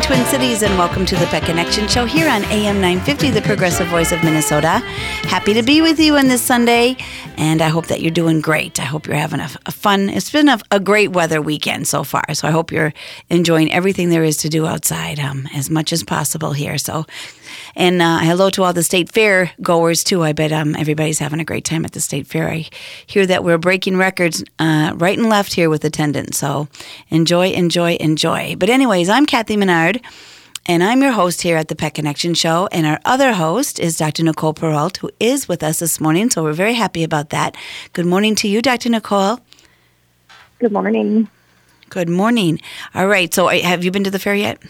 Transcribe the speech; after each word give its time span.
Twin 0.00 0.24
Cities, 0.26 0.62
and 0.62 0.76
welcome 0.78 1.06
to 1.06 1.16
the 1.16 1.26
Pet 1.26 1.44
Connection 1.44 1.88
Show 1.88 2.04
here 2.04 2.28
on 2.28 2.44
AM 2.46 2.80
950, 2.80 3.30
the 3.30 3.40
progressive 3.42 3.86
voice 3.86 4.12
of 4.12 4.22
Minnesota. 4.22 4.80
Happy 5.28 5.54
to 5.54 5.62
be 5.62 5.80
with 5.80 5.98
you 5.98 6.16
on 6.16 6.28
this 6.28 6.42
Sunday, 6.42 6.96
and 7.36 7.62
I 7.62 7.68
hope 7.68 7.86
that 7.86 8.00
you're 8.00 8.10
doing 8.10 8.40
great. 8.40 8.80
I 8.80 8.84
hope 8.84 9.06
you're 9.06 9.16
having 9.16 9.40
a, 9.40 9.48
a 9.64 9.72
fun, 9.72 10.08
it's 10.08 10.30
been 10.30 10.48
a, 10.48 10.58
a, 10.70 10.80
great 10.80 11.12
weather 11.12 11.40
weekend 11.40 11.88
so 11.88 12.04
far, 12.04 12.24
so 12.34 12.46
I 12.46 12.50
hope 12.50 12.72
you're 12.72 12.92
enjoying 13.30 13.72
everything 13.72 14.10
there 14.10 14.24
is 14.24 14.36
to 14.38 14.48
do 14.48 14.66
outside 14.66 15.18
um, 15.18 15.48
as 15.54 15.70
much 15.70 15.92
as 15.92 16.02
possible 16.02 16.52
here. 16.52 16.78
So, 16.78 17.06
and 17.74 18.00
uh, 18.00 18.18
hello 18.18 18.50
to 18.50 18.62
all 18.62 18.72
the 18.72 18.82
state 18.82 19.10
fair 19.10 19.52
goers, 19.60 20.04
too. 20.04 20.22
I 20.22 20.32
bet 20.32 20.52
um, 20.52 20.74
everybody's 20.76 21.18
having 21.18 21.40
a 21.40 21.44
great 21.44 21.64
time 21.64 21.84
at 21.84 21.92
the 21.92 22.00
state 22.00 22.26
fair. 22.26 22.48
I 22.48 22.68
hear 23.06 23.26
that 23.26 23.44
we're 23.44 23.58
breaking 23.58 23.96
records 23.96 24.44
uh, 24.58 24.92
right 24.96 25.18
and 25.18 25.28
left 25.28 25.54
here 25.54 25.70
with 25.70 25.84
attendance, 25.84 26.38
so 26.38 26.68
enjoy, 27.08 27.50
enjoy, 27.50 27.96
enjoy. 28.00 28.56
But, 28.56 28.70
anyways, 28.70 29.08
I'm 29.08 29.26
Kathy 29.26 29.56
Menard. 29.56 30.00
And 30.68 30.82
I'm 30.82 31.00
your 31.00 31.12
host 31.12 31.42
here 31.42 31.56
at 31.56 31.68
the 31.68 31.76
Pet 31.76 31.94
Connection 31.94 32.34
Show. 32.34 32.68
And 32.72 32.86
our 32.86 32.98
other 33.04 33.32
host 33.32 33.78
is 33.78 33.96
Dr. 33.96 34.24
Nicole 34.24 34.52
Peralt, 34.52 34.96
who 34.96 35.10
is 35.20 35.46
with 35.46 35.62
us 35.62 35.78
this 35.78 36.00
morning. 36.00 36.28
So 36.28 36.42
we're 36.42 36.54
very 36.54 36.74
happy 36.74 37.04
about 37.04 37.30
that. 37.30 37.56
Good 37.92 38.06
morning 38.06 38.34
to 38.36 38.48
you, 38.48 38.60
Dr. 38.60 38.88
Nicole. 38.88 39.38
Good 40.58 40.72
morning. 40.72 41.28
Good 41.88 42.08
morning. 42.08 42.60
All 42.96 43.06
right. 43.06 43.32
So 43.32 43.46
have 43.46 43.84
you 43.84 43.92
been 43.92 44.02
to 44.04 44.10
the 44.10 44.18
fair 44.18 44.34
yet? 44.34 44.60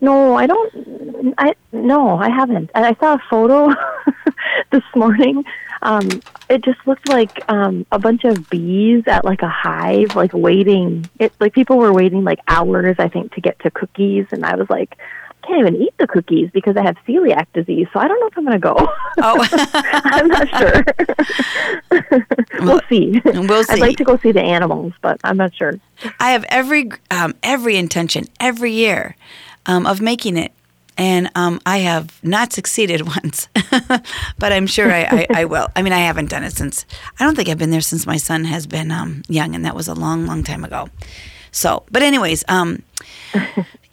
No, 0.00 0.36
I 0.36 0.46
don't. 0.46 1.34
I 1.38 1.54
no, 1.72 2.18
I 2.18 2.28
haven't. 2.28 2.70
I 2.74 2.94
saw 2.94 3.14
a 3.14 3.22
photo 3.30 3.74
this 4.70 4.84
morning 4.94 5.44
um, 5.82 6.08
it 6.48 6.64
just 6.64 6.78
looked 6.86 7.08
like 7.08 7.42
um, 7.48 7.86
a 7.92 7.98
bunch 7.98 8.24
of 8.24 8.48
bees 8.50 9.04
at 9.06 9.24
like 9.24 9.42
a 9.42 9.48
hive, 9.48 10.16
like 10.16 10.32
waiting. 10.32 11.08
It 11.18 11.32
like 11.40 11.52
people 11.52 11.78
were 11.78 11.92
waiting 11.92 12.24
like 12.24 12.40
hours, 12.48 12.96
I 12.98 13.08
think, 13.08 13.34
to 13.34 13.40
get 13.40 13.58
to 13.60 13.70
cookies, 13.70 14.26
and 14.32 14.44
I 14.44 14.56
was 14.56 14.68
like, 14.70 14.98
I 15.44 15.46
can't 15.46 15.60
even 15.60 15.76
eat 15.76 15.94
the 15.98 16.06
cookies 16.08 16.50
because 16.52 16.76
I 16.76 16.82
have 16.82 16.96
celiac 17.06 17.46
disease. 17.52 17.86
So 17.92 18.00
I 18.00 18.08
don't 18.08 18.18
know 18.18 18.26
if 18.26 18.36
I'm 18.36 18.44
going 18.44 18.56
to 18.56 18.58
go. 18.58 18.74
Oh, 19.18 19.48
I'm 20.04 20.28
not 20.28 20.48
sure. 20.58 20.84
we'll 22.60 22.80
see. 22.88 23.20
We'll 23.24 23.64
see. 23.64 23.74
I'd 23.74 23.80
like 23.80 23.96
to 23.98 24.04
go 24.04 24.16
see 24.18 24.32
the 24.32 24.42
animals, 24.42 24.92
but 25.02 25.20
I'm 25.22 25.36
not 25.36 25.54
sure. 25.54 25.74
I 26.18 26.32
have 26.32 26.44
every 26.48 26.90
um, 27.10 27.34
every 27.42 27.76
intention 27.76 28.24
every 28.40 28.72
year 28.72 29.14
um, 29.66 29.86
of 29.86 30.00
making 30.00 30.36
it 30.36 30.52
and 30.98 31.30
um, 31.34 31.60
I 31.66 31.78
have 31.78 32.18
not 32.22 32.52
succeeded 32.52 33.02
once, 33.06 33.48
but 34.38 34.52
I'm 34.52 34.66
sure 34.66 34.90
I, 34.90 35.02
I, 35.02 35.26
I, 35.40 35.44
will. 35.44 35.68
I 35.76 35.82
mean, 35.82 35.92
I 35.92 36.00
haven't 36.00 36.30
done 36.30 36.42
it 36.42 36.52
since, 36.52 36.86
I 37.18 37.24
don't 37.24 37.34
think 37.34 37.48
I've 37.48 37.58
been 37.58 37.70
there 37.70 37.80
since 37.80 38.06
my 38.06 38.16
son 38.16 38.44
has 38.44 38.66
been 38.66 38.90
um, 38.90 39.22
young, 39.28 39.54
and 39.54 39.64
that 39.64 39.74
was 39.74 39.88
a 39.88 39.94
long, 39.94 40.26
long 40.26 40.42
time 40.42 40.64
ago. 40.64 40.88
So, 41.52 41.84
but, 41.90 42.02
anyways, 42.02 42.44
um, 42.48 42.82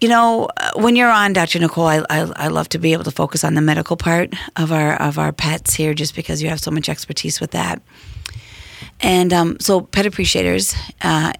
you 0.01 0.09
know, 0.09 0.49
uh, 0.57 0.71
when 0.75 0.95
you're 0.95 1.11
on, 1.11 1.33
Dr. 1.33 1.59
Nicole, 1.59 1.87
I, 1.87 1.99
I, 2.09 2.19
I, 2.35 2.47
love 2.47 2.69
to 2.69 2.79
be 2.79 2.93
able 2.93 3.05
to 3.05 3.11
focus 3.11 3.43
on 3.43 3.53
the 3.53 3.61
medical 3.61 3.95
part 3.95 4.33
of 4.57 4.71
our 4.71 4.95
of 5.01 5.17
our 5.17 5.31
pets 5.31 5.73
here, 5.73 5.93
just 5.93 6.15
because 6.15 6.41
you 6.41 6.49
have 6.49 6.59
so 6.59 6.71
much 6.71 6.89
expertise 6.89 7.39
with 7.39 7.51
that. 7.51 7.81
And 8.99 9.31
um, 9.31 9.59
so, 9.59 9.81
pet 9.81 10.05
appreciators, 10.05 10.75
uh, 11.01 11.33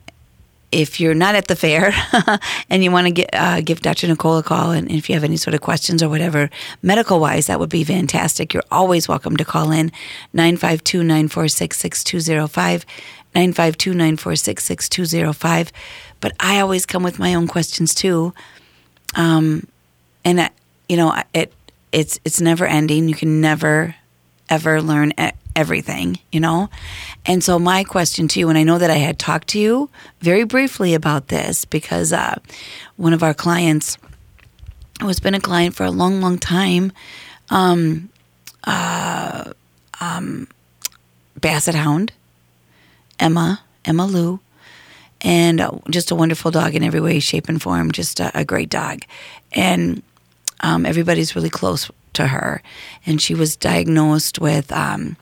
if 0.73 0.99
you're 0.99 1.13
not 1.13 1.35
at 1.35 1.47
the 1.47 1.55
fair 1.55 1.93
and 2.69 2.83
you 2.83 2.91
want 2.91 3.15
to 3.15 3.25
uh, 3.37 3.61
give 3.61 3.81
Dr. 3.81 4.07
Nicole 4.07 4.39
a 4.39 4.43
call, 4.43 4.71
and 4.71 4.91
if 4.91 5.07
you 5.07 5.15
have 5.15 5.23
any 5.23 5.37
sort 5.37 5.53
of 5.53 5.61
questions 5.61 6.01
or 6.01 6.09
whatever, 6.09 6.49
medical 6.81 7.19
wise, 7.19 7.47
that 7.47 7.59
would 7.59 7.69
be 7.69 7.83
fantastic. 7.83 8.53
You're 8.53 8.63
always 8.71 9.07
welcome 9.07 9.37
to 9.37 9.45
call 9.45 9.71
in 9.71 9.91
952 10.33 11.03
946 11.03 11.77
6205. 11.77 12.85
952 13.35 13.91
946 13.91 14.63
6205. 14.63 15.71
But 16.19 16.33
I 16.39 16.59
always 16.59 16.85
come 16.85 17.03
with 17.03 17.19
my 17.19 17.33
own 17.35 17.47
questions 17.47 17.93
too. 17.93 18.33
Um, 19.15 19.67
and, 20.25 20.41
I, 20.41 20.49
you 20.89 20.97
know, 20.97 21.15
it, 21.33 21.53
it's, 21.91 22.19
it's 22.25 22.41
never 22.41 22.65
ending. 22.65 23.07
You 23.07 23.15
can 23.15 23.41
never, 23.41 23.95
ever 24.49 24.81
learn 24.81 25.13
everything, 25.55 26.19
you 26.31 26.39
know? 26.39 26.69
And 27.25 27.43
so, 27.43 27.59
my 27.59 27.83
question 27.83 28.27
to 28.29 28.39
you, 28.39 28.49
and 28.49 28.57
I 28.57 28.63
know 28.63 28.77
that 28.77 28.89
I 28.89 28.95
had 28.95 29.19
talked 29.19 29.49
to 29.49 29.59
you 29.59 29.89
very 30.19 30.43
briefly 30.43 30.93
about 30.93 31.27
this 31.27 31.65
because 31.65 32.13
uh, 32.13 32.35
one 32.97 33.13
of 33.13 33.23
our 33.23 33.33
clients, 33.33 33.97
who 35.01 35.07
has 35.07 35.19
been 35.19 35.35
a 35.35 35.41
client 35.41 35.75
for 35.75 35.83
a 35.83 35.91
long, 35.91 36.21
long 36.21 36.37
time, 36.37 36.91
um, 37.49 38.09
uh, 38.63 39.51
um, 39.99 40.47
Basset 41.39 41.75
Hound, 41.75 42.11
Emma, 43.19 43.61
Emma 43.85 44.05
Lou, 44.05 44.39
and 45.21 45.61
uh, 45.61 45.71
just 45.89 46.11
a 46.11 46.15
wonderful 46.15 46.51
dog 46.51 46.75
in 46.75 46.83
every 46.83 46.99
way, 46.99 47.19
shape, 47.19 47.47
and 47.47 47.61
form, 47.61 47.91
just 47.91 48.19
a, 48.19 48.37
a 48.37 48.45
great 48.45 48.69
dog. 48.69 48.99
And 49.53 50.03
um, 50.61 50.85
everybody's 50.85 51.35
really 51.35 51.49
close 51.49 51.89
to 52.13 52.27
her. 52.27 52.61
And 53.05 53.21
she 53.21 53.33
was 53.33 53.55
diagnosed 53.55 54.39
with 54.39 54.71
um, 54.71 55.17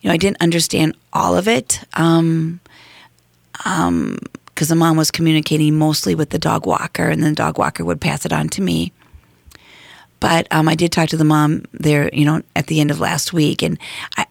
you 0.00 0.08
know, 0.08 0.14
I 0.14 0.16
didn't 0.16 0.40
understand 0.40 0.96
all 1.12 1.36
of 1.36 1.48
it. 1.48 1.80
Um, 1.94 2.60
um, 3.64 4.18
because 4.60 4.68
the 4.68 4.74
mom 4.74 4.98
was 4.98 5.10
communicating 5.10 5.78
mostly 5.78 6.14
with 6.14 6.28
the 6.28 6.38
dog 6.38 6.66
walker, 6.66 7.08
and 7.08 7.22
then 7.22 7.30
the 7.30 7.36
dog 7.36 7.56
walker 7.56 7.82
would 7.82 7.98
pass 7.98 8.26
it 8.26 8.32
on 8.32 8.50
to 8.50 8.60
me. 8.60 8.92
But 10.20 10.46
um, 10.50 10.68
I 10.68 10.74
did 10.74 10.92
talk 10.92 11.08
to 11.08 11.16
the 11.16 11.24
mom 11.24 11.64
there, 11.72 12.10
you 12.12 12.26
know, 12.26 12.42
at 12.54 12.66
the 12.66 12.78
end 12.78 12.90
of 12.90 13.00
last 13.00 13.32
week, 13.32 13.62
and 13.62 13.78
I, 14.18 14.26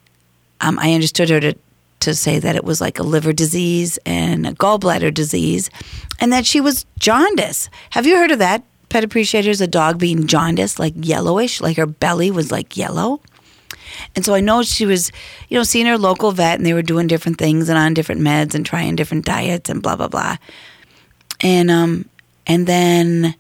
um, 0.62 0.78
I 0.78 0.94
understood 0.94 1.32
her 1.32 1.40
to 1.40 1.56
to 2.02 2.14
say 2.14 2.38
that 2.38 2.56
it 2.56 2.64
was 2.64 2.80
like 2.80 3.00
a 3.00 3.04
liver 3.04 3.34
disease 3.34 3.98
and 4.06 4.46
a 4.46 4.54
gallbladder 4.54 5.12
disease, 5.12 5.72
and 6.20 6.32
that 6.32 6.46
she 6.46 6.62
was 6.62 6.86
jaundice. 7.00 7.68
Have 7.90 8.06
you 8.06 8.16
heard 8.16 8.32
of 8.32 8.38
that? 8.38 8.64
Pet 8.90 9.04
appreciators, 9.04 9.62
a 9.62 9.68
dog 9.68 9.98
being 9.98 10.28
jaundice, 10.28 10.78
like 10.78 10.94
yellowish, 10.96 11.60
like 11.60 11.78
her 11.78 11.88
belly 11.88 12.30
was 12.30 12.52
like 12.52 12.78
yellow. 12.78 13.20
And 14.16 14.26
so 14.26 14.34
I 14.34 14.40
know 14.40 14.64
she 14.64 14.86
was, 14.86 15.12
you 15.50 15.58
know, 15.58 15.64
seeing 15.64 15.86
her 15.86 15.98
local 15.98 16.32
vet 16.32 16.58
and 16.58 16.66
they 16.66 16.74
were 16.74 16.82
doing 16.82 17.08
different 17.08 17.38
things 17.38 17.70
and 17.70 17.78
on 17.78 17.94
different 17.94 18.22
meds 18.22 18.56
and 18.56 18.66
trying 18.66 18.96
different 18.96 19.26
diets 19.26 19.70
and 19.70 19.82
blah 19.82 19.96
blah 19.96 20.08
blah. 20.08 20.38
And 21.42 21.70
um 21.72 22.10
and 22.48 22.68
then 22.68 23.36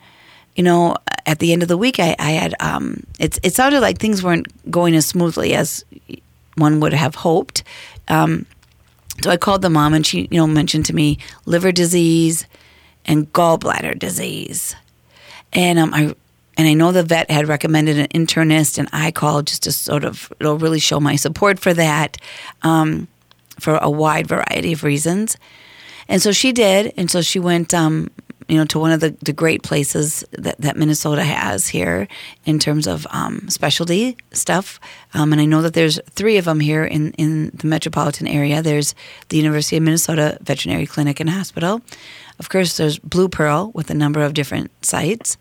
you 0.56 0.64
know, 0.64 0.96
at 1.26 1.40
the 1.40 1.54
end 1.54 1.62
of 1.62 1.68
the 1.68 1.78
week 1.78 2.00
I, 2.00 2.16
I 2.20 2.32
had 2.32 2.54
um 2.60 3.04
it's 3.20 3.40
it 3.44 3.54
sounded 3.54 3.82
like 3.82 3.98
things 3.98 4.24
weren't 4.24 4.48
going 4.72 4.96
as 4.96 5.06
smoothly 5.06 5.54
as 5.54 5.86
one 6.56 6.80
would 6.80 6.94
have 6.94 7.16
hoped. 7.16 7.64
Um 8.08 8.46
so 9.22 9.30
I 9.30 9.38
called 9.38 9.62
the 9.62 9.70
mom 9.70 9.94
and 9.94 10.06
she, 10.06 10.28
you 10.32 10.38
know, 10.38 10.48
mentioned 10.48 10.86
to 10.86 10.96
me 10.96 11.18
liver 11.46 11.72
disease 11.72 12.46
and 13.06 13.32
gallbladder 13.34 13.98
disease. 13.98 14.76
And 15.52 15.80
um, 15.80 15.94
I 15.94 16.16
and 16.60 16.68
I 16.68 16.74
know 16.74 16.92
the 16.92 17.04
vet 17.04 17.32
had 17.32 17.48
recommended 17.48 17.98
an 17.98 18.08
internist, 18.08 18.78
and 18.78 18.90
I 18.92 19.12
called 19.12 19.48
just 19.48 19.64
to 19.64 19.72
sort 19.72 20.04
of 20.04 20.30
it'll 20.42 20.58
really 20.58 20.80
show 20.80 21.00
my 21.00 21.16
support 21.16 21.58
for 21.58 21.74
that 21.74 22.18
um, 22.64 23.08
for 23.62 23.78
a 23.78 23.90
wide 23.90 24.28
variety 24.28 24.74
of 24.74 24.84
reasons. 24.84 25.38
And 26.10 26.22
so 26.22 26.34
she 26.34 26.52
did, 26.52 26.92
and 26.98 27.10
so 27.10 27.22
she 27.22 27.40
went, 27.40 27.74
um, 27.74 28.12
you 28.50 28.58
know, 28.58 28.66
to 28.66 28.78
one 28.78 28.92
of 28.92 29.00
the, 29.00 29.16
the 29.22 29.32
great 29.32 29.64
places 29.64 30.26
that, 30.34 30.60
that 30.60 30.76
Minnesota 30.76 31.24
has 31.24 31.70
here 31.70 32.10
in 32.44 32.60
terms 32.60 32.88
of 32.88 33.08
um, 33.12 33.48
specialty 33.48 34.18
stuff. 34.34 34.82
Um, 35.14 35.32
and 35.32 35.40
I 35.40 35.46
know 35.46 35.62
that 35.62 35.76
there's 35.76 35.98
three 36.10 36.36
of 36.36 36.44
them 36.44 36.60
here 36.60 36.84
in, 36.84 37.14
in 37.14 37.52
the 37.54 37.68
metropolitan 37.68 38.28
area. 38.28 38.62
There's 38.62 38.96
the 39.30 39.38
University 39.38 39.78
of 39.78 39.84
Minnesota 39.84 40.38
Veterinary 40.42 40.88
Clinic 40.88 41.22
and 41.22 41.30
Hospital. 41.30 41.82
Of 42.38 42.50
course, 42.50 42.76
there's 42.76 43.00
Blue 43.00 43.30
Pearl 43.30 43.72
with 43.74 43.90
a 43.90 43.94
number 43.94 44.22
of 44.24 44.34
different 44.34 44.72
sites 44.84 45.38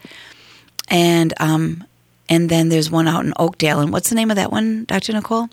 and 0.88 1.34
um, 1.40 1.84
and 2.28 2.48
then 2.48 2.68
there's 2.68 2.90
one 2.90 3.08
out 3.08 3.24
in 3.24 3.32
Oakdale. 3.38 3.80
And 3.80 3.92
what's 3.92 4.08
the 4.08 4.14
name 4.14 4.30
of 4.30 4.36
that 4.36 4.52
one, 4.52 4.84
Dr. 4.84 5.12
Nicole? 5.12 5.48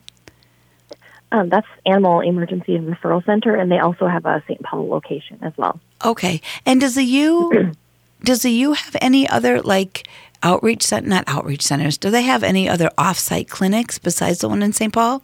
Um, 1.32 1.50
that's 1.50 1.68
Animal 1.86 2.22
Emergency 2.22 2.76
and 2.76 2.94
Referral 2.94 3.26
Center, 3.26 3.56
and 3.56 3.72
they 3.72 3.80
also 3.80 4.08
have 4.08 4.26
a 4.26 4.44
St. 4.48 4.62
Paul 4.62 4.88
location 4.88 5.40
as 5.42 5.54
well. 5.58 5.80
Okay. 6.04 6.42
And 6.66 6.80
does 6.80 6.96
the 6.96 7.04
U 7.04 7.74
does 8.24 8.44
the 8.44 8.52
U 8.52 8.74
have 8.74 8.96
any 9.02 9.28
other 9.28 9.62
like 9.62 10.08
outreach 10.44 10.84
center? 10.84 11.08
Not 11.08 11.24
outreach 11.28 11.64
centers. 11.64 11.98
Do 11.98 12.10
they 12.10 12.24
have 12.24 12.44
any 12.44 12.70
other 12.70 12.90
off-site 12.98 13.50
clinics 13.50 14.00
besides 14.00 14.40
the 14.40 14.50
one 14.50 14.64
in 14.64 14.74
St. 14.74 14.94
Paul? 14.94 15.24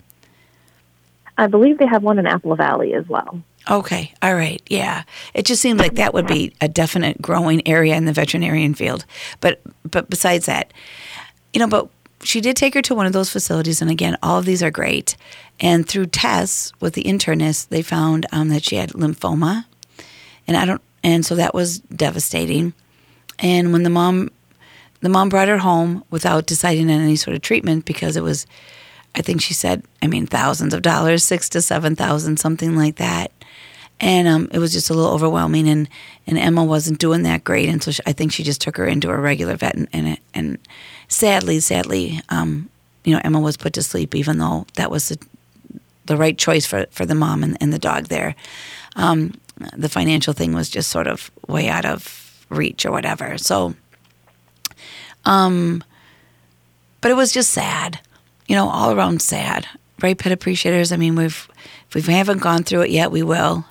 I 1.37 1.47
believe 1.47 1.77
they 1.77 1.87
have 1.87 2.03
one 2.03 2.19
in 2.19 2.27
Apple 2.27 2.55
Valley 2.55 2.93
as 2.93 3.07
well. 3.07 3.41
Okay, 3.69 4.13
all 4.21 4.33
right, 4.33 4.61
yeah. 4.69 5.03
It 5.33 5.45
just 5.45 5.61
seemed 5.61 5.79
like 5.79 5.95
that 5.95 6.13
would 6.13 6.25
be 6.25 6.53
a 6.61 6.67
definite 6.67 7.21
growing 7.21 7.67
area 7.67 7.95
in 7.95 8.05
the 8.05 8.13
veterinarian 8.13 8.73
field. 8.73 9.05
But 9.39 9.61
but 9.89 10.09
besides 10.09 10.47
that, 10.47 10.73
you 11.53 11.59
know, 11.59 11.67
but 11.67 11.89
she 12.23 12.41
did 12.41 12.55
take 12.55 12.73
her 12.73 12.81
to 12.81 12.95
one 12.95 13.05
of 13.05 13.13
those 13.13 13.29
facilities, 13.29 13.81
and 13.81 13.91
again, 13.91 14.17
all 14.23 14.39
of 14.39 14.45
these 14.45 14.63
are 14.63 14.71
great. 14.71 15.15
And 15.59 15.87
through 15.87 16.07
tests 16.07 16.73
with 16.79 16.95
the 16.95 17.03
internist, 17.03 17.69
they 17.69 17.83
found 17.83 18.25
um, 18.31 18.49
that 18.49 18.63
she 18.63 18.77
had 18.77 18.91
lymphoma, 18.91 19.65
and 20.47 20.57
I 20.57 20.65
don't, 20.65 20.81
and 21.03 21.23
so 21.23 21.35
that 21.35 21.53
was 21.53 21.79
devastating. 21.79 22.73
And 23.37 23.71
when 23.71 23.83
the 23.83 23.89
mom, 23.91 24.29
the 25.01 25.09
mom 25.09 25.29
brought 25.29 25.49
her 25.49 25.59
home 25.59 26.03
without 26.09 26.47
deciding 26.47 26.89
on 26.89 26.99
any 26.99 27.15
sort 27.15 27.35
of 27.35 27.43
treatment 27.43 27.85
because 27.85 28.17
it 28.17 28.23
was, 28.23 28.47
I 29.13 29.21
think 29.21 29.41
she 29.41 29.53
said, 29.53 29.83
I 30.01 30.07
mean, 30.07 30.25
thousands 30.25 30.73
of 30.73 30.81
dollars, 30.81 31.23
six 31.23 31.47
to 31.49 31.61
seven 31.61 31.95
thousand, 31.95 32.37
something 32.37 32.75
like 32.75 32.95
that 32.95 33.31
and 34.01 34.27
um, 34.27 34.49
it 34.51 34.57
was 34.57 34.73
just 34.73 34.89
a 34.89 34.93
little 34.93 35.11
overwhelming. 35.11 35.69
And, 35.69 35.87
and 36.27 36.37
Emma 36.37 36.63
wasn't 36.63 36.99
doing 36.99 37.23
that 37.23 37.43
great, 37.43 37.69
and 37.69 37.81
so 37.81 37.91
she, 37.91 38.01
I 38.05 38.11
think 38.11 38.33
she 38.33 38.43
just 38.43 38.59
took 38.59 38.75
her 38.77 38.85
into 38.85 39.09
a 39.09 39.17
regular 39.17 39.55
vet. 39.55 39.75
And 39.75 39.87
and, 39.93 40.17
and 40.33 40.57
sadly, 41.07 41.59
sadly, 41.59 42.19
um, 42.29 42.69
you 43.05 43.13
know, 43.13 43.21
Emma 43.23 43.39
was 43.39 43.55
put 43.57 43.73
to 43.73 43.83
sleep, 43.83 44.15
even 44.15 44.39
though 44.39 44.65
that 44.75 44.91
was 44.91 45.09
the, 45.09 45.19
the 46.07 46.17
right 46.17 46.37
choice 46.37 46.65
for 46.65 46.87
for 46.91 47.05
the 47.05 47.15
mom 47.15 47.43
and, 47.43 47.57
and 47.61 47.71
the 47.71 47.79
dog 47.79 48.05
there. 48.05 48.35
Um, 48.95 49.35
the 49.77 49.89
financial 49.89 50.33
thing 50.33 50.53
was 50.53 50.69
just 50.69 50.89
sort 50.89 51.07
of 51.07 51.29
way 51.47 51.69
out 51.69 51.85
of 51.85 52.45
reach 52.49 52.85
or 52.85 52.91
whatever. 52.91 53.37
So, 53.37 53.75
um, 55.25 55.83
but 56.99 57.11
it 57.11 57.15
was 57.15 57.31
just 57.31 57.51
sad, 57.51 57.99
you 58.47 58.55
know, 58.55 58.67
all 58.67 58.91
around 58.91 59.21
sad. 59.21 59.67
Right, 60.01 60.17
pet 60.17 60.31
appreciators. 60.31 60.91
I 60.91 60.97
mean, 60.97 61.15
we've 61.15 61.47
if 61.93 62.07
we 62.07 62.13
haven't 62.13 62.39
gone 62.41 62.63
through 62.63 62.81
it 62.81 62.89
yet, 62.89 63.11
we 63.11 63.21
will. 63.21 63.65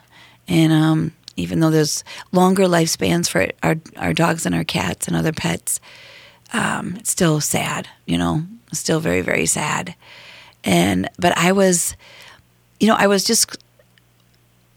And 0.50 0.72
um, 0.72 1.12
even 1.36 1.60
though 1.60 1.70
there's 1.70 2.04
longer 2.32 2.64
lifespans 2.64 3.30
for 3.30 3.46
our 3.62 3.76
our 3.96 4.12
dogs 4.12 4.44
and 4.44 4.54
our 4.54 4.64
cats 4.64 5.06
and 5.06 5.16
other 5.16 5.32
pets, 5.32 5.80
um, 6.52 6.96
it's 6.96 7.10
still 7.10 7.40
sad. 7.40 7.88
You 8.04 8.18
know, 8.18 8.42
still 8.72 9.00
very 9.00 9.22
very 9.22 9.46
sad. 9.46 9.94
And 10.64 11.08
but 11.18 11.36
I 11.38 11.52
was, 11.52 11.96
you 12.78 12.88
know, 12.88 12.96
I 12.98 13.06
was 13.06 13.24
just. 13.24 13.56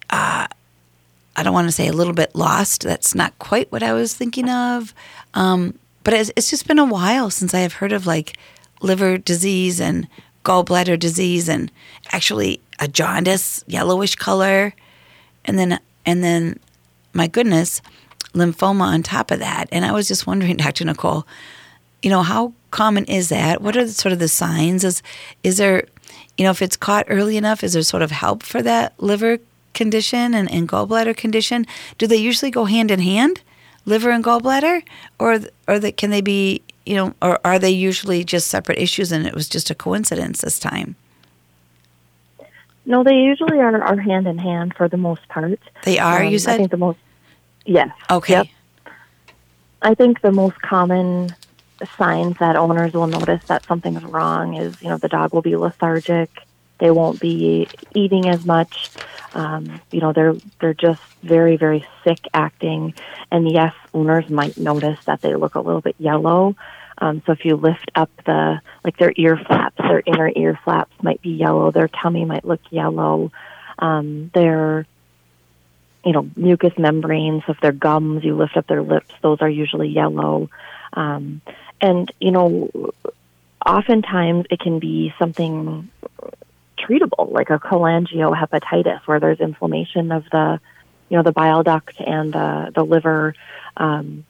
Uh, 0.10 0.48
I 1.36 1.42
don't 1.42 1.54
want 1.54 1.68
to 1.68 1.72
say 1.72 1.88
a 1.88 1.94
little 1.94 2.14
bit 2.14 2.36
lost. 2.36 2.84
That's 2.84 3.16
not 3.16 3.38
quite 3.40 3.72
what 3.72 3.82
I 3.82 3.94
was 3.94 4.14
thinking 4.14 4.48
of. 4.50 4.94
Um, 5.34 5.80
but 6.04 6.14
it's, 6.14 6.32
it's 6.36 6.52
just 6.52 6.68
been 6.68 6.78
a 6.78 6.86
while 6.86 7.32
since 7.32 7.56
I 7.56 7.62
have 7.62 7.74
heard 7.74 7.92
of 7.92 8.06
like 8.06 8.38
liver 8.82 9.18
disease 9.18 9.82
and 9.82 10.08
gallbladder 10.46 11.00
disease 11.00 11.50
and 11.50 11.72
actually 12.12 12.62
a 12.80 12.88
jaundice, 12.88 13.64
yellowish 13.66 14.16
color, 14.16 14.76
and 15.46 15.58
then 15.58 15.80
and 16.06 16.24
then 16.24 16.60
my 17.14 17.28
goodness, 17.28 17.82
lymphoma 18.34 18.82
on 18.82 19.04
top 19.04 19.32
of 19.32 19.40
that. 19.40 19.70
And 19.72 19.86
I 19.86 19.92
was 19.92 20.08
just 20.08 20.28
wondering, 20.28 20.58
Dr. 20.58 20.86
Nicole, 20.86 21.26
you 22.02 22.10
know, 22.10 22.24
how 22.24 22.54
common 22.72 23.06
is 23.06 23.30
that? 23.30 23.62
What 23.62 23.78
are 23.78 23.86
the, 23.86 23.92
sort 23.92 24.14
of 24.14 24.20
the 24.20 24.28
signs? 24.28 24.84
Is 24.84 25.02
is 25.44 25.58
there, 25.58 25.86
you 26.38 26.44
know, 26.44 26.52
if 26.52 26.62
it's 26.62 26.76
caught 26.76 27.06
early 27.08 27.38
enough, 27.38 27.64
is 27.64 27.74
there 27.74 27.84
sort 27.84 28.04
of 28.04 28.12
help 28.12 28.44
for 28.44 28.62
that 28.62 28.94
liver 29.02 29.38
condition 29.74 30.34
and, 30.34 30.52
and 30.52 30.68
gallbladder 30.68 31.16
condition? 31.16 31.66
Do 31.98 32.08
they 32.08 32.18
usually 32.18 32.52
go 32.52 32.66
hand 32.66 32.92
in 32.92 33.00
hand, 33.00 33.42
liver 33.86 34.10
and 34.10 34.24
gallbladder, 34.24 34.84
or 35.20 35.40
or 35.68 35.80
that 35.80 35.98
can 35.98 36.10
they 36.10 36.22
be, 36.22 36.62
you 36.86 36.96
know, 36.96 37.14
or 37.22 37.40
are 37.46 37.60
they 37.60 37.72
usually 37.72 38.24
just 38.26 38.48
separate 38.48 38.80
issues 38.80 39.12
and 39.12 39.26
it 39.26 39.34
was 39.34 39.48
just 39.48 39.70
a 39.70 39.76
coincidence 39.76 40.42
this 40.42 40.60
time? 40.60 40.96
No, 42.86 43.04
they 43.04 43.16
usually 43.16 43.60
are, 43.60 43.82
are 43.82 43.98
hand 43.98 44.28
in 44.28 44.38
hand 44.38 44.74
for 44.76 44.88
the 44.88 44.98
most 44.98 45.28
part. 45.30 45.60
They 45.84 46.00
are. 46.00 46.24
Um, 46.24 46.32
you 46.32 46.40
said. 46.40 46.56
I 46.56 46.58
think 46.58 46.72
the 46.72 46.78
most. 46.78 47.00
Yes. 47.66 47.92
Okay. 48.10 48.34
Yep. 48.34 48.48
I 49.82 49.96
think 49.96 50.22
the 50.22 50.32
most 50.32 50.62
common 50.62 51.36
signs 51.98 52.38
that 52.38 52.56
owners 52.56 52.94
will 52.94 53.08
notice 53.08 53.44
that 53.46 53.66
something's 53.66 54.04
wrong 54.04 54.56
is, 54.56 54.82
you 54.82 54.90
know, 54.90 54.98
the 54.98 55.10
dog 55.10 55.34
will 55.34 55.42
be 55.42 55.56
lethargic. 55.56 56.30
They 56.80 56.92
won't 56.92 57.20
be 57.20 57.68
eating 57.94 58.28
as 58.28 58.46
much. 58.46 58.90
Um, 59.34 59.82
you 59.92 60.00
know, 60.02 60.14
they're 60.14 60.36
they're 60.60 60.74
just 60.74 61.02
very 61.22 61.56
very 61.56 61.86
sick 62.04 62.28
acting, 62.34 62.94
and 63.32 63.50
yes, 63.50 63.74
owners 63.94 64.30
might 64.30 64.58
notice 64.58 65.04
that 65.06 65.22
they 65.22 65.36
look 65.36 65.56
a 65.56 65.62
little 65.62 65.82
bit 65.82 65.96
yellow. 65.98 66.56
Um, 66.98 67.22
so 67.26 67.32
if 67.32 67.46
you 67.46 67.56
lift 67.56 67.92
up 67.96 68.10
the 68.26 68.62
like 68.84 68.98
their 68.98 69.14
ear 69.16 69.38
flaps, 69.38 69.78
their 69.78 70.04
inner 70.06 70.32
ear 70.36 70.60
flaps 70.64 70.92
might 71.02 71.22
be 71.22 71.32
yellow. 71.32 71.72
Their 71.72 71.88
tummy 71.88 72.26
might 72.26 72.46
look 72.46 72.62
yellow. 72.70 73.32
Um, 73.80 74.32
their 74.34 74.86
you 76.04 76.12
know 76.12 76.30
mucous 76.36 76.78
membranes, 76.78 77.44
if 77.48 77.60
their 77.62 77.72
gums, 77.72 78.24
you 78.24 78.36
lift 78.36 78.58
up 78.58 78.68
their 78.68 78.84
lips, 78.84 79.14
those 79.22 79.42
are 79.42 79.50
usually 79.50 79.90
yellow. 79.90 80.50
Um, 80.94 81.42
and 81.82 82.12
you 82.20 82.32
know, 82.32 82.70
oftentimes 83.66 84.46
it 84.50 84.60
can 84.60 84.80
be 84.80 85.14
something 85.18 85.90
treatable, 86.78 87.32
like 87.32 87.50
a 87.50 87.60
cholangiohepatitis, 87.60 89.02
where 89.06 89.20
there's 89.20 89.40
inflammation 89.40 90.12
of 90.12 90.26
the, 90.32 90.60
you 91.10 91.18
know, 91.18 91.24
the 91.24 91.32
bile 91.32 91.64
duct 91.64 92.00
and 92.00 92.34
the 92.34 92.72
the 92.76 92.84
liver, 92.84 93.36
um, 93.78 94.26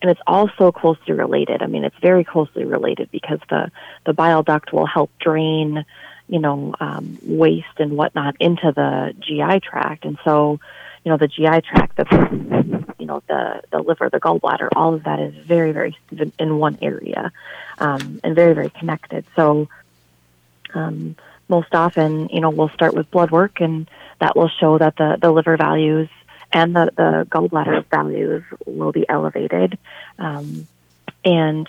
and 0.00 0.10
it's 0.10 0.20
also 0.26 0.70
closely 0.72 1.12
related. 1.12 1.62
I 1.62 1.66
mean, 1.66 1.84
it's 1.84 1.98
very 2.00 2.24
closely 2.24 2.64
related 2.64 3.10
because 3.10 3.40
the 3.50 3.70
the 4.06 4.12
bile 4.12 4.42
duct 4.42 4.72
will 4.72 4.86
help 4.86 5.10
drain, 5.18 5.84
you 6.28 6.38
know, 6.38 6.74
um, 6.80 7.18
waste 7.22 7.66
and 7.78 7.96
whatnot 7.96 8.36
into 8.38 8.72
the 8.72 9.14
GI 9.20 9.60
tract, 9.60 10.04
and 10.04 10.18
so, 10.24 10.60
you 11.04 11.10
know, 11.10 11.16
the 11.16 11.28
GI 11.28 11.62
tract, 11.62 11.96
the 11.96 12.84
you 12.98 13.06
know, 13.06 13.22
the 13.28 13.62
the 13.70 13.80
liver, 13.80 14.08
the 14.08 14.20
gallbladder, 14.20 14.68
all 14.76 14.94
of 14.94 15.04
that 15.04 15.18
is 15.20 15.34
very 15.34 15.72
very 15.72 15.96
in 16.38 16.58
one 16.58 16.78
area, 16.80 17.32
um, 17.78 18.20
and 18.22 18.34
very 18.34 18.54
very 18.54 18.70
connected. 18.70 19.24
So. 19.36 19.68
Um, 20.74 21.16
most 21.50 21.74
often, 21.74 22.28
you 22.28 22.42
know, 22.42 22.50
we'll 22.50 22.68
start 22.68 22.92
with 22.92 23.10
blood 23.10 23.30
work, 23.30 23.62
and 23.62 23.88
that 24.20 24.36
will 24.36 24.50
show 24.60 24.76
that 24.76 24.96
the, 24.96 25.16
the 25.18 25.32
liver 25.32 25.56
values 25.56 26.10
and 26.52 26.74
the, 26.74 26.92
the 26.96 27.26
gallbladder 27.30 27.84
values 27.90 28.44
will 28.66 28.92
be 28.92 29.08
elevated. 29.08 29.78
Um, 30.18 30.66
and, 31.24 31.68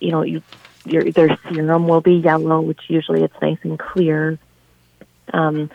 you 0.00 0.10
know, 0.10 0.22
you, 0.22 0.42
your, 0.84 1.10
their 1.10 1.38
serum 1.48 1.88
will 1.88 2.00
be 2.00 2.14
yellow, 2.14 2.60
which 2.60 2.80
usually 2.88 3.22
it's 3.22 3.40
nice 3.40 3.58
and 3.62 3.78
clear. 3.78 4.38
Um, 5.32 5.70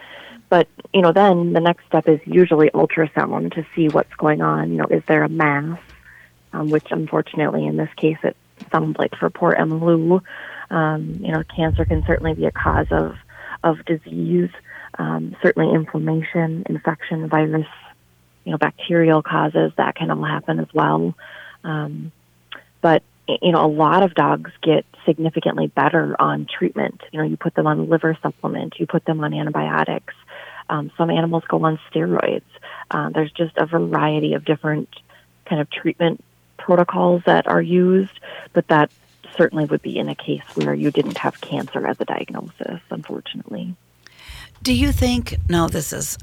but, 0.49 0.67
you 0.93 1.01
know, 1.01 1.13
then 1.13 1.53
the 1.53 1.61
next 1.61 1.85
step 1.85 2.07
is 2.07 2.19
usually 2.25 2.69
ultrasound 2.71 3.53
to 3.53 3.65
see 3.75 3.87
what's 3.87 4.13
going 4.15 4.41
on. 4.41 4.71
You 4.71 4.77
know, 4.77 4.87
is 4.89 5.03
there 5.07 5.23
a 5.23 5.29
mass? 5.29 5.79
Um, 6.53 6.69
which 6.69 6.87
unfortunately 6.91 7.65
in 7.65 7.77
this 7.77 7.87
case 7.95 8.17
it 8.23 8.35
sounds 8.73 8.97
like 8.99 9.15
for 9.15 9.29
poor 9.29 9.53
Emma 9.53 9.77
Lou, 9.77 10.21
um, 10.69 11.17
you 11.21 11.31
know, 11.31 11.43
cancer 11.55 11.85
can 11.85 12.03
certainly 12.05 12.33
be 12.33 12.45
a 12.45 12.51
cause 12.51 12.87
of 12.91 13.15
of 13.63 13.85
disease. 13.85 14.49
Um, 14.97 15.35
certainly, 15.41 15.73
inflammation, 15.73 16.63
infection, 16.67 17.29
virus, 17.29 17.67
you 18.43 18.51
know, 18.51 18.57
bacterial 18.57 19.21
causes 19.21 19.71
that 19.77 19.95
can 19.95 20.11
all 20.11 20.23
happen 20.23 20.59
as 20.59 20.67
well. 20.73 21.15
Um, 21.63 22.11
but 22.81 23.03
you 23.27 23.51
know, 23.51 23.65
a 23.65 23.67
lot 23.67 24.03
of 24.03 24.13
dogs 24.13 24.51
get 24.61 24.85
significantly 25.05 25.67
better 25.67 26.19
on 26.19 26.45
treatment. 26.45 27.01
You 27.11 27.19
know, 27.19 27.25
you 27.25 27.37
put 27.37 27.55
them 27.55 27.67
on 27.67 27.89
liver 27.89 28.17
supplement, 28.21 28.79
you 28.79 28.87
put 28.87 29.05
them 29.05 29.23
on 29.23 29.33
antibiotics. 29.33 30.13
Um, 30.69 30.91
some 30.97 31.09
animals 31.09 31.43
go 31.47 31.63
on 31.65 31.79
steroids. 31.91 32.43
Uh, 32.89 33.09
there's 33.09 33.31
just 33.31 33.57
a 33.57 33.65
variety 33.65 34.33
of 34.33 34.45
different 34.45 34.89
kind 35.45 35.61
of 35.61 35.69
treatment 35.69 36.23
protocols 36.57 37.23
that 37.25 37.47
are 37.47 37.61
used, 37.61 38.19
but 38.53 38.67
that 38.67 38.91
certainly 39.35 39.65
would 39.65 39.81
be 39.81 39.97
in 39.97 40.09
a 40.09 40.15
case 40.15 40.43
where 40.55 40.73
you 40.73 40.91
didn't 40.91 41.17
have 41.17 41.41
cancer 41.41 41.85
as 41.85 41.99
a 41.99 42.05
diagnosis, 42.05 42.79
unfortunately. 42.89 43.75
Do 44.61 44.73
you 44.73 44.91
think, 44.91 45.37
no, 45.49 45.67
this 45.67 45.91
is, 45.91 46.17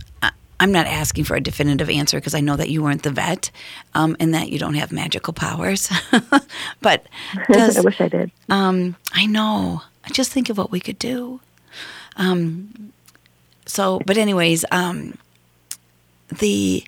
I'm 0.61 0.73
not 0.73 0.87
asking 0.87 1.25
for 1.25 1.37
a 1.37 1.41
definitive 1.41 1.88
answer 1.88 2.19
because 2.19 2.35
I 2.35 2.41
know 2.41 2.57
that 2.57 2.69
you 2.69 2.83
weren't 2.83 3.05
the 3.05 3.11
vet 3.11 3.50
um, 3.95 4.17
and 4.19 4.35
that 4.35 4.50
you 4.50 4.59
don't 4.59 4.75
have 4.75 4.91
magical 4.91 5.33
powers. 5.33 5.91
but 6.81 7.07
does, 7.50 7.77
I 7.77 7.81
wish 7.81 8.00
I 8.00 8.09
did. 8.09 8.31
Um, 8.49 8.97
I 9.12 9.27
know. 9.27 9.83
I 10.05 10.11
just 10.11 10.33
think 10.33 10.50
of 10.50 10.59
what 10.59 10.71
we 10.71 10.81
could 10.81 10.99
do. 10.99 11.41
Um, 12.17 12.93
so, 13.67 14.00
but 14.05 14.17
anyways, 14.17 14.65
um, 14.73 15.17
the, 16.37 16.83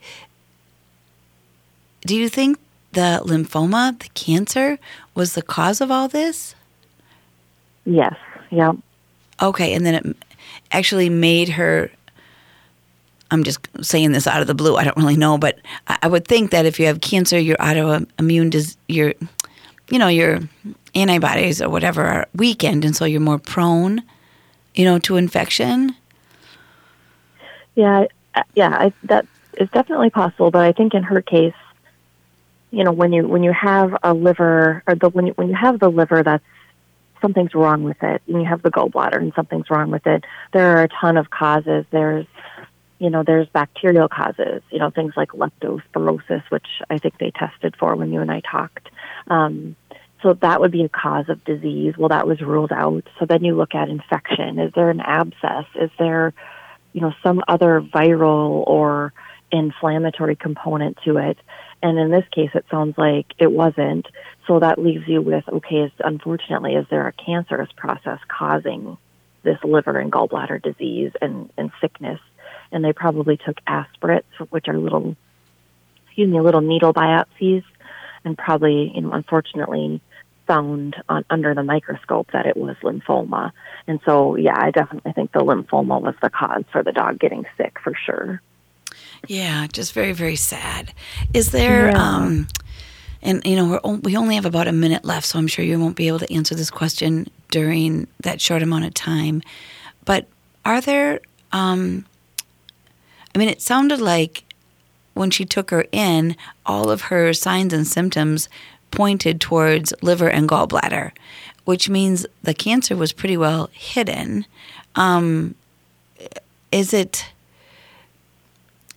do 2.03 2.17
you 2.17 2.29
think 2.29 2.59
the 2.93 3.21
lymphoma, 3.25 3.99
the 3.99 4.09
cancer, 4.15 4.79
was 5.15 5.35
the 5.35 5.43
cause 5.43 5.81
of 5.81 5.91
all 5.91 6.09
this? 6.09 6.55
Yes. 7.85 8.17
Yeah. 8.50 8.73
Okay, 9.41 9.75
and 9.75 9.87
then 9.87 9.95
it 9.95 10.17
actually 10.73 11.09
made 11.09 11.50
her. 11.50 11.91
I'm 13.30 13.44
just 13.44 13.60
saying 13.80 14.12
this 14.12 14.26
out 14.26 14.40
of 14.40 14.46
the 14.46 14.54
blue. 14.54 14.76
I 14.76 14.84
don't 14.84 14.96
really 14.96 15.16
know, 15.16 15.38
but 15.38 15.58
I 15.87 16.08
would 16.08 16.26
think 16.26 16.50
that 16.50 16.66
if 16.66 16.80
you 16.80 16.87
have 16.87 17.00
cancer, 17.00 17.38
your 17.38 17.56
autoimmune, 17.56 18.50
dis- 18.50 18.76
your, 18.88 19.14
you 19.88 19.99
know, 19.99 20.08
your 20.08 20.40
antibodies 20.94 21.62
or 21.62 21.68
whatever 21.68 22.04
are 22.04 22.26
weakened, 22.34 22.84
and 22.84 22.96
so 22.96 23.04
you're 23.04 23.20
more 23.20 23.38
prone, 23.38 24.02
you 24.75 24.84
know, 24.84 24.99
to 25.00 25.16
infection. 25.16 25.94
Yeah, 27.76 28.06
yeah, 28.54 28.70
I, 28.70 28.92
that 29.04 29.26
is 29.58 29.70
definitely 29.70 30.10
possible. 30.10 30.50
But 30.50 30.62
I 30.62 30.72
think 30.72 30.94
in 30.94 31.04
her 31.04 31.22
case, 31.22 31.54
you 32.70 32.84
know 32.84 32.92
when 32.92 33.12
you 33.12 33.26
when 33.26 33.42
you 33.42 33.52
have 33.52 33.96
a 34.02 34.14
liver 34.14 34.82
or 34.87 34.94
the 34.94 35.08
when 35.10 35.26
you 35.26 35.32
when 35.34 35.49
you 35.49 35.54
have 35.54 35.78
the 35.78 35.90
liver 35.90 36.22
that's 36.22 36.44
something's 37.20 37.54
wrong 37.54 37.82
with 37.82 38.02
it 38.02 38.22
and 38.28 38.40
you 38.40 38.49
have 38.49 38.62
the 38.62 38.70
gallbladder 38.70 39.16
and 39.16 39.32
something's 39.34 39.68
wrong 39.70 39.90
with 39.90 40.06
it 40.06 40.25
there 40.52 40.76
are 40.76 40.82
a 40.84 40.88
ton 40.88 41.16
of 41.16 41.30
causes 41.30 41.84
there's 41.90 42.26
you 43.00 43.11
know 43.11 43.25
there's 43.25 43.49
bacterial 43.49 44.09
causes 44.09 44.62
you 44.71 44.78
know 44.78 44.90
things 44.90 45.14
like 45.16 45.30
leptospirosis 45.30 46.42
which 46.50 46.66
i 46.88 46.99
think 46.99 47.19
they 47.19 47.33
tested 47.33 47.75
for 47.76 47.97
when 47.97 48.12
you 48.12 48.21
and 48.21 48.30
i 48.30 48.40
talked 48.40 48.88
um, 49.28 49.75
so 50.23 50.35
that 50.35 50.61
would 50.61 50.71
be 50.71 50.85
a 50.85 50.88
cause 50.88 51.28
of 51.28 51.45
disease 51.45 51.95
well 51.99 52.11
that 52.11 52.26
was 52.26 52.40
ruled 52.40 52.73
out 52.73 53.04
so 53.19 53.26
then 53.26 53.42
you 53.42 53.57
look 53.57 53.75
at 53.75 53.88
infection 53.88 54.59
is 54.59 54.73
there 54.75 54.90
an 54.90 55.00
abscess 55.00 55.66
is 55.75 55.90
there 55.99 56.33
you 56.92 57.00
know 57.00 57.12
some 57.23 57.42
other 57.49 57.80
viral 57.80 58.64
or 58.66 59.12
inflammatory 59.52 60.37
component 60.37 60.99
to 61.04 61.16
it. 61.16 61.38
And 61.83 61.99
in 61.99 62.11
this 62.11 62.25
case, 62.30 62.50
it 62.54 62.66
sounds 62.71 62.97
like 62.99 63.26
it 63.38 63.50
wasn't. 63.50 64.07
So 64.47 64.61
that 64.61 64.78
leaves 64.78 65.07
you 65.07 65.23
with 65.23 65.45
okay, 65.49 65.76
is, 65.76 65.92
unfortunately, 65.99 66.75
is 66.75 66.87
there 66.90 67.07
a 67.07 67.12
cancerous 67.12 67.71
process 67.76 68.19
causing 68.28 68.99
this 69.42 69.59
liver 69.64 69.99
and 69.99 70.12
gallbladder 70.12 70.62
disease 70.62 71.12
and, 71.21 71.50
and 71.57 71.71
sickness? 71.80 72.21
And 72.73 72.85
they 72.85 72.93
probably 72.93 73.37
took 73.37 73.59
aspirates, 73.67 74.29
which 74.50 74.69
are 74.69 74.79
little, 74.79 75.17
excuse 76.07 76.31
me, 76.31 76.41
little 76.41 76.61
needle 76.61 76.95
biopsies, 76.95 77.65
and 78.25 78.37
probably, 78.39 78.93
you 78.95 79.00
know, 79.00 79.12
unfortunately, 79.12 80.00
found 80.47 80.97
on, 81.09 81.25
under 81.31 81.55
the 81.55 81.62
microscope 81.62 82.29
that 82.33 82.47
it 82.47 82.57
was 82.57 82.77
lymphoma. 82.83 83.53
And 83.87 84.00
so, 84.05 84.37
yeah, 84.37 84.57
I 84.57 84.71
definitely 84.71 85.12
think 85.12 85.33
the 85.33 85.41
lymphoma 85.41 86.00
was 86.00 86.15
the 86.23 86.31
cause 86.31 86.65
for 86.73 86.83
the 86.83 86.93
dog 86.93 87.19
getting 87.19 87.47
sick 87.57 87.79
for 87.83 87.95
sure. 87.95 88.43
Yeah, 89.29 89.67
just 89.73 89.93
very, 89.93 90.12
very 90.12 90.37
sad. 90.37 90.93
Is 91.35 91.53
there, 91.53 91.91
yeah. 91.91 92.03
um, 92.03 92.49
and 93.23 93.45
you 93.45 93.55
know, 93.55 93.81
we're, 93.85 93.97
we 93.97 94.17
only 94.17 94.35
have 94.35 94.47
about 94.47 94.67
a 94.67 94.73
minute 94.73 95.05
left, 95.05 95.27
so 95.27 95.39
I'm 95.39 95.47
sure 95.47 95.65
you 95.65 95.79
won't 95.79 95.97
be 95.97 96.09
able 96.09 96.19
to 96.21 96.33
answer 96.33 96.55
this 96.55 96.71
question 96.71 97.29
during 97.50 98.07
that 98.21 98.41
short 98.41 98.62
amount 98.62 98.87
of 98.87 98.95
time. 98.95 99.43
But 100.05 100.27
are 100.65 100.81
there, 100.81 101.21
um, 101.53 102.07
I 103.34 103.38
mean, 103.38 103.49
it 103.49 103.62
sounded 103.62 104.00
like 104.00 104.44
when 105.14 105.30
she 105.30 105.44
took 105.44 105.70
her 105.70 105.84
in, 105.92 106.37
all 106.66 106.90
of 106.90 107.02
her 107.02 107.32
signs 107.32 107.72
and 107.72 107.87
symptoms 107.87 108.49
pointed 108.90 109.40
towards 109.40 109.92
liver 110.02 110.28
and 110.28 110.49
gallbladder, 110.49 111.12
which 111.64 111.88
means 111.88 112.26
the 112.42 112.54
cancer 112.54 112.96
was 112.96 113.12
pretty 113.12 113.37
well 113.37 113.70
hidden. 113.72 114.46
Um, 114.96 115.54
is 116.72 116.92
it? 116.92 117.26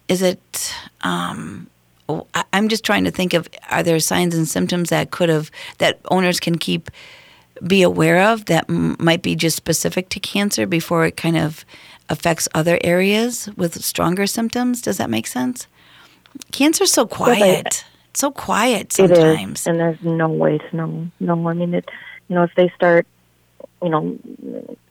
Is 0.07 0.21
it? 0.21 0.73
Um, 1.01 1.67
I'm 2.53 2.67
just 2.67 2.83
trying 2.83 3.05
to 3.05 3.11
think 3.11 3.33
of 3.33 3.47
are 3.69 3.83
there 3.83 3.99
signs 3.99 4.35
and 4.35 4.47
symptoms 4.47 4.89
that 4.89 5.11
could 5.11 5.29
have 5.29 5.49
that 5.77 5.99
owners 6.09 6.39
can 6.39 6.57
keep 6.57 6.91
be 7.65 7.81
aware 7.81 8.21
of 8.31 8.45
that 8.45 8.67
might 8.67 9.21
be 9.21 9.35
just 9.35 9.55
specific 9.55 10.09
to 10.09 10.19
cancer 10.19 10.65
before 10.65 11.05
it 11.05 11.15
kind 11.15 11.37
of 11.37 11.63
affects 12.09 12.47
other 12.53 12.79
areas 12.83 13.49
with 13.55 13.83
stronger 13.83 14.27
symptoms. 14.27 14.81
Does 14.81 14.97
that 14.97 15.09
make 15.09 15.27
sense? 15.27 15.67
Cancer's 16.51 16.91
so 16.91 17.05
quiet 17.05 17.85
so 18.13 18.31
quiet 18.31 18.93
sometimes. 18.93 19.59
It 19.59 19.61
is, 19.61 19.67
and 19.67 19.79
there's 19.79 20.01
no 20.01 20.29
way 20.29 20.57
to 20.57 20.75
know. 20.75 21.07
No, 21.19 21.47
I 21.47 21.53
mean, 21.53 21.73
it. 21.73 21.89
You 22.29 22.35
know, 22.35 22.43
if 22.43 22.55
they 22.55 22.69
start, 22.69 23.05
you 23.81 23.89
know, 23.89 24.17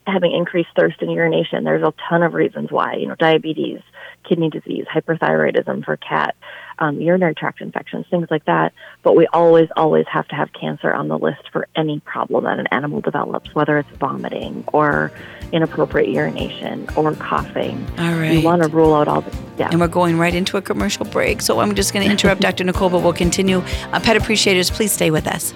having 0.07 0.33
increased 0.33 0.71
thirst 0.77 1.01
and 1.01 1.13
urination, 1.13 1.65
there's 1.65 1.83
a 1.83 1.93
ton 2.09 2.23
of 2.23 2.35
reasons 2.35 2.71
why. 2.71 2.95
You 2.95 3.09
know, 3.09 3.15
diabetes, 3.15 3.81
kidney 4.25 4.51
disease, 4.51 4.85
hyperthyroidism 4.93 5.85
for 5.85 5.97
cat, 5.97 6.35
um, 6.79 7.01
urinary 7.01 7.35
tract 7.35 7.61
infections, 7.61 8.07
things 8.11 8.29
like 8.31 8.45
that. 8.47 8.73
But 9.03 9.17
we 9.17 9.27
always, 9.29 9.69
always 9.77 10.07
have 10.09 10.27
to 10.29 10.35
have 10.35 10.53
cancer 10.53 10.93
on 10.93 11.09
the 11.09 11.19
list 11.19 11.43
for 11.53 11.69
any 11.77 12.01
problem 12.01 12.45
that 12.45 12.59
an 12.59 12.67
animal 12.69 13.01
develops, 13.01 13.55
whether 13.55 13.79
it's 13.79 13.91
vomiting 13.99 14.65
or 14.73 15.13
inappropriate 15.53 16.09
urination 16.09 16.89
or 16.97 17.15
coughing. 17.15 17.87
All 17.99 18.15
right. 18.15 18.33
You 18.33 18.43
want 18.43 18.63
to 18.63 18.69
rule 18.69 18.95
out 18.95 19.09
all 19.09 19.21
the 19.21 19.37
yeah. 19.59 19.69
And 19.71 19.81
we're 19.81 19.89
going 19.89 20.19
right 20.19 20.35
into 20.35 20.57
a 20.57 20.63
commercial 20.63 21.05
break. 21.05 21.43
So 21.43 21.61
I'm 21.61 21.75
just 21.75 21.93
going 21.93 22.05
to 22.05 22.11
interrupt 22.11 22.41
Dr. 22.43 22.65
Nicole, 22.65 22.91
but 22.91 23.03
we'll 23.03 23.13
continue. 23.13 23.59
Uh, 23.93 24.01
pet 24.01 24.17
appreciators, 24.17 24.71
please 24.71 24.93
stay 24.93 25.11
with 25.11 25.27
us. 25.27 25.55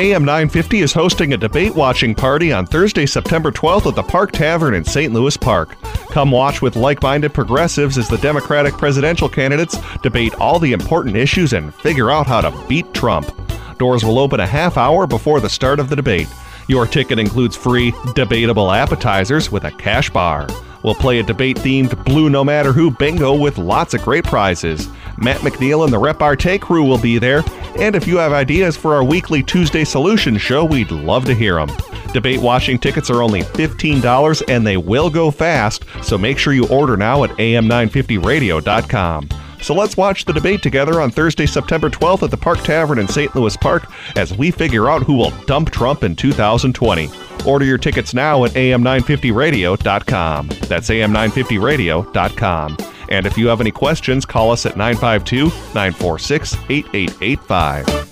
AM 0.00 0.24
950 0.24 0.80
is 0.80 0.94
hosting 0.94 1.34
a 1.34 1.36
debate 1.36 1.74
watching 1.74 2.14
party 2.14 2.54
on 2.54 2.64
Thursday, 2.64 3.04
September 3.04 3.52
12th 3.52 3.84
at 3.84 3.94
the 3.94 4.02
Park 4.02 4.32
Tavern 4.32 4.72
in 4.72 4.82
St. 4.82 5.12
Louis 5.12 5.36
Park. 5.36 5.78
Come 6.10 6.30
watch 6.30 6.62
with 6.62 6.74
like 6.74 7.02
minded 7.02 7.34
progressives 7.34 7.98
as 7.98 8.08
the 8.08 8.16
Democratic 8.16 8.72
presidential 8.72 9.28
candidates 9.28 9.76
debate 10.02 10.34
all 10.36 10.58
the 10.58 10.72
important 10.72 11.16
issues 11.16 11.52
and 11.52 11.74
figure 11.74 12.10
out 12.10 12.26
how 12.26 12.40
to 12.40 12.66
beat 12.66 12.94
Trump. 12.94 13.30
Doors 13.76 14.02
will 14.02 14.18
open 14.18 14.40
a 14.40 14.46
half 14.46 14.78
hour 14.78 15.06
before 15.06 15.38
the 15.38 15.50
start 15.50 15.78
of 15.78 15.90
the 15.90 15.96
debate. 15.96 16.28
Your 16.66 16.86
ticket 16.86 17.18
includes 17.18 17.54
free 17.54 17.92
debatable 18.14 18.72
appetizers 18.72 19.52
with 19.52 19.64
a 19.64 19.70
cash 19.72 20.08
bar. 20.08 20.46
We'll 20.82 20.94
play 20.94 21.18
a 21.18 21.22
debate 21.22 21.58
themed 21.58 22.02
Blue 22.06 22.30
No 22.30 22.42
Matter 22.42 22.72
Who 22.72 22.90
bingo 22.90 23.38
with 23.38 23.58
lots 23.58 23.92
of 23.92 24.00
great 24.00 24.24
prizes. 24.24 24.88
Matt 25.20 25.40
McNeil 25.40 25.84
and 25.84 25.92
the 25.92 25.98
Repartee 25.98 26.58
crew 26.58 26.84
will 26.84 26.98
be 26.98 27.18
there, 27.18 27.42
and 27.78 27.94
if 27.94 28.06
you 28.06 28.16
have 28.16 28.32
ideas 28.32 28.76
for 28.76 28.94
our 28.94 29.04
weekly 29.04 29.42
Tuesday 29.42 29.84
Solution 29.84 30.38
show, 30.38 30.64
we'd 30.64 30.90
love 30.90 31.24
to 31.26 31.34
hear 31.34 31.54
them. 31.56 31.70
Debate 32.12 32.40
watching 32.40 32.78
tickets 32.78 33.10
are 33.10 33.22
only 33.22 33.42
$15 33.42 34.42
and 34.48 34.66
they 34.66 34.76
will 34.76 35.10
go 35.10 35.30
fast, 35.30 35.84
so 36.02 36.18
make 36.18 36.38
sure 36.38 36.52
you 36.52 36.66
order 36.68 36.96
now 36.96 37.22
at 37.24 37.30
am950radio.com. 37.30 39.28
So 39.62 39.74
let's 39.74 39.96
watch 39.96 40.24
the 40.24 40.32
debate 40.32 40.62
together 40.62 41.00
on 41.00 41.10
Thursday, 41.10 41.46
September 41.46 41.90
12th 41.90 42.22
at 42.22 42.30
the 42.30 42.36
Park 42.36 42.60
Tavern 42.60 42.98
in 42.98 43.06
St. 43.06 43.34
Louis 43.36 43.56
Park 43.58 43.84
as 44.16 44.32
we 44.36 44.50
figure 44.50 44.88
out 44.88 45.02
who 45.02 45.14
will 45.14 45.32
dump 45.44 45.70
Trump 45.70 46.02
in 46.02 46.16
2020. 46.16 47.10
Order 47.46 47.64
your 47.64 47.78
tickets 47.78 48.14
now 48.14 48.44
at 48.44 48.52
am950radio.com. 48.52 50.48
That's 50.68 50.88
am950radio.com. 50.88 52.76
And 53.10 53.26
if 53.26 53.36
you 53.36 53.48
have 53.48 53.60
any 53.60 53.72
questions, 53.72 54.24
call 54.24 54.50
us 54.50 54.66
at 54.66 54.76
952 54.76 55.46
946 55.74 56.54
8885. 56.68 58.10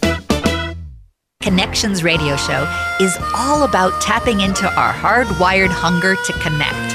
Connections 1.41 2.03
Radio 2.03 2.37
Show 2.37 2.69
is 3.01 3.17
all 3.35 3.63
about 3.63 4.03
tapping 4.03 4.41
into 4.41 4.67
our 4.67 4.93
hardwired 4.93 5.71
hunger 5.71 6.17
to 6.17 6.33
connect. 6.41 6.95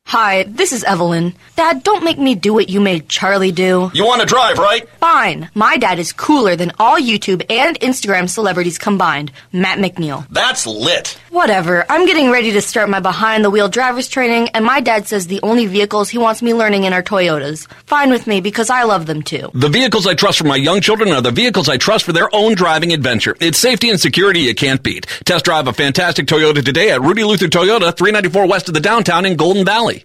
Hi, 0.11 0.43
this 0.43 0.73
is 0.73 0.83
Evelyn. 0.83 1.35
Dad, 1.55 1.83
don't 1.83 2.03
make 2.03 2.17
me 2.17 2.35
do 2.35 2.53
what 2.53 2.67
you 2.67 2.81
made 2.81 3.07
Charlie 3.07 3.53
do. 3.53 3.89
You 3.93 4.05
want 4.05 4.19
to 4.19 4.27
drive, 4.27 4.57
right? 4.57 4.85
Fine. 4.99 5.49
My 5.53 5.77
dad 5.77 5.99
is 5.99 6.11
cooler 6.11 6.57
than 6.57 6.73
all 6.79 6.99
YouTube 6.99 7.45
and 7.49 7.79
Instagram 7.79 8.27
celebrities 8.27 8.77
combined. 8.77 9.31
Matt 9.53 9.77
McNeil. 9.79 10.27
That's 10.29 10.67
lit. 10.67 11.17
Whatever. 11.29 11.85
I'm 11.87 12.05
getting 12.05 12.29
ready 12.29 12.51
to 12.51 12.61
start 12.61 12.89
my 12.89 12.99
behind 12.99 13.45
the 13.45 13.49
wheel 13.49 13.69
driver's 13.69 14.09
training, 14.09 14.49
and 14.49 14.65
my 14.65 14.81
dad 14.81 15.07
says 15.07 15.27
the 15.27 15.39
only 15.43 15.65
vehicles 15.65 16.09
he 16.09 16.17
wants 16.17 16.41
me 16.41 16.53
learning 16.53 16.83
in 16.83 16.91
are 16.91 17.01
Toyotas. 17.01 17.67
Fine 17.85 18.09
with 18.09 18.27
me 18.27 18.41
because 18.41 18.69
I 18.69 18.83
love 18.83 19.05
them 19.05 19.21
too. 19.21 19.49
The 19.53 19.69
vehicles 19.69 20.07
I 20.07 20.13
trust 20.13 20.39
for 20.39 20.43
my 20.43 20.57
young 20.57 20.81
children 20.81 21.13
are 21.13 21.21
the 21.21 21.31
vehicles 21.31 21.69
I 21.69 21.77
trust 21.77 22.03
for 22.03 22.11
their 22.11 22.27
own 22.35 22.55
driving 22.55 22.91
adventure. 22.91 23.37
It's 23.39 23.57
safety 23.57 23.89
and 23.89 23.97
security 23.97 24.41
you 24.41 24.55
can't 24.55 24.83
beat. 24.83 25.07
Test 25.23 25.45
drive 25.45 25.67
a 25.67 25.73
fantastic 25.73 26.25
Toyota 26.25 26.65
today 26.65 26.91
at 26.91 26.99
Rudy 26.99 27.23
Luther 27.23 27.47
Toyota, 27.47 27.95
394 27.95 28.45
west 28.45 28.67
of 28.67 28.73
the 28.73 28.81
downtown 28.81 29.25
in 29.25 29.37
Golden 29.37 29.63
Valley. 29.63 30.00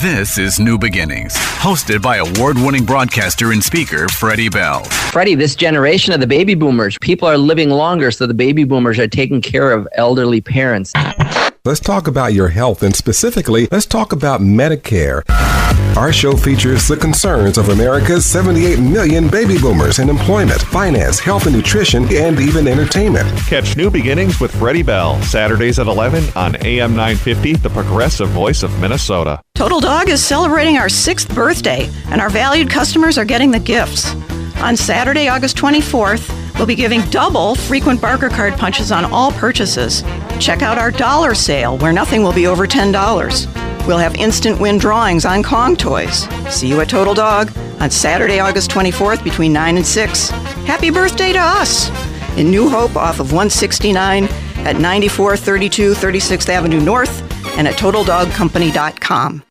This 0.00 0.38
is 0.38 0.58
New 0.58 0.78
Beginnings, 0.78 1.34
hosted 1.34 2.00
by 2.00 2.16
award 2.16 2.56
winning 2.56 2.84
broadcaster 2.84 3.52
and 3.52 3.62
speaker 3.62 4.08
Freddie 4.08 4.48
Bell. 4.48 4.84
Freddie, 4.84 5.34
this 5.34 5.54
generation 5.54 6.14
of 6.14 6.20
the 6.20 6.26
baby 6.26 6.54
boomers, 6.54 6.96
people 7.02 7.28
are 7.28 7.36
living 7.36 7.68
longer, 7.68 8.10
so 8.10 8.26
the 8.26 8.32
baby 8.32 8.64
boomers 8.64 8.98
are 8.98 9.08
taking 9.08 9.42
care 9.42 9.72
of 9.72 9.86
elderly 9.92 10.40
parents. 10.40 10.92
Let's 11.66 11.80
talk 11.80 12.06
about 12.06 12.32
your 12.32 12.48
health, 12.48 12.82
and 12.82 12.96
specifically, 12.96 13.68
let's 13.70 13.84
talk 13.84 14.12
about 14.14 14.40
Medicare. 14.40 15.20
Our 15.94 16.10
show 16.10 16.34
features 16.34 16.88
the 16.88 16.96
concerns 16.96 17.58
of 17.58 17.68
America's 17.68 18.24
78 18.24 18.78
million 18.78 19.28
baby 19.28 19.58
boomers 19.58 19.98
in 19.98 20.08
employment, 20.08 20.62
finance, 20.62 21.18
health 21.18 21.44
and 21.44 21.54
nutrition, 21.54 22.04
and 22.16 22.40
even 22.40 22.66
entertainment. 22.66 23.28
Catch 23.40 23.76
New 23.76 23.90
Beginnings 23.90 24.40
with 24.40 24.58
Freddie 24.58 24.82
Bell, 24.82 25.20
Saturdays 25.20 25.78
at 25.78 25.86
11 25.86 26.24
on 26.34 26.56
AM 26.64 26.92
950, 26.92 27.56
the 27.56 27.68
progressive 27.68 28.30
voice 28.30 28.62
of 28.62 28.80
Minnesota. 28.80 29.42
Total 29.54 29.80
Dog 29.80 30.08
is 30.08 30.24
celebrating 30.24 30.78
our 30.78 30.88
sixth 30.88 31.34
birthday, 31.34 31.90
and 32.06 32.22
our 32.22 32.30
valued 32.30 32.70
customers 32.70 33.18
are 33.18 33.26
getting 33.26 33.50
the 33.50 33.60
gifts. 33.60 34.14
On 34.62 34.76
Saturday, 34.76 35.28
August 35.28 35.56
24th, 35.56 36.58
we'll 36.58 36.66
be 36.66 36.74
giving 36.74 37.00
double 37.08 37.54
frequent 37.54 38.00
Barker 38.00 38.28
card 38.28 38.54
punches 38.54 38.92
on 38.92 39.06
all 39.06 39.32
purchases. 39.32 40.02
Check 40.38 40.60
out 40.60 40.76
our 40.76 40.90
dollar 40.90 41.34
sale, 41.34 41.78
where 41.78 41.94
nothing 41.94 42.22
will 42.22 42.34
be 42.34 42.46
over 42.46 42.66
$10. 42.66 43.86
We'll 43.86 43.98
have 43.98 44.14
instant 44.16 44.60
win 44.60 44.76
drawings 44.76 45.24
on 45.24 45.42
Kong 45.42 45.76
toys. 45.76 46.28
See 46.54 46.68
you 46.68 46.80
at 46.82 46.90
Total 46.90 47.14
Dog 47.14 47.50
on 47.80 47.90
Saturday, 47.90 48.38
August 48.38 48.70
24th 48.70 49.24
between 49.24 49.52
9 49.52 49.78
and 49.78 49.86
6. 49.86 50.28
Happy 50.28 50.90
birthday 50.90 51.32
to 51.32 51.38
us! 51.38 51.88
In 52.36 52.50
New 52.50 52.68
Hope 52.68 52.96
off 52.96 53.18
of 53.18 53.32
169 53.32 54.24
at 54.24 54.76
9432 54.76 55.94
36th 55.94 56.48
Avenue 56.50 56.80
North 56.80 57.22
and 57.56 57.66
at 57.66 57.76
TotalDogCompany.com. 57.76 59.42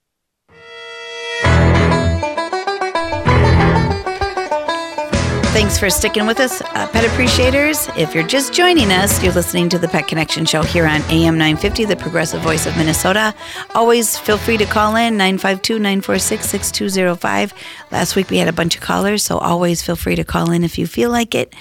Thanks 5.51 5.79
for 5.79 5.89
sticking 5.89 6.27
with 6.27 6.39
us, 6.39 6.61
uh, 6.61 6.87
pet 6.87 7.03
appreciators. 7.05 7.89
If 7.97 8.13
you're 8.13 8.25
just 8.25 8.53
joining 8.53 8.91
us, 8.91 9.21
you're 9.23 9.33
listening 9.33 9.67
to 9.69 9.79
the 9.79 9.87
Pet 9.87 10.07
Connection 10.07 10.45
Show 10.45 10.61
here 10.61 10.85
on 10.85 11.01
AM 11.09 11.37
950, 11.37 11.85
the 11.85 11.95
progressive 11.95 12.41
voice 12.41 12.67
of 12.67 12.77
Minnesota. 12.77 13.33
Always 13.73 14.15
feel 14.15 14.37
free 14.37 14.57
to 14.57 14.65
call 14.65 14.95
in 14.95 15.17
952 15.17 15.79
946 15.79 16.47
6205. 16.47 17.53
Last 17.91 18.15
week 18.15 18.29
we 18.29 18.37
had 18.37 18.47
a 18.47 18.53
bunch 18.53 18.75
of 18.75 18.81
callers, 18.81 19.23
so 19.23 19.39
always 19.39 19.81
feel 19.81 19.95
free 19.95 20.15
to 20.15 20.23
call 20.23 20.51
in 20.51 20.63
if 20.63 20.77
you 20.77 20.85
feel 20.85 21.09
like 21.09 21.33
it. 21.33 21.53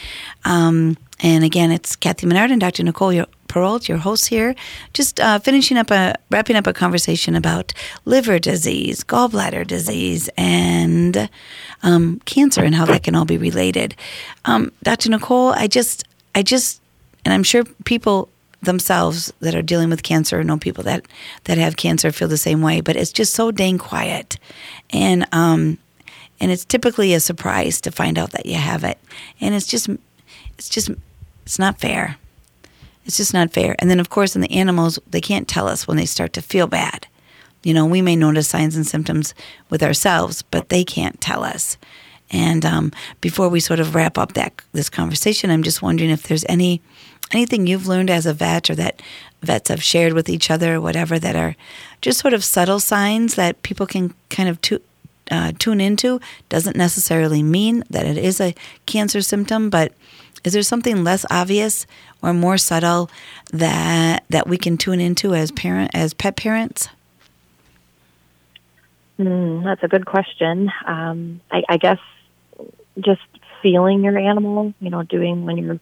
Um, 0.45 0.99
and 1.21 1.42
again, 1.42 1.73
it's 1.73 1.97
Kathy 1.97 2.26
Menard 2.26 2.50
and 2.50 2.61
Dr. 2.61 2.85
Nicole 2.85 3.25
Perrault, 3.49 3.88
your 3.88 3.99
host 3.99 4.28
here, 4.28 4.55
just 4.93 5.21
uh, 5.21 5.38
finishing 5.38 5.76
up 5.76 5.90
a 5.90 6.14
wrapping 6.31 6.57
up 6.57 6.67
a 6.67 6.73
conversation 6.73 7.35
about 7.35 7.73
liver 8.05 8.38
disease, 8.38 9.02
gallbladder 9.02 9.67
disease, 9.67 10.31
and 10.37 11.28
um, 11.83 12.21
cancer, 12.25 12.62
and 12.62 12.75
how 12.75 12.85
that 12.87 13.02
can 13.02 13.14
all 13.14 13.25
be 13.25 13.38
related. 13.38 13.97
Um, 14.45 14.73
Dr. 14.83 15.11
Nicole, 15.11 15.50
I 15.50 15.67
just, 15.67 16.05
I 16.35 16.43
just, 16.43 16.81
and 17.25 17.35
I'm 17.35 17.43
sure 17.43 17.64
people 17.85 18.28
themselves 18.61 19.33
that 19.40 19.55
are 19.55 19.62
dealing 19.62 19.88
with 19.88 20.02
cancer 20.02 20.43
know 20.43 20.59
people 20.59 20.83
that 20.83 21.07
that 21.45 21.59
have 21.59 21.76
cancer 21.76 22.11
feel 22.12 22.28
the 22.28 22.37
same 22.37 22.61
way, 22.61 22.81
but 22.81 22.97
it's 22.97 23.12
just 23.12 23.35
so 23.35 23.50
dang 23.50 23.78
quiet, 23.78 24.38
and 24.90 25.26
um, 25.33 25.78
and 26.40 26.50
it's 26.50 26.64
typically 26.64 27.14
a 27.14 27.21
surprise 27.21 27.81
to 27.81 27.90
find 27.90 28.19
out 28.19 28.33
that 28.33 28.47
you 28.47 28.57
have 28.57 28.85
it, 28.85 28.99
and 29.40 29.55
it's 29.55 29.67
just, 29.67 29.88
it's 30.57 30.69
just, 30.69 30.90
it's 31.45 31.59
not 31.59 31.81
fair 31.81 32.19
it's 33.09 33.17
just 33.17 33.33
not 33.33 33.50
fair. 33.50 33.75
And 33.79 33.91
then, 33.91 34.00
of 34.00 34.11
course, 34.11 34.37
in 34.37 34.43
the 34.43 34.53
animals, 34.53 34.99
they 35.09 35.23
can't 35.23 35.49
tell 35.49 35.67
us 35.67 35.88
when 35.88 35.97
they 35.97 36.05
start 36.05 36.35
to 36.35 36.43
feel 36.43 36.67
bad. 36.67 37.07
You 37.65 37.73
know, 37.73 37.87
we 37.87 38.03
may 38.03 38.15
notice 38.15 38.49
signs 38.49 38.77
and 38.77 38.87
symptoms 38.87 39.35
with 39.71 39.83
ourselves, 39.83 40.43
but 40.43 40.69
they 40.69 40.85
can't 40.85 41.19
tell 41.19 41.43
us. 41.43 41.79
And 42.31 42.67
um, 42.67 42.93
before 43.23 43.49
we 43.49 43.61
sort 43.61 43.81
of 43.81 43.95
wrap 43.95 44.19
up 44.19 44.35
that 44.35 44.61
this 44.73 44.91
conversation, 44.91 45.50
I'm 45.50 45.62
just 45.62 45.81
wondering 45.81 46.11
if 46.11 46.25
there's 46.25 46.45
any 46.50 46.83
anything 47.33 47.67
you've 47.67 47.87
learned 47.87 48.11
as 48.11 48.27
a 48.27 48.33
vet 48.33 48.71
or 48.71 48.75
that 48.75 49.03
vets 49.43 49.69
have 49.69 49.83
shared 49.83 50.12
with 50.12 50.29
each 50.29 50.50
other 50.50 50.77
or 50.77 50.81
whatever 50.81 51.19
that 51.19 51.37
are 51.37 51.57
just 52.00 52.21
sort 52.21 52.33
of 52.33 52.43
subtle 52.43 52.81
signs 52.81 53.35
that 53.35 53.62
people 53.62 53.87
can 53.87 54.15
kind 54.31 54.49
of 54.49 54.61
tu- 54.62 54.81
uh, 55.31 55.53
tune 55.59 55.81
into. 55.81 56.21
Doesn't 56.49 56.77
necessarily 56.77 57.43
mean 57.43 57.85
that 57.91 58.07
it 58.07 58.19
is 58.19 58.41
a 58.41 58.55
cancer 58.87 59.21
symptom, 59.21 59.69
but 59.69 59.93
is 60.49 60.55
there 60.55 60.62
something 60.62 61.05
less 61.05 61.26
obvious 61.31 61.87
or 62.23 62.33
more 62.33 62.57
subtle 62.57 63.11
that 63.52 64.25
that 64.31 64.49
we 64.49 64.57
can 64.57 64.78
tune 64.78 64.99
into 64.99 65.35
as 65.35 65.50
parent 65.52 65.90
as 65.93 66.14
pet 66.14 66.37
parents? 66.37 66.88
Mm, 69.19 69.62
that's 69.62 69.83
a 69.83 69.88
good 69.88 70.07
question. 70.07 70.73
Um, 70.87 71.43
I, 71.50 71.64
I 71.69 71.76
guess 71.76 71.99
just 72.99 73.21
feeling 73.61 74.02
your 74.02 74.17
animal, 74.17 74.73
you 74.81 74.88
know, 74.88 75.02
doing 75.02 75.45
when 75.45 75.59
you're, 75.59 75.75
you 75.75 75.81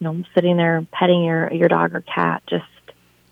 know, 0.00 0.24
sitting 0.34 0.56
there 0.56 0.86
petting 0.90 1.22
your 1.22 1.52
your 1.52 1.68
dog 1.68 1.94
or 1.94 2.00
cat, 2.00 2.42
just 2.46 2.64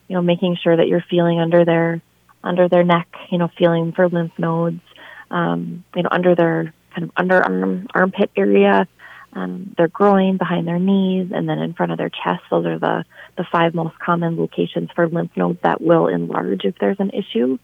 you 0.09 0.17
know, 0.17 0.23
making 0.23 0.59
sure 0.63 0.77
that 0.77 0.87
you're 0.87 1.05
feeling 1.09 1.41
under 1.41 1.65
their 1.65 2.03
under 2.45 2.69
their 2.69 2.85
neck, 2.85 3.09
you 3.31 3.39
know, 3.39 3.49
feeling 3.57 3.93
for 3.93 4.07
lymph 4.07 4.39
nodes, 4.39 4.83
um, 5.31 5.83
you 5.97 6.03
know, 6.03 6.11
under 6.13 6.35
their 6.35 6.75
kind 6.95 7.05
of 7.05 7.15
underarm 7.15 7.87
armpit 7.95 8.31
area, 8.37 8.87
um, 9.35 9.75
their 9.77 9.89
groin, 9.89 10.37
behind 10.37 10.67
their 10.67 10.79
knees, 10.79 11.31
and 11.35 11.49
then 11.49 11.59
in 11.59 11.73
front 11.73 11.93
of 11.93 11.99
their 11.99 12.11
chest. 12.11 12.43
Those 12.51 12.67
are 12.67 12.79
the, 12.79 13.05
the 13.37 13.45
five 13.51 13.75
most 13.75 13.99
common 13.99 14.37
locations 14.37 14.91
for 14.95 15.09
lymph 15.09 15.37
nodes 15.37 15.59
that 15.63 15.81
will 15.81 16.09
enlarge 16.09 16.65
if 16.65 16.75
there's 16.79 17.01
an 17.01 17.11
issue. 17.11 17.59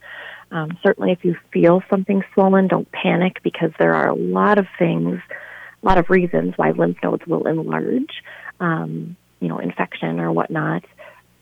Um, 0.51 0.79
certainly, 0.83 1.13
if 1.13 1.25
you 1.25 1.37
feel 1.53 1.83
something 1.91 2.25
swollen, 2.33 2.69
don't 2.69 2.91
panic 2.91 3.43
because 3.43 3.71
there 3.79 3.95
are 3.95 4.09
a 4.09 4.15
lot 4.15 4.59
of 4.59 4.67
things, 4.79 5.21
a 5.83 5.87
lot 5.87 5.99
of 5.99 6.09
reasons 6.09 6.55
why 6.57 6.71
lymph 6.71 6.97
nodes 7.03 7.27
will 7.27 7.47
enlarge, 7.47 8.23
um, 8.61 9.17
you 9.41 9.49
know, 9.49 9.59
infection 9.59 10.21
or 10.21 10.33
whatnot. 10.33 10.85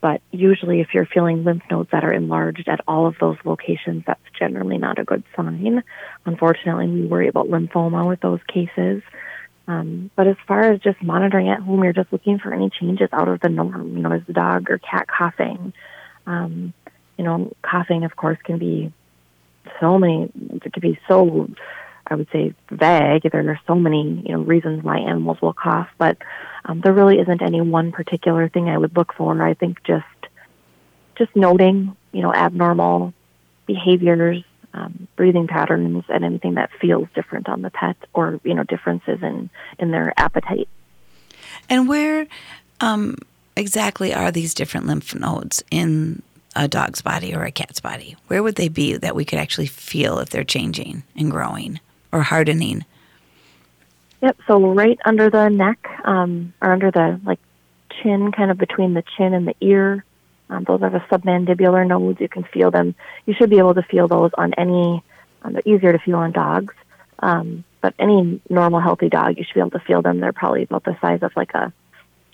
But 0.01 0.21
usually, 0.31 0.81
if 0.81 0.89
you're 0.93 1.07
feeling 1.07 1.45
lymph 1.45 1.63
nodes 1.71 1.91
that 1.93 2.05
are 2.05 2.13
enlarged 2.13 2.69
at 2.69 2.81
all 2.87 3.07
of 3.07 3.17
those 3.21 3.39
locations, 3.45 4.05
that's 4.07 4.21
generally 4.39 4.79
not 4.79 4.99
a 4.99 5.05
good 5.05 5.23
sign. 5.35 5.83
Unfortunately, 6.25 6.89
we 6.89 7.07
worry 7.07 7.29
about 7.29 7.49
lymphoma 7.49 8.07
with 8.07 8.21
those 8.21 8.41
cases. 8.47 9.03
Um, 9.69 10.11
but 10.15 10.27
as 10.27 10.37
far 10.47 10.61
as 10.73 10.81
just 10.81 11.03
monitoring 11.03 11.49
at 11.49 11.61
home, 11.61 11.83
you're 11.83 11.93
just 11.93 12.13
looking 12.13 12.39
for 12.39 12.55
any 12.55 12.71
changes 12.71 13.09
out 13.13 13.29
of 13.29 13.41
the 13.41 13.49
norm. 13.49 13.97
You 13.97 14.03
know, 14.03 14.13
is 14.13 14.23
the 14.27 14.33
dog 14.33 14.71
or 14.71 14.79
cat 14.79 15.07
coughing? 15.09 15.73
Um, 16.27 16.73
you 17.19 17.25
know, 17.25 17.53
coughing, 17.63 18.05
of 18.05 18.15
course, 18.15 18.39
can 18.45 18.59
be 18.59 18.93
so 19.81 19.99
many. 19.99 20.31
It 20.65 20.73
can 20.73 20.81
be 20.81 20.99
so, 21.09 21.49
I 22.07 22.15
would 22.15 22.29
say, 22.33 22.55
vague. 22.71 23.23
There 23.31 23.51
are 23.51 23.61
so 23.67 23.75
many, 23.75 24.23
you 24.27 24.33
know, 24.33 24.43
reasons 24.43 24.85
why 24.85 24.99
animals 24.99 25.41
will 25.41 25.55
cough, 25.55 25.89
but 25.99 26.17
um, 26.65 26.81
there 26.81 26.93
really 26.93 27.19
isn't 27.19 27.43
any 27.43 27.61
one 27.61 27.93
particular 27.93 28.49
thing 28.49 28.69
I 28.69 28.79
would 28.79 28.97
look 28.97 29.15
for. 29.15 29.41
I 29.43 29.55
think 29.55 29.83
just, 29.85 30.05
just 31.17 31.35
noting, 31.35 31.97
you 32.13 32.23
know, 32.23 32.33
abnormal 32.33 33.15
behaviors, 33.67 34.45
um, 34.75 35.09
breathing 35.17 35.47
patterns 35.47 36.05
and 36.09 36.25
anything 36.25 36.55
that 36.55 36.71
feels 36.81 37.09
different 37.15 37.49
on 37.49 37.63
the 37.63 37.71
pet 37.71 37.97
or 38.13 38.41
you 38.45 38.55
know 38.55 38.63
differences 38.65 39.23
in 39.23 39.51
in 39.79 39.91
their 39.91 40.13
appetite. 40.17 40.69
And 41.69 41.89
where 41.89 42.27
um, 42.81 43.17
exactly 43.57 44.15
are 44.15 44.31
these 44.31 44.55
different 44.55 44.87
lymph 44.87 45.15
nodes 45.15 45.63
in 45.71 46.23
a 46.55 46.69
dog's 46.69 47.03
body 47.03 47.35
or 47.35 47.43
a 47.43 47.51
cat's 47.51 47.81
body? 47.81 48.17
Where 48.29 48.43
would 48.43 48.57
they 48.57 48.69
be 48.69 48.97
that 48.97 49.15
we 49.15 49.25
could 49.25 49.39
actually 49.39 49.67
feel 49.67 50.19
if 50.19 50.31
they're 50.31 50.45
changing 50.45 51.03
and 51.15 51.31
growing 51.31 51.81
or 52.13 52.23
hardening? 52.23 52.85
Yep 54.23 54.39
so 54.47 54.73
right 54.73 54.99
under 55.05 55.29
the 55.31 55.49
neck 55.49 55.89
um, 56.05 56.55
or 56.63 56.73
under 56.73 56.91
the 56.91 57.21
like 57.25 57.41
chin 58.03 58.33
kind 58.33 58.51
of 58.51 58.59
between 58.59 58.95
the 58.95 59.05
chin 59.17 59.35
and 59.35 59.47
the 59.47 59.57
ear 59.61 60.05
um, 60.49 60.65
those 60.65 60.83
are 60.83 60.91
the 60.91 61.01
submandibular 61.11 61.87
nodes. 61.87 62.21
You 62.21 62.29
can 62.29 62.45
feel 62.45 62.71
them. 62.71 62.95
You 63.27 63.35
should 63.35 63.51
be 63.51 63.59
able 63.59 63.75
to 63.75 63.83
feel 63.83 64.09
those 64.09 64.31
on 64.39 64.55
any. 64.55 65.03
Um, 65.43 65.53
they're 65.53 65.63
easier 65.65 65.93
to 65.93 65.99
feel 65.99 66.17
on 66.17 66.33
dogs, 66.33 66.75
um, 67.21 67.65
but 67.81 67.95
any 67.99 68.41
normal 68.49 68.81
healthy 68.81 69.09
dog, 69.09 69.39
you 69.39 69.45
should 69.45 69.55
be 69.55 69.61
able 69.61 69.71
to 69.71 69.81
feel 69.81 70.03
them. 70.03 70.21
They're 70.21 70.33
probably 70.33 70.63
about 70.63 70.85
the 70.85 70.97
size 71.01 71.23
of 71.23 71.33
like 71.37 71.55
a, 71.55 71.73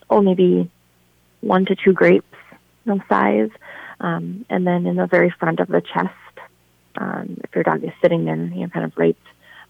oh 0.09 0.23
maybe, 0.23 0.71
one 1.41 1.65
to 1.67 1.77
two 1.77 1.93
grapes, 1.93 2.27
you 2.85 2.95
know, 2.95 3.03
size. 3.09 3.51
Um, 4.01 4.45
and 4.51 4.67
then 4.67 4.87
in 4.87 4.97
the 4.97 5.07
very 5.07 5.31
front 5.31 5.61
of 5.61 5.69
the 5.69 5.81
chest, 5.81 6.15
um, 6.97 7.39
if 7.43 7.55
your 7.55 7.65
dog 7.65 7.83
is 7.85 7.93
sitting 8.01 8.25
there, 8.25 8.37
you 8.37 8.61
know, 8.61 8.69
kind 8.69 8.85
of 8.85 8.97
right 8.97 9.17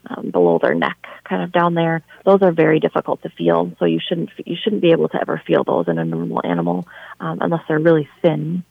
um, 0.07 0.31
below 0.31 0.59
their 0.59 0.75
neck, 0.75 0.97
kind 1.23 1.43
of 1.43 1.51
down 1.51 1.73
there. 1.73 2.01
Those 2.25 2.41
are 2.41 2.51
very 2.51 2.79
difficult 2.79 3.21
to 3.23 3.29
feel, 3.29 3.71
so 3.79 3.85
you 3.85 3.99
shouldn't 3.99 4.29
you 4.45 4.55
shouldn't 4.61 4.81
be 4.81 4.91
able 4.91 5.09
to 5.09 5.21
ever 5.21 5.41
feel 5.45 5.63
those 5.63 5.87
in 5.87 5.97
a 5.97 6.05
normal 6.05 6.41
animal 6.43 6.87
um, 7.19 7.39
unless 7.41 7.61
they're 7.67 7.79
really 7.79 8.09
thin. 8.21 8.63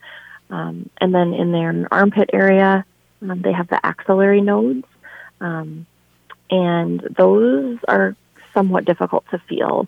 Um, 0.49 0.89
and 0.99 1.13
then 1.13 1.33
in 1.33 1.51
their 1.51 1.87
armpit 1.91 2.29
area, 2.33 2.85
um, 3.21 3.41
they 3.41 3.53
have 3.53 3.67
the 3.67 3.83
axillary 3.83 4.41
nodes, 4.41 4.85
um, 5.41 5.85
and 6.49 6.99
those 7.17 7.79
are 7.87 8.15
somewhat 8.53 8.85
difficult 8.85 9.25
to 9.31 9.39
feel. 9.39 9.87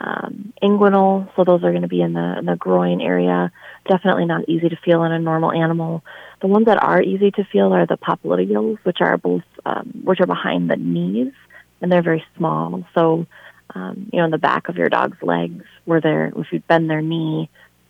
Um, 0.00 0.52
inguinal, 0.62 1.28
so 1.36 1.44
those 1.44 1.62
are 1.62 1.70
going 1.70 1.82
to 1.82 1.88
be 1.88 2.00
in 2.00 2.14
the 2.14 2.38
in 2.38 2.46
the 2.46 2.56
groin 2.56 3.00
area. 3.00 3.52
Definitely 3.88 4.24
not 4.24 4.48
easy 4.48 4.68
to 4.68 4.76
feel 4.76 5.04
in 5.04 5.12
a 5.12 5.18
normal 5.18 5.52
animal. 5.52 6.02
The 6.40 6.48
ones 6.48 6.66
that 6.66 6.82
are 6.82 7.00
easy 7.00 7.30
to 7.32 7.44
feel 7.44 7.72
are 7.72 7.86
the 7.86 7.96
popliteals, 7.96 8.78
which 8.82 9.00
are 9.00 9.16
both 9.16 9.44
um, 9.64 10.02
which 10.04 10.20
are 10.20 10.26
behind 10.26 10.70
the 10.70 10.76
knees, 10.76 11.32
and 11.80 11.92
they're 11.92 12.02
very 12.02 12.24
small. 12.36 12.84
So, 12.94 13.26
um, 13.74 14.10
you 14.12 14.18
know, 14.18 14.24
in 14.24 14.30
the 14.30 14.38
back 14.38 14.68
of 14.68 14.76
your 14.76 14.88
dog's 14.88 15.22
legs, 15.22 15.64
where 15.84 16.00
they're 16.00 16.32
if 16.36 16.52
you 16.52 16.60
bend 16.60 16.90
their 16.90 17.02
knee, 17.02 17.48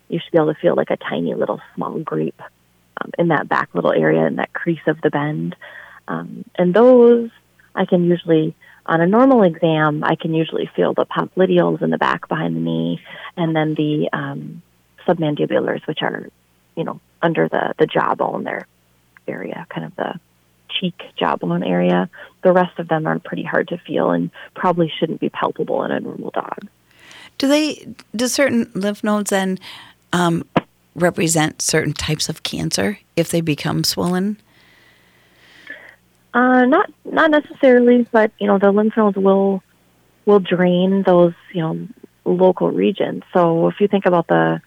you 0.09 0.19
should 0.19 0.33
be 0.33 0.38
able 0.38 0.53
to 0.53 0.61
feel 0.61 0.77
like 0.77 0.90
a 0.90 0.97
tiny 0.97 1.35
little 1.35 1.61
small 1.75 1.99
grape 2.01 2.40
um, 3.01 3.11
in 3.19 3.29
that 3.29 3.49
back 3.49 3.71
little 3.75 3.93
area 3.93 4.27
in 4.27 4.37
that 4.37 4.53
crease 4.53 4.87
of 4.87 5.01
the 5.01 5.11
bend. 5.11 5.57
Um, 6.07 6.45
and 6.57 6.75
those 6.75 7.31
I 7.75 7.87
can 7.87 8.05
usually 8.05 8.55
on 8.87 9.01
a 9.01 9.07
normal 9.07 9.42
exam, 9.42 10.05
I 10.05 10.14
can 10.14 10.35
usually 10.35 10.70
feel 10.77 10.94
the 10.94 11.07
popliteals 11.07 11.83
in 11.83 11.90
the 11.90 11.99
back 11.99 12.29
behind 12.29 12.57
the 12.57 12.61
knee, 12.61 13.01
and 13.37 13.57
then 13.57 13.75
the 13.75 14.09
um, 14.12 14.62
submandibulars, 15.07 15.87
which 15.87 16.03
are, 16.03 16.29
you 16.77 16.85
know, 16.85 17.01
under 17.23 17.49
the 17.49 17.75
the 17.79 17.87
jawbone 17.87 18.44
there 18.44 18.66
area, 19.27 19.66
kind 19.70 19.87
of 19.87 19.97
the 19.97 20.20
cheek 20.68 21.01
jawbone 21.18 21.62
area. 21.62 22.11
The 22.42 22.53
rest 22.53 22.79
of 22.79 22.88
them 22.88 23.07
are 23.07 23.18
pretty 23.18 23.44
hard 23.44 23.68
to 23.68 23.79
feel 23.79 24.11
and 24.11 24.31
probably 24.55 24.92
shouldn't 24.99 25.20
be 25.20 25.31
palpable 25.31 25.83
in 25.85 25.90
a 25.90 26.01
normal 26.01 26.31
dog. 26.31 26.68
Do 27.38 27.49
they? 27.49 27.94
Do 28.14 28.29
certain 28.29 28.70
lymph 28.75 29.03
nodes 29.03 29.31
then 29.31 29.59
um, 30.12 30.44
represent 30.94 31.62
certain 31.62 31.92
types 31.92 32.29
of 32.29 32.42
cancer 32.42 32.99
if 33.16 33.31
they 33.31 33.40
become 33.40 33.83
swollen? 33.83 34.38
Uh, 36.35 36.64
not 36.64 36.92
not 37.05 37.31
necessarily, 37.31 38.07
but 38.11 38.33
you 38.40 38.49
know 38.49 38.59
the 38.59 38.73
lymph 38.73 38.97
nodes 38.97 39.16
will 39.16 39.62
will 40.27 40.40
drain 40.40 41.05
those 41.07 41.33
you 41.53 41.62
know 41.62 41.88
local 42.25 42.70
regions. 42.70 43.23
So 43.33 43.68
if 43.68 43.81
you 43.81 43.87
think 43.88 44.05
about 44.05 44.27
the 44.27 44.61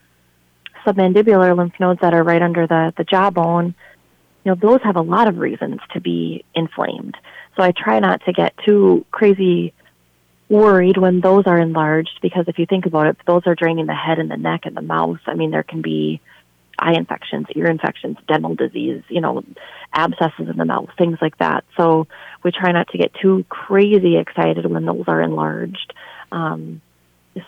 submandibular 0.85 1.55
lymph 1.55 1.77
nodes 1.79 1.99
that 2.01 2.13
are 2.13 2.23
right 2.23 2.41
under 2.41 2.65
the, 2.65 2.93
the 2.97 3.03
jawbone, 3.03 3.75
you 4.45 4.51
know, 4.51 4.55
those 4.55 4.81
have 4.83 4.95
a 4.95 5.01
lot 5.01 5.27
of 5.27 5.37
reasons 5.37 5.81
to 5.93 5.99
be 5.99 6.45
inflamed. 6.55 7.17
So 7.57 7.63
I 7.63 7.71
try 7.71 7.99
not 7.99 8.23
to 8.25 8.31
get 8.31 8.53
too 8.65 9.05
crazy 9.11 9.73
worried 10.49 10.95
when 10.95 11.19
those 11.19 11.45
are 11.45 11.59
enlarged 11.59 12.19
because 12.21 12.45
if 12.47 12.57
you 12.57 12.65
think 12.65 12.85
about 12.85 13.07
it, 13.07 13.17
those 13.25 13.41
are 13.45 13.55
draining 13.55 13.87
the 13.87 13.93
head 13.93 14.19
and 14.19 14.31
the 14.31 14.37
neck 14.37 14.61
and 14.63 14.77
the 14.77 14.81
mouth. 14.81 15.19
I 15.25 15.33
mean, 15.33 15.51
there 15.51 15.63
can 15.63 15.81
be 15.81 16.21
eye 16.79 16.93
infections, 16.93 17.47
ear 17.55 17.67
infections, 17.67 18.17
dental 18.27 18.55
disease, 18.55 19.03
you 19.09 19.21
know, 19.21 19.43
abscesses 19.93 20.49
in 20.49 20.57
the 20.57 20.65
mouth, 20.65 20.89
things 20.97 21.17
like 21.21 21.37
that. 21.37 21.63
So 21.75 22.07
we 22.43 22.51
try 22.51 22.71
not 22.71 22.89
to 22.89 22.97
get 22.97 23.13
too 23.13 23.45
crazy 23.49 24.17
excited 24.17 24.65
when 24.65 24.85
those 24.85 25.05
are 25.07 25.21
enlarged. 25.21 25.93
Um, 26.31 26.81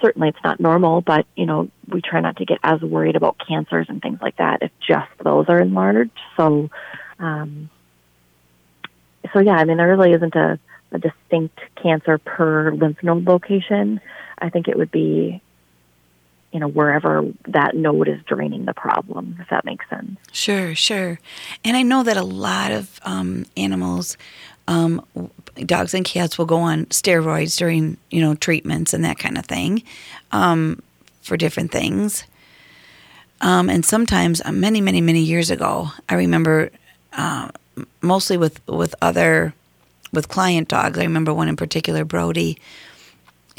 certainly 0.01 0.29
it's 0.29 0.43
not 0.43 0.59
normal, 0.59 1.01
but 1.01 1.25
you 1.35 1.45
know, 1.45 1.69
we 1.87 2.01
try 2.01 2.19
not 2.21 2.37
to 2.37 2.45
get 2.45 2.59
as 2.63 2.81
worried 2.81 3.15
about 3.15 3.37
cancers 3.47 3.87
and 3.89 4.01
things 4.01 4.19
like 4.21 4.37
that 4.37 4.61
if 4.61 4.71
just 4.85 5.09
those 5.23 5.45
are 5.49 5.59
enlarged. 5.59 6.11
So, 6.37 6.69
um, 7.19 7.69
so 9.33 9.39
yeah, 9.39 9.55
I 9.55 9.65
mean, 9.65 9.77
there 9.77 9.87
really 9.87 10.13
isn't 10.13 10.35
a, 10.35 10.59
a 10.91 10.99
distinct 10.99 11.59
cancer 11.81 12.17
per 12.17 12.71
lymph 12.71 13.03
node 13.03 13.25
location. 13.25 14.01
I 14.37 14.49
think 14.49 14.67
it 14.67 14.77
would 14.77 14.91
be, 14.91 15.41
you 16.51 16.59
know, 16.59 16.67
wherever 16.67 17.25
that 17.47 17.75
node 17.75 18.07
is 18.07 18.21
draining 18.25 18.65
the 18.65 18.73
problem, 18.73 19.37
if 19.39 19.49
that 19.49 19.65
makes 19.65 19.87
sense. 19.89 20.17
Sure, 20.31 20.73
sure. 20.73 21.19
And 21.63 21.77
I 21.77 21.83
know 21.83 22.03
that 22.03 22.17
a 22.17 22.23
lot 22.23 22.71
of 22.71 22.99
um, 23.03 23.45
animals, 23.55 24.17
um, 24.67 25.05
dogs 25.57 25.93
and 25.93 26.03
cats, 26.03 26.37
will 26.37 26.45
go 26.45 26.57
on 26.57 26.85
steroids 26.87 27.57
during, 27.57 27.97
you 28.09 28.21
know, 28.21 28.35
treatments 28.35 28.93
and 28.93 29.03
that 29.05 29.19
kind 29.19 29.37
of 29.37 29.45
thing 29.45 29.83
um, 30.31 30.81
for 31.21 31.37
different 31.37 31.71
things. 31.71 32.23
Um, 33.41 33.69
and 33.69 33.85
sometimes, 33.85 34.41
uh, 34.43 34.51
many, 34.51 34.81
many, 34.81 35.01
many 35.01 35.21
years 35.21 35.49
ago, 35.49 35.89
I 36.09 36.15
remember 36.15 36.71
uh, 37.13 37.49
mostly 38.01 38.37
with 38.37 38.65
with 38.67 38.95
other 39.01 39.53
with 40.11 40.27
client 40.27 40.67
dogs. 40.67 40.97
I 40.97 41.03
remember 41.03 41.33
one 41.33 41.47
in 41.47 41.55
particular, 41.55 42.03
Brody. 42.03 42.57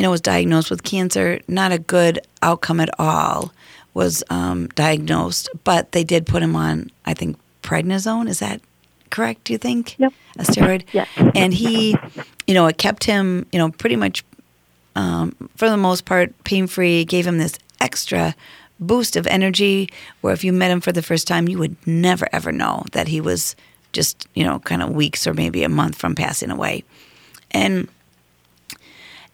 You 0.00 0.04
know, 0.04 0.12
was 0.12 0.22
diagnosed 0.22 0.70
with 0.70 0.82
cancer. 0.82 1.40
Not 1.46 1.72
a 1.72 1.78
good 1.78 2.20
outcome 2.40 2.80
at 2.80 2.88
all. 2.98 3.52
Was 3.92 4.24
um, 4.30 4.68
diagnosed, 4.68 5.50
but 5.62 5.92
they 5.92 6.04
did 6.04 6.24
put 6.24 6.42
him 6.42 6.56
on. 6.56 6.90
I 7.04 7.12
think 7.12 7.36
prednisone. 7.62 8.26
Is 8.26 8.38
that 8.38 8.62
correct? 9.10 9.44
Do 9.44 9.52
you 9.52 9.58
think? 9.58 9.98
Yep. 9.98 10.14
A 10.38 10.42
steroid. 10.44 10.84
Yes. 10.94 11.06
And 11.34 11.52
he, 11.52 11.98
you 12.46 12.54
know, 12.54 12.66
it 12.66 12.78
kept 12.78 13.04
him, 13.04 13.44
you 13.52 13.58
know, 13.58 13.72
pretty 13.72 13.96
much 13.96 14.24
um, 14.96 15.34
for 15.56 15.68
the 15.68 15.76
most 15.76 16.06
part 16.06 16.32
pain 16.44 16.66
free. 16.66 17.04
Gave 17.04 17.26
him 17.26 17.36
this 17.36 17.58
extra 17.78 18.34
boost 18.78 19.16
of 19.16 19.26
energy 19.26 19.90
where 20.22 20.32
if 20.32 20.42
you 20.44 20.54
met 20.54 20.70
him 20.70 20.80
for 20.80 20.92
the 20.92 21.02
first 21.02 21.28
time, 21.28 21.46
you 21.46 21.58
would 21.58 21.76
never 21.86 22.26
ever 22.32 22.52
know 22.52 22.84
that 22.92 23.06
he 23.06 23.20
was 23.20 23.54
just, 23.92 24.26
you 24.32 24.44
know, 24.44 24.60
kind 24.60 24.80
of 24.82 24.92
weeks 24.92 25.26
or 25.26 25.34
maybe 25.34 25.62
a 25.62 25.68
month 25.68 25.96
from 25.96 26.14
passing 26.14 26.50
away. 26.50 26.84
And 27.50 27.86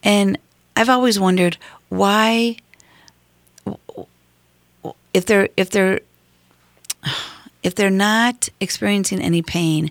and 0.03 0.39
I've 0.77 0.91
always 0.91 1.19
wondered 1.19 1.57
why 1.89 2.57
if 5.15 5.25
they're 5.25 5.49
if 5.57 5.71
they're 5.71 6.01
if 7.63 7.75
they're 7.75 7.91
not 7.91 8.51
experiencing 8.61 9.21
any 9.21 9.41
pain, 9.43 9.91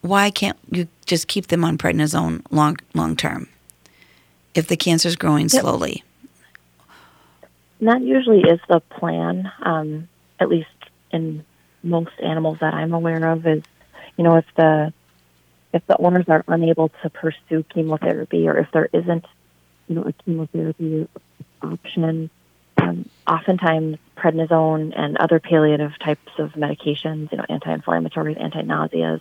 why 0.00 0.30
can't 0.30 0.58
you 0.70 0.88
just 1.06 1.28
keep 1.28 1.46
them 1.46 1.64
on 1.64 1.78
prednisone 1.78 2.42
long 2.50 2.76
long 2.92 3.14
term? 3.14 3.48
If 4.54 4.66
the 4.66 4.76
cancer 4.76 5.08
is 5.08 5.16
growing 5.16 5.48
slowly. 5.48 6.02
That 7.80 8.02
usually 8.02 8.40
is 8.40 8.60
the 8.68 8.80
plan, 8.80 9.50
um, 9.62 10.08
at 10.40 10.48
least 10.48 10.68
in 11.10 11.44
most 11.82 12.12
animals 12.22 12.58
that 12.60 12.72
I'm 12.74 12.92
aware 12.94 13.30
of. 13.30 13.46
Is 13.46 13.62
you 14.16 14.24
know 14.24 14.36
if 14.36 14.46
the 14.56 14.92
if 15.72 15.86
the 15.86 15.96
owners 15.98 16.26
are 16.28 16.44
unable 16.48 16.88
to 17.02 17.10
pursue 17.10 17.64
chemotherapy, 17.72 18.48
or 18.48 18.56
if 18.58 18.70
there 18.72 18.88
isn't 18.92 19.24
you 19.88 19.94
know 19.94 20.02
a 20.02 20.12
chemotherapy 20.12 21.08
option, 21.62 22.30
um, 22.78 23.08
oftentimes 23.26 23.98
prednisone 24.16 24.92
and 24.96 25.16
other 25.16 25.40
palliative 25.40 25.92
types 25.98 26.30
of 26.38 26.52
medications, 26.52 27.30
you 27.30 27.38
know, 27.38 27.44
anti-inflammatories, 27.48 28.40
anti-nauseas. 28.40 29.20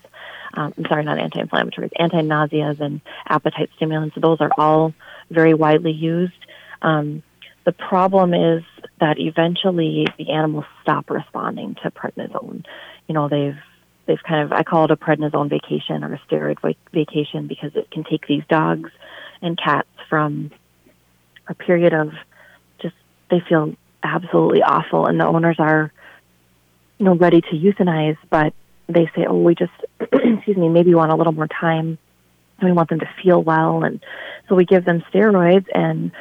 Um, 0.54 0.73
I'm 0.78 0.86
sorry, 0.88 1.04
not 1.04 1.19
anti-inflammatories, 1.19 1.91
anti-nauseas 1.97 2.80
and 2.80 3.02
appetite 3.28 3.69
stimulants. 3.76 4.15
Those 4.19 4.39
are 4.39 4.52
all 4.58 4.93
very 5.30 5.54
widely 5.54 5.91
used. 5.91 6.34
Um, 6.82 7.23
the 7.65 7.71
problem 7.71 8.34
is 8.34 8.63
that 8.99 9.19
eventually 9.19 10.08
the 10.17 10.32
animals 10.32 10.65
stop 10.82 11.10
responding 11.10 11.76
to 11.84 11.91
prednisone. 11.91 12.65
You 13.08 13.13
know, 13.13 13.30
they've 13.30 13.58
they've 14.06 14.21
kind 14.21 14.43
of 14.43 14.52
I 14.52 14.63
call 14.63 14.86
it 14.86 14.91
a 14.91 14.97
prednisone 14.97 15.49
vacation 15.49 16.04
or 16.04 16.13
a 16.13 16.19
steroid 16.28 16.76
vacation 16.91 17.47
because 17.47 17.76
it 17.76 17.89
can 17.89 18.04
take 18.04 18.28
these 18.28 18.43
dogs 18.49 18.91
and 19.43 19.58
cats 19.58 19.88
from 20.10 20.49
a 21.47 21.53
period 21.53 21.93
of 21.93 22.12
just 22.82 22.95
they 23.29 23.41
feel 23.47 23.75
absolutely 24.01 24.63
awful 24.63 25.06
and 25.06 25.19
the 25.19 25.25
owners 25.25 25.58
are 25.60 25.91
you 26.97 27.06
know 27.06 27.15
ready 27.15 27.41
to 27.41 27.51
euthanize 27.51 28.17
but 28.29 28.53
they 28.88 29.10
say 29.15 29.25
oh 29.27 29.41
we 29.41 29.53
just 29.56 29.71
excuse 29.99 30.58
me 30.58 30.69
maybe 30.69 30.93
want 30.95 31.12
a 31.12 31.15
little 31.15 31.34
more 31.34 31.47
time. 31.47 31.97
And 32.60 32.69
we 32.69 32.71
want 32.71 32.89
them 32.89 32.99
to 32.99 33.10
feel 33.21 33.41
well. 33.41 33.84
And 33.84 33.99
so 34.47 34.56
we 34.56 34.63
give 34.63 34.86
them 34.86 35.03
steroids 35.12 35.65
and 35.73 36.12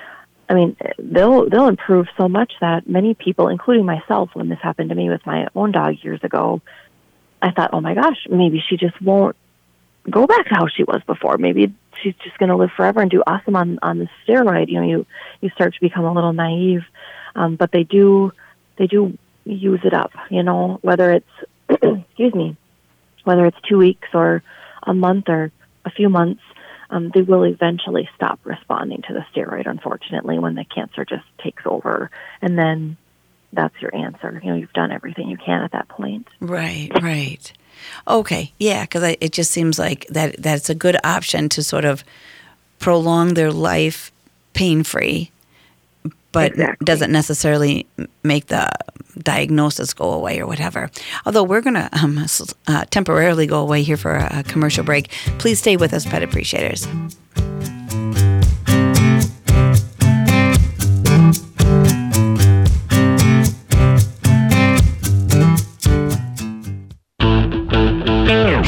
I 0.48 0.54
mean, 0.54 0.76
they'll 0.98 1.48
they'll 1.48 1.68
improve 1.68 2.08
so 2.18 2.28
much 2.28 2.52
that 2.60 2.86
many 2.86 3.14
people, 3.14 3.48
including 3.48 3.86
myself, 3.86 4.30
when 4.34 4.48
this 4.50 4.58
happened 4.60 4.90
to 4.90 4.94
me 4.94 5.08
with 5.08 5.24
my 5.24 5.46
own 5.54 5.72
dog 5.72 5.96
years 6.02 6.20
ago, 6.22 6.60
I 7.40 7.52
thought, 7.52 7.70
oh 7.72 7.80
my 7.80 7.94
gosh, 7.94 8.26
maybe 8.28 8.62
she 8.68 8.76
just 8.76 9.00
won't 9.00 9.36
go 10.10 10.26
back 10.26 10.48
to 10.48 10.54
how 10.54 10.66
she 10.66 10.84
was 10.84 11.02
before. 11.06 11.38
Maybe 11.38 11.72
she's 12.02 12.14
just 12.24 12.38
going 12.38 12.48
to 12.48 12.56
live 12.56 12.70
forever 12.76 13.00
and 13.00 13.10
do 13.10 13.22
awesome 13.26 13.56
on 13.56 13.78
on 13.82 13.98
the 13.98 14.08
steroid. 14.26 14.68
You 14.68 14.80
know, 14.80 14.86
you 14.86 15.06
you 15.40 15.50
start 15.50 15.74
to 15.74 15.80
become 15.80 16.04
a 16.04 16.12
little 16.12 16.32
naive, 16.32 16.82
um, 17.34 17.56
but 17.56 17.72
they 17.72 17.84
do 17.84 18.32
they 18.76 18.86
do 18.86 19.16
use 19.44 19.80
it 19.84 19.94
up. 19.94 20.12
You 20.30 20.42
know, 20.42 20.78
whether 20.82 21.12
it's 21.12 21.30
excuse 21.68 22.34
me, 22.34 22.56
whether 23.24 23.46
it's 23.46 23.58
two 23.68 23.78
weeks 23.78 24.08
or 24.14 24.42
a 24.82 24.94
month 24.94 25.28
or 25.28 25.52
a 25.84 25.90
few 25.90 26.08
months, 26.08 26.42
um, 26.90 27.10
they 27.14 27.22
will 27.22 27.44
eventually 27.44 28.08
stop 28.14 28.40
responding 28.44 29.02
to 29.02 29.14
the 29.14 29.24
steroid, 29.32 29.68
unfortunately, 29.68 30.38
when 30.38 30.54
the 30.54 30.64
cancer 30.64 31.04
just 31.04 31.24
takes 31.42 31.62
over. 31.64 32.10
And 32.40 32.58
then 32.58 32.96
that's 33.52 33.74
your 33.80 33.94
answer. 33.94 34.40
You 34.42 34.50
know, 34.50 34.56
you've 34.56 34.72
done 34.72 34.92
everything 34.92 35.28
you 35.28 35.36
can 35.36 35.62
at 35.62 35.72
that 35.72 35.88
point. 35.88 36.28
Right, 36.40 36.90
right. 37.02 37.52
Okay, 38.06 38.52
yeah, 38.58 38.84
because 38.84 39.16
it 39.20 39.32
just 39.32 39.50
seems 39.50 39.78
like 39.78 40.06
that 40.08 40.36
that's 40.38 40.70
a 40.70 40.74
good 40.74 40.96
option 41.04 41.48
to 41.50 41.62
sort 41.62 41.84
of 41.84 42.04
prolong 42.78 43.34
their 43.34 43.52
life 43.52 44.12
pain 44.54 44.82
free, 44.82 45.30
but 46.32 46.52
doesn't 46.84 47.12
necessarily 47.12 47.86
make 48.22 48.46
the 48.46 48.68
diagnosis 49.18 49.94
go 49.94 50.12
away 50.12 50.40
or 50.40 50.46
whatever. 50.46 50.90
Although 51.26 51.44
we're 51.44 51.60
going 51.60 51.74
to 51.74 51.88
um, 51.92 52.24
uh, 52.66 52.84
temporarily 52.90 53.46
go 53.46 53.60
away 53.60 53.82
here 53.82 53.96
for 53.96 54.14
a, 54.14 54.38
a 54.38 54.42
commercial 54.42 54.84
break. 54.84 55.10
Please 55.38 55.58
stay 55.58 55.76
with 55.76 55.92
us, 55.92 56.06
pet 56.06 56.22
appreciators. 56.22 56.86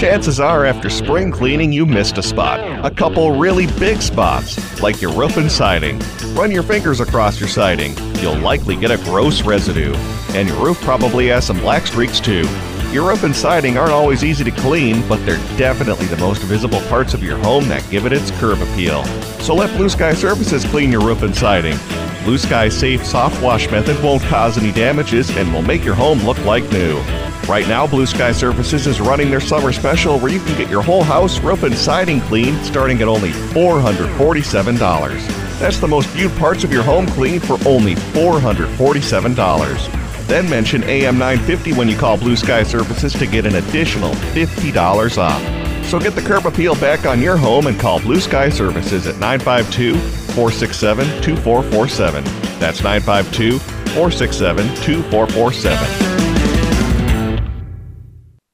Chances 0.04 0.38
are, 0.38 0.66
after 0.66 0.90
spring 0.90 1.32
cleaning, 1.32 1.72
you 1.72 1.86
missed 1.86 2.18
a 2.18 2.22
spot. 2.22 2.60
A 2.84 2.94
couple 2.94 3.38
really 3.38 3.66
big 3.78 4.02
spots, 4.02 4.82
like 4.82 5.00
your 5.00 5.10
roof 5.14 5.38
and 5.38 5.50
siding. 5.50 5.98
Run 6.34 6.50
your 6.50 6.62
fingers 6.62 7.00
across 7.00 7.40
your 7.40 7.48
siding. 7.48 7.94
You'll 8.16 8.36
likely 8.36 8.76
get 8.76 8.90
a 8.90 8.98
gross 8.98 9.40
residue. 9.40 9.94
And 10.34 10.46
your 10.46 10.62
roof 10.62 10.78
probably 10.82 11.28
has 11.28 11.46
some 11.46 11.58
black 11.58 11.86
streaks 11.86 12.20
too. 12.20 12.46
Your 12.92 13.08
roof 13.08 13.24
and 13.24 13.34
siding 13.34 13.78
aren't 13.78 13.92
always 13.92 14.22
easy 14.22 14.44
to 14.44 14.50
clean, 14.50 15.08
but 15.08 15.24
they're 15.24 15.38
definitely 15.56 16.06
the 16.08 16.18
most 16.18 16.42
visible 16.42 16.82
parts 16.82 17.14
of 17.14 17.22
your 17.22 17.38
home 17.38 17.66
that 17.68 17.88
give 17.90 18.04
it 18.04 18.12
its 18.12 18.30
curb 18.32 18.60
appeal. 18.60 19.04
So 19.40 19.54
let 19.54 19.74
Blue 19.74 19.88
Sky 19.88 20.12
Services 20.12 20.66
clean 20.66 20.92
your 20.92 21.00
roof 21.00 21.22
and 21.22 21.34
siding. 21.34 21.78
Blue 22.24 22.38
Sky's 22.38 22.74
safe 22.74 23.04
soft 23.04 23.42
wash 23.42 23.70
method 23.70 24.02
won't 24.02 24.22
cause 24.22 24.56
any 24.56 24.72
damages 24.72 25.28
and 25.36 25.52
will 25.52 25.60
make 25.60 25.84
your 25.84 25.94
home 25.94 26.20
look 26.20 26.42
like 26.46 26.64
new. 26.72 26.96
Right 27.46 27.68
now, 27.68 27.86
Blue 27.86 28.06
Sky 28.06 28.32
Services 28.32 28.86
is 28.86 28.98
running 28.98 29.28
their 29.28 29.40
summer 29.40 29.72
special 29.72 30.18
where 30.18 30.32
you 30.32 30.40
can 30.40 30.56
get 30.56 30.70
your 30.70 30.80
whole 30.80 31.02
house, 31.02 31.38
roof, 31.40 31.64
and 31.64 31.76
siding 31.76 32.22
cleaned 32.22 32.64
starting 32.64 33.02
at 33.02 33.08
only 33.08 33.28
$447. 33.28 34.78
That's 35.58 35.78
the 35.78 35.86
most 35.86 36.08
viewed 36.08 36.34
parts 36.36 36.64
of 36.64 36.72
your 36.72 36.82
home 36.82 37.06
cleaned 37.08 37.46
for 37.46 37.58
only 37.68 37.94
$447. 37.94 40.26
Then 40.26 40.48
mention 40.48 40.82
AM 40.84 41.18
950 41.18 41.74
when 41.74 41.90
you 41.90 41.98
call 41.98 42.16
Blue 42.16 42.36
Sky 42.36 42.62
Services 42.62 43.12
to 43.12 43.26
get 43.26 43.44
an 43.44 43.56
additional 43.56 44.14
$50 44.14 45.18
off. 45.18 45.42
So 45.84 46.00
get 46.00 46.14
the 46.14 46.22
curb 46.22 46.46
appeal 46.46 46.74
back 46.76 47.04
on 47.04 47.20
your 47.20 47.36
home 47.36 47.66
and 47.66 47.78
call 47.78 48.00
Blue 48.00 48.20
Sky 48.20 48.48
Services 48.48 49.06
at 49.06 49.18
952 49.18 50.23
467 50.34 51.06
2447. 51.22 52.24
That's 52.58 52.82
952 52.82 53.58
467 53.58 54.66
2447. 54.82 56.04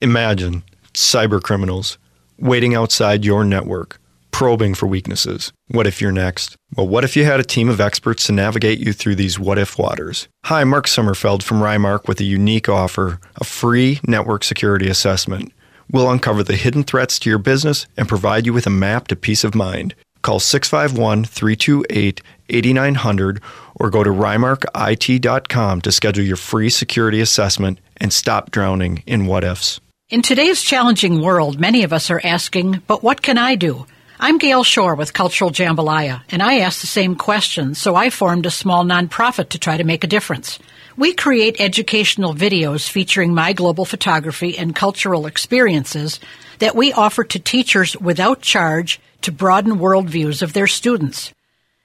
Imagine 0.02 0.62
cyber 0.94 1.42
criminals 1.42 1.98
waiting 2.38 2.74
outside 2.74 3.24
your 3.24 3.44
network, 3.44 4.00
probing 4.30 4.74
for 4.74 4.86
weaknesses. 4.86 5.52
What 5.68 5.86
if 5.86 6.00
you're 6.00 6.12
next? 6.12 6.56
Well, 6.76 6.88
what 6.88 7.04
if 7.04 7.16
you 7.16 7.24
had 7.24 7.40
a 7.40 7.44
team 7.44 7.68
of 7.68 7.80
experts 7.80 8.26
to 8.26 8.32
navigate 8.32 8.78
you 8.78 8.92
through 8.92 9.16
these 9.16 9.38
what 9.38 9.58
if 9.58 9.78
waters? 9.78 10.28
Hi, 10.44 10.64
Mark 10.64 10.86
Sommerfeld 10.86 11.42
from 11.42 11.60
Rymark 11.60 12.08
with 12.08 12.20
a 12.20 12.24
unique 12.24 12.68
offer 12.68 13.20
a 13.36 13.44
free 13.44 14.00
network 14.06 14.44
security 14.44 14.88
assessment. 14.88 15.52
We'll 15.90 16.10
uncover 16.10 16.42
the 16.42 16.56
hidden 16.56 16.84
threats 16.84 17.18
to 17.20 17.30
your 17.30 17.38
business 17.38 17.86
and 17.96 18.08
provide 18.08 18.46
you 18.46 18.52
with 18.52 18.66
a 18.66 18.70
map 18.70 19.08
to 19.08 19.16
peace 19.16 19.44
of 19.44 19.54
mind. 19.54 19.94
Call 20.22 20.40
651 20.40 21.24
328 21.24 22.20
8900 22.48 23.40
or 23.76 23.90
go 23.90 24.04
to 24.04 24.10
rymarkit.com 24.10 25.80
to 25.80 25.92
schedule 25.92 26.24
your 26.24 26.36
free 26.36 26.68
security 26.68 27.20
assessment 27.20 27.78
and 27.96 28.12
stop 28.12 28.50
drowning 28.50 29.02
in 29.06 29.26
what 29.26 29.44
ifs. 29.44 29.80
In 30.08 30.22
today's 30.22 30.62
challenging 30.62 31.22
world, 31.22 31.60
many 31.60 31.84
of 31.84 31.92
us 31.92 32.10
are 32.10 32.20
asking, 32.24 32.82
but 32.86 33.02
what 33.02 33.22
can 33.22 33.38
I 33.38 33.54
do? 33.54 33.86
I'm 34.18 34.38
Gail 34.38 34.64
Shore 34.64 34.96
with 34.96 35.14
Cultural 35.14 35.50
Jambalaya, 35.50 36.22
and 36.28 36.42
I 36.42 36.58
asked 36.58 36.82
the 36.82 36.86
same 36.86 37.14
question, 37.14 37.74
so 37.74 37.94
I 37.94 38.10
formed 38.10 38.44
a 38.44 38.50
small 38.50 38.84
nonprofit 38.84 39.50
to 39.50 39.58
try 39.58 39.78
to 39.78 39.84
make 39.84 40.04
a 40.04 40.08
difference. 40.08 40.58
We 40.96 41.14
create 41.14 41.60
educational 41.60 42.34
videos 42.34 42.86
featuring 42.90 43.32
my 43.32 43.54
global 43.54 43.86
photography 43.86 44.58
and 44.58 44.76
cultural 44.76 45.24
experiences 45.24 46.20
that 46.58 46.76
we 46.76 46.92
offer 46.92 47.24
to 47.24 47.38
teachers 47.38 47.96
without 47.96 48.42
charge 48.42 49.00
to 49.22 49.32
broaden 49.32 49.78
worldviews 49.78 50.42
of 50.42 50.52
their 50.52 50.66
students. 50.66 51.32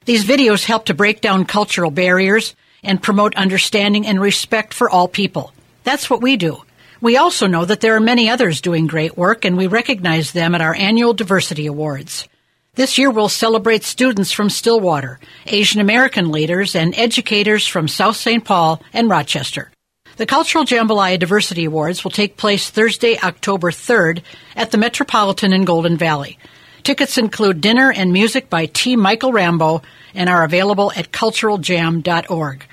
These 0.05 0.25
videos 0.25 0.65
help 0.65 0.85
to 0.85 0.93
break 0.93 1.21
down 1.21 1.45
cultural 1.45 1.91
barriers 1.91 2.55
and 2.83 3.01
promote 3.01 3.35
understanding 3.35 4.05
and 4.05 4.21
respect 4.21 4.73
for 4.73 4.89
all 4.89 5.07
people. 5.07 5.51
That's 5.83 6.09
what 6.09 6.21
we 6.21 6.37
do. 6.37 6.63
We 7.01 7.17
also 7.17 7.47
know 7.47 7.65
that 7.65 7.81
there 7.81 7.95
are 7.95 7.99
many 7.99 8.29
others 8.29 8.61
doing 8.61 8.87
great 8.87 9.17
work, 9.17 9.45
and 9.45 9.57
we 9.57 9.67
recognize 9.67 10.31
them 10.31 10.55
at 10.55 10.61
our 10.61 10.75
annual 10.75 11.13
Diversity 11.13 11.65
Awards. 11.65 12.27
This 12.75 12.97
year 12.97 13.09
we'll 13.09 13.29
celebrate 13.29 13.83
students 13.83 14.31
from 14.31 14.49
Stillwater, 14.49 15.19
Asian 15.45 15.81
American 15.81 16.31
leaders, 16.31 16.75
and 16.75 16.93
educators 16.97 17.67
from 17.67 17.87
South 17.87 18.17
St. 18.17 18.43
Paul 18.43 18.81
and 18.93 19.09
Rochester. 19.09 19.71
The 20.17 20.25
Cultural 20.25 20.65
Jambalaya 20.65 21.19
Diversity 21.19 21.65
Awards 21.65 22.03
will 22.03 22.11
take 22.11 22.37
place 22.37 22.69
Thursday, 22.69 23.17
October 23.21 23.71
3rd 23.71 24.21
at 24.55 24.71
the 24.71 24.77
Metropolitan 24.77 25.51
in 25.51 25.65
Golden 25.65 25.97
Valley. 25.97 26.37
Tickets 26.85 27.17
include 27.17 27.61
dinner 27.61 27.91
and 27.91 28.13
music 28.13 28.47
by 28.47 28.67
T. 28.67 28.95
Michael 28.95 29.33
Rambo 29.33 29.81
and 30.13 30.29
are 30.29 30.43
available 30.43 30.91
at 30.95 31.11
culturaljam.org. 31.11 32.63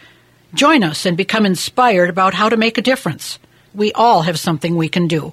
Join 0.53 0.85
us 0.85 1.07
and 1.07 1.17
become 1.17 1.47
inspired 1.47 2.11
about 2.11 2.35
how 2.35 2.51
to 2.51 2.59
make 2.59 2.77
a 2.77 2.83
difference. 2.83 3.39
We 3.73 3.91
all 3.93 4.21
have 4.21 4.39
something 4.39 4.77
we 4.77 4.91
can 4.91 5.09
do. 5.09 5.33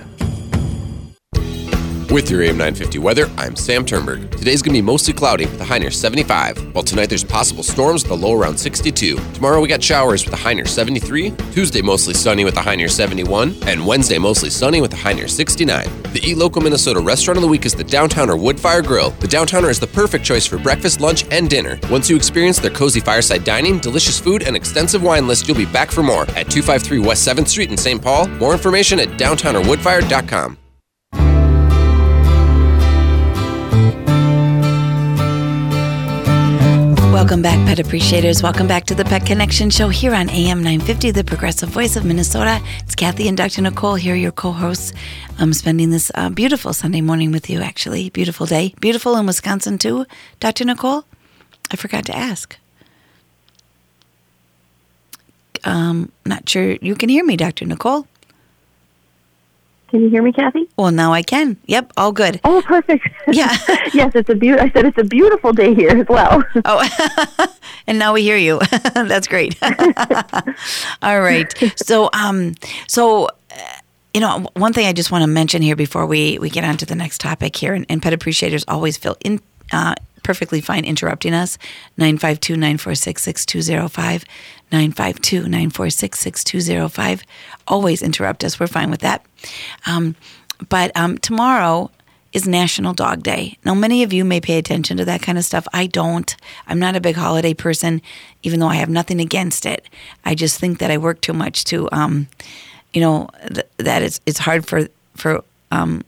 With 2.11 2.29
your 2.29 2.41
AM 2.41 2.57
950 2.57 2.99
weather, 2.99 3.31
I'm 3.37 3.55
Sam 3.55 3.85
Turnberg. 3.85 4.31
Today's 4.31 4.61
going 4.61 4.73
to 4.75 4.81
be 4.81 4.85
mostly 4.85 5.13
cloudy 5.13 5.45
with 5.45 5.61
a 5.61 5.63
high 5.63 5.77
near 5.77 5.89
75, 5.89 6.75
while 6.75 6.83
tonight 6.83 7.05
there's 7.05 7.23
possible 7.23 7.63
storms 7.63 8.03
with 8.03 8.11
a 8.11 8.15
low 8.15 8.33
around 8.37 8.57
62. 8.57 9.15
Tomorrow 9.33 9.61
we 9.61 9.69
got 9.69 9.81
showers 9.81 10.25
with 10.25 10.33
a 10.33 10.37
high 10.37 10.53
near 10.53 10.65
73, 10.65 11.31
Tuesday 11.53 11.81
mostly 11.81 12.13
sunny 12.13 12.43
with 12.43 12.57
a 12.57 12.61
high 12.61 12.75
near 12.75 12.89
71, 12.89 13.55
and 13.65 13.87
Wednesday 13.87 14.17
mostly 14.17 14.49
sunny 14.49 14.81
with 14.81 14.91
a 14.91 14.97
high 14.97 15.13
near 15.13 15.29
69. 15.29 15.87
The 16.11 16.19
Eat 16.21 16.35
Local 16.35 16.61
Minnesota 16.61 16.99
restaurant 16.99 17.37
of 17.37 17.43
the 17.43 17.47
week 17.47 17.65
is 17.65 17.73
the 17.73 17.85
Downtowner 17.85 18.37
Woodfire 18.37 18.85
Grill. 18.85 19.11
The 19.11 19.27
Downtowner 19.27 19.69
is 19.69 19.79
the 19.79 19.87
perfect 19.87 20.25
choice 20.25 20.45
for 20.45 20.57
breakfast, 20.57 20.99
lunch, 20.99 21.23
and 21.31 21.49
dinner. 21.49 21.79
Once 21.89 22.09
you 22.09 22.17
experience 22.17 22.59
their 22.59 22.71
cozy 22.71 22.99
fireside 22.99 23.45
dining, 23.45 23.79
delicious 23.79 24.19
food, 24.19 24.43
and 24.43 24.57
extensive 24.57 25.01
wine 25.01 25.27
list, 25.27 25.47
you'll 25.47 25.55
be 25.55 25.65
back 25.65 25.89
for 25.89 26.03
more 26.03 26.23
at 26.31 26.51
253 26.51 26.99
West 26.99 27.25
7th 27.25 27.47
Street 27.47 27.71
in 27.71 27.77
St. 27.77 28.01
Paul. 28.01 28.27
More 28.27 28.51
information 28.51 28.99
at 28.99 29.07
downtownerwoodfire.com. 29.17 30.57
Welcome 37.21 37.43
back, 37.43 37.67
pet 37.67 37.77
appreciators. 37.77 38.41
Welcome 38.41 38.65
back 38.65 38.85
to 38.85 38.95
the 38.95 39.05
Pet 39.05 39.27
Connection 39.27 39.69
Show 39.69 39.89
here 39.89 40.15
on 40.15 40.27
AM 40.31 40.63
950, 40.63 41.11
the 41.11 41.23
progressive 41.23 41.69
voice 41.69 41.95
of 41.95 42.03
Minnesota. 42.03 42.59
It's 42.79 42.95
Kathy 42.95 43.27
and 43.27 43.37
Dr. 43.37 43.61
Nicole 43.61 43.93
here, 43.93 44.15
your 44.15 44.31
co 44.31 44.51
hosts. 44.51 44.91
I'm 45.37 45.53
spending 45.53 45.91
this 45.91 46.11
uh, 46.15 46.31
beautiful 46.31 46.73
Sunday 46.73 46.99
morning 46.99 47.31
with 47.31 47.47
you, 47.47 47.61
actually. 47.61 48.09
Beautiful 48.09 48.47
day. 48.47 48.73
Beautiful 48.81 49.15
in 49.17 49.27
Wisconsin, 49.27 49.77
too, 49.77 50.07
Dr. 50.39 50.65
Nicole? 50.65 51.05
I 51.69 51.75
forgot 51.75 52.07
to 52.07 52.17
ask. 52.17 52.57
Um, 55.63 56.11
not 56.25 56.49
sure 56.49 56.71
you 56.81 56.95
can 56.95 57.09
hear 57.09 57.23
me, 57.23 57.37
Dr. 57.37 57.67
Nicole. 57.67 58.07
Can 59.91 60.01
you 60.03 60.09
hear 60.09 60.23
me, 60.23 60.31
Kathy? 60.31 60.69
Well, 60.77 60.91
now 60.91 61.11
I 61.11 61.21
can. 61.21 61.57
Yep, 61.65 61.91
all 61.97 62.13
good. 62.13 62.39
Oh, 62.45 62.63
perfect. 62.65 63.07
Yeah. 63.31 63.55
yes, 63.93 64.13
it's 64.15 64.29
a 64.29 64.35
be- 64.35 64.53
I 64.53 64.69
said 64.71 64.85
it's 64.85 64.97
a 64.97 65.03
beautiful 65.03 65.53
day 65.53 65.73
here 65.73 65.89
as 65.89 66.07
well. 66.07 66.43
oh, 66.65 67.47
and 67.87 67.99
now 67.99 68.13
we 68.13 68.23
hear 68.23 68.35
you. 68.37 68.59
That's 68.93 69.27
great. 69.27 69.57
all 71.01 71.21
right. 71.21 71.53
So, 71.75 72.09
um, 72.13 72.55
so. 72.87 73.25
Uh, 73.51 73.57
you 74.13 74.19
know, 74.19 74.45
one 74.57 74.73
thing 74.73 74.87
I 74.87 74.91
just 74.91 75.09
want 75.09 75.21
to 75.21 75.27
mention 75.27 75.61
here 75.61 75.77
before 75.77 76.05
we, 76.05 76.37
we 76.37 76.49
get 76.49 76.65
on 76.65 76.75
to 76.75 76.85
the 76.85 76.95
next 76.95 77.21
topic 77.21 77.55
here, 77.55 77.73
and, 77.73 77.85
and 77.87 78.03
pet 78.03 78.11
appreciators 78.11 78.65
always 78.67 78.97
feel 78.97 79.15
in, 79.23 79.39
uh, 79.71 79.95
perfectly 80.23 80.61
fine 80.61 80.85
interrupting 80.85 81.33
us. 81.33 81.57
952 81.97 82.53
946 82.55 83.21
6205. 83.23 84.25
952 84.71 85.41
946 85.43 86.19
6205. 86.19 87.23
Always 87.67 88.01
interrupt 88.01 88.43
us. 88.43 88.59
We're 88.59 88.67
fine 88.67 88.91
with 88.91 89.01
that. 89.01 89.25
Um, 89.85 90.15
but 90.69 90.95
um, 90.95 91.17
tomorrow 91.17 91.91
is 92.33 92.47
National 92.47 92.93
Dog 92.93 93.23
Day. 93.23 93.57
Now, 93.65 93.73
many 93.73 94.03
of 94.03 94.13
you 94.13 94.23
may 94.23 94.39
pay 94.39 94.57
attention 94.57 94.97
to 94.97 95.05
that 95.05 95.21
kind 95.21 95.37
of 95.37 95.43
stuff. 95.43 95.67
I 95.73 95.87
don't. 95.87 96.33
I'm 96.67 96.79
not 96.79 96.95
a 96.95 97.01
big 97.01 97.15
holiday 97.15 97.53
person, 97.53 98.01
even 98.43 98.59
though 98.59 98.67
I 98.67 98.75
have 98.75 98.89
nothing 98.89 99.19
against 99.19 99.65
it. 99.65 99.85
I 100.23 100.35
just 100.35 100.59
think 100.59 100.79
that 100.79 100.91
I 100.91 100.97
work 100.97 101.21
too 101.21 101.33
much 101.33 101.65
to, 101.65 101.89
um, 101.91 102.27
you 102.93 103.01
know, 103.01 103.27
th- 103.53 103.67
that 103.77 104.01
it's 104.01 104.21
it's 104.25 104.39
hard 104.39 104.65
for 104.65 104.87
for 105.15 105.43
um, 105.71 106.03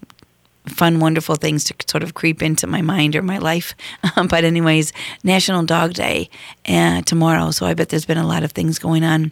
fun, 0.68 1.00
wonderful 1.00 1.36
things 1.36 1.64
to 1.66 1.76
sort 1.88 2.04
of 2.04 2.14
creep 2.14 2.42
into 2.42 2.68
my 2.68 2.82
mind 2.82 3.16
or 3.16 3.22
my 3.22 3.38
life. 3.38 3.76
but, 4.16 4.44
anyways, 4.44 4.94
National 5.24 5.64
Dog 5.64 5.94
Day 5.94 6.30
uh, 6.68 7.02
tomorrow. 7.02 7.52
So 7.52 7.66
I 7.66 7.74
bet 7.74 7.90
there's 7.90 8.06
been 8.06 8.18
a 8.18 8.28
lot 8.28 8.44
of 8.44 8.52
things 8.52 8.80
going 8.80 9.04
on. 9.04 9.32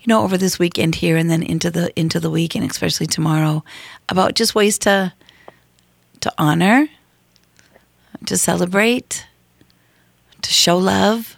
You 0.00 0.08
know, 0.08 0.22
over 0.22 0.36
this 0.36 0.58
weekend 0.58 0.96
here, 0.96 1.16
and 1.16 1.30
then 1.30 1.42
into 1.42 1.70
the 1.70 1.98
into 1.98 2.20
the 2.20 2.28
week, 2.28 2.54
and 2.54 2.70
especially 2.70 3.06
tomorrow, 3.06 3.64
about 4.10 4.34
just 4.34 4.54
ways 4.54 4.78
to 4.80 5.14
to 6.20 6.32
honor, 6.36 6.88
to 8.26 8.36
celebrate, 8.36 9.26
to 10.42 10.50
show 10.50 10.76
love, 10.76 11.36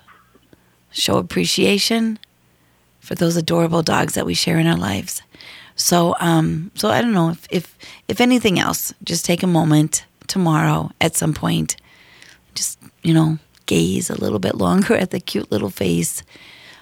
show 0.91 1.19
appreciation 1.19 2.19
for 2.99 3.15
those 3.15 3.37
adorable 3.37 3.83
dogs 3.83 4.15
that 4.15 4.27
we 4.27 4.35
share 4.35 4.59
in 4.59 4.67
our 4.67 4.77
lives. 4.77 5.23
So, 5.77 6.17
um, 6.21 6.71
so 6.75 6.89
I 6.89 7.03
don't 7.03 7.13
know 7.13 7.31
if, 7.31 7.47
if 7.51 7.79
if 8.09 8.21
anything 8.21 8.59
else, 8.59 8.95
just 9.05 9.25
take 9.25 9.43
a 9.43 9.47
moment 9.47 10.05
tomorrow 10.27 10.91
at 11.01 11.15
some 11.15 11.35
point, 11.35 11.77
just 12.55 12.79
you 13.03 13.13
know, 13.13 13.39
gaze 13.67 14.09
a 14.09 14.19
little 14.19 14.39
bit 14.39 14.55
longer 14.57 14.95
at 14.95 15.11
the 15.11 15.21
cute 15.21 15.53
little 15.53 15.71
face, 15.71 16.23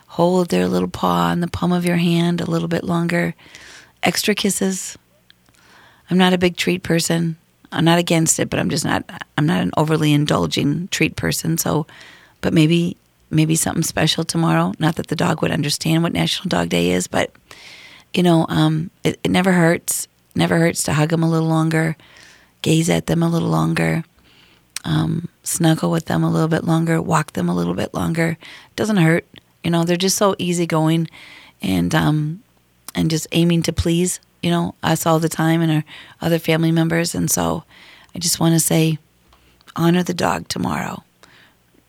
hold 0.06 0.48
their 0.48 0.68
little 0.68 0.88
paw 0.88 1.26
on 1.26 1.40
the 1.40 1.48
palm 1.48 1.72
of 1.72 1.84
your 1.84 1.96
hand 1.96 2.40
a 2.40 2.50
little 2.50 2.68
bit 2.68 2.84
longer, 2.84 3.34
extra 4.02 4.34
kisses. 4.34 4.96
I'm 6.08 6.18
not 6.18 6.32
a 6.32 6.38
big 6.38 6.56
treat 6.56 6.82
person. 6.82 7.36
I'm 7.72 7.84
not 7.84 7.98
against 7.98 8.38
it, 8.38 8.48
but 8.48 8.60
I'm 8.60 8.70
just 8.70 8.84
not. 8.84 9.04
I'm 9.36 9.46
not 9.46 9.60
an 9.60 9.72
overly 9.76 10.12
indulging 10.12 10.86
treat 10.88 11.16
person. 11.16 11.58
So, 11.58 11.86
but 12.40 12.52
maybe 12.52 12.96
maybe 13.30 13.56
something 13.56 13.82
special 13.82 14.22
tomorrow. 14.22 14.72
Not 14.78 14.96
that 14.96 15.08
the 15.08 15.16
dog 15.16 15.42
would 15.42 15.50
understand 15.50 16.04
what 16.04 16.12
National 16.12 16.48
Dog 16.48 16.68
Day 16.68 16.92
is, 16.92 17.08
but 17.08 17.32
you 18.14 18.22
know, 18.22 18.46
um, 18.48 18.90
it, 19.02 19.18
it 19.24 19.30
never 19.30 19.52
hurts. 19.52 20.08
Never 20.34 20.58
hurts 20.58 20.82
to 20.84 20.92
hug 20.92 21.10
them 21.10 21.22
a 21.22 21.30
little 21.30 21.48
longer, 21.48 21.96
gaze 22.62 22.90
at 22.90 23.06
them 23.06 23.22
a 23.22 23.28
little 23.28 23.48
longer, 23.48 24.02
um, 24.84 25.28
snuggle 25.44 25.90
with 25.90 26.06
them 26.06 26.24
a 26.24 26.30
little 26.30 26.48
bit 26.48 26.64
longer, 26.64 27.00
walk 27.00 27.34
them 27.34 27.48
a 27.48 27.54
little 27.54 27.74
bit 27.74 27.94
longer. 27.94 28.30
It 28.30 28.76
doesn't 28.76 28.96
hurt. 28.96 29.24
You 29.62 29.70
know, 29.70 29.84
they're 29.84 29.96
just 29.96 30.18
so 30.18 30.34
easygoing 30.38 31.08
and 31.62 31.94
um, 31.94 32.42
and 32.94 33.10
just 33.10 33.26
aiming 33.32 33.62
to 33.62 33.72
please, 33.72 34.20
you 34.42 34.50
know, 34.50 34.74
us 34.82 35.06
all 35.06 35.20
the 35.20 35.28
time 35.28 35.62
and 35.62 35.70
our 35.70 35.84
other 36.20 36.38
family 36.38 36.72
members. 36.72 37.14
And 37.14 37.30
so 37.30 37.64
I 38.14 38.18
just 38.18 38.40
want 38.40 38.54
to 38.54 38.60
say 38.60 38.98
honor 39.76 40.02
the 40.02 40.14
dog 40.14 40.48
tomorrow, 40.48 41.02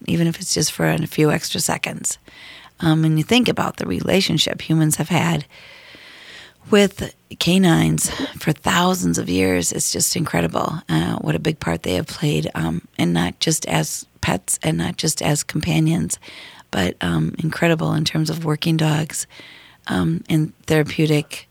even 0.06 0.28
if 0.28 0.40
it's 0.40 0.54
just 0.54 0.72
for 0.72 0.88
a 0.88 1.08
few 1.08 1.32
extra 1.32 1.60
seconds. 1.60 2.18
Um, 2.80 3.06
and 3.06 3.18
you 3.18 3.24
think 3.24 3.48
about 3.48 3.78
the 3.78 3.86
relationship 3.86 4.62
humans 4.62 4.98
have 4.98 5.10
had 5.10 5.46
with 6.72 7.14
canines 7.40 8.10
for 8.38 8.52
thousands 8.52 9.18
of 9.18 9.30
years. 9.30 9.72
It's 9.72 9.92
just 9.92 10.16
incredible 10.16 10.80
uh, 10.90 11.18
what 11.18 11.36
a 11.36 11.40
big 11.40 11.60
part 11.60 11.84
they 11.84 11.94
have 11.94 12.08
played, 12.08 12.50
um, 12.56 12.82
and 12.98 13.14
not 13.14 13.40
just 13.40 13.66
as 13.68 14.06
pets 14.22 14.60
and 14.64 14.78
not 14.78 14.98
just 14.98 15.22
as 15.22 15.44
companions, 15.44 16.20
but 16.72 16.96
um, 17.02 17.36
incredible 17.40 17.94
in 17.94 18.06
terms 18.06 18.30
of 18.30 18.46
working 18.46 18.78
dogs 18.78 19.28
um, 19.88 20.24
and 20.30 20.58
therapeutic 20.66 21.48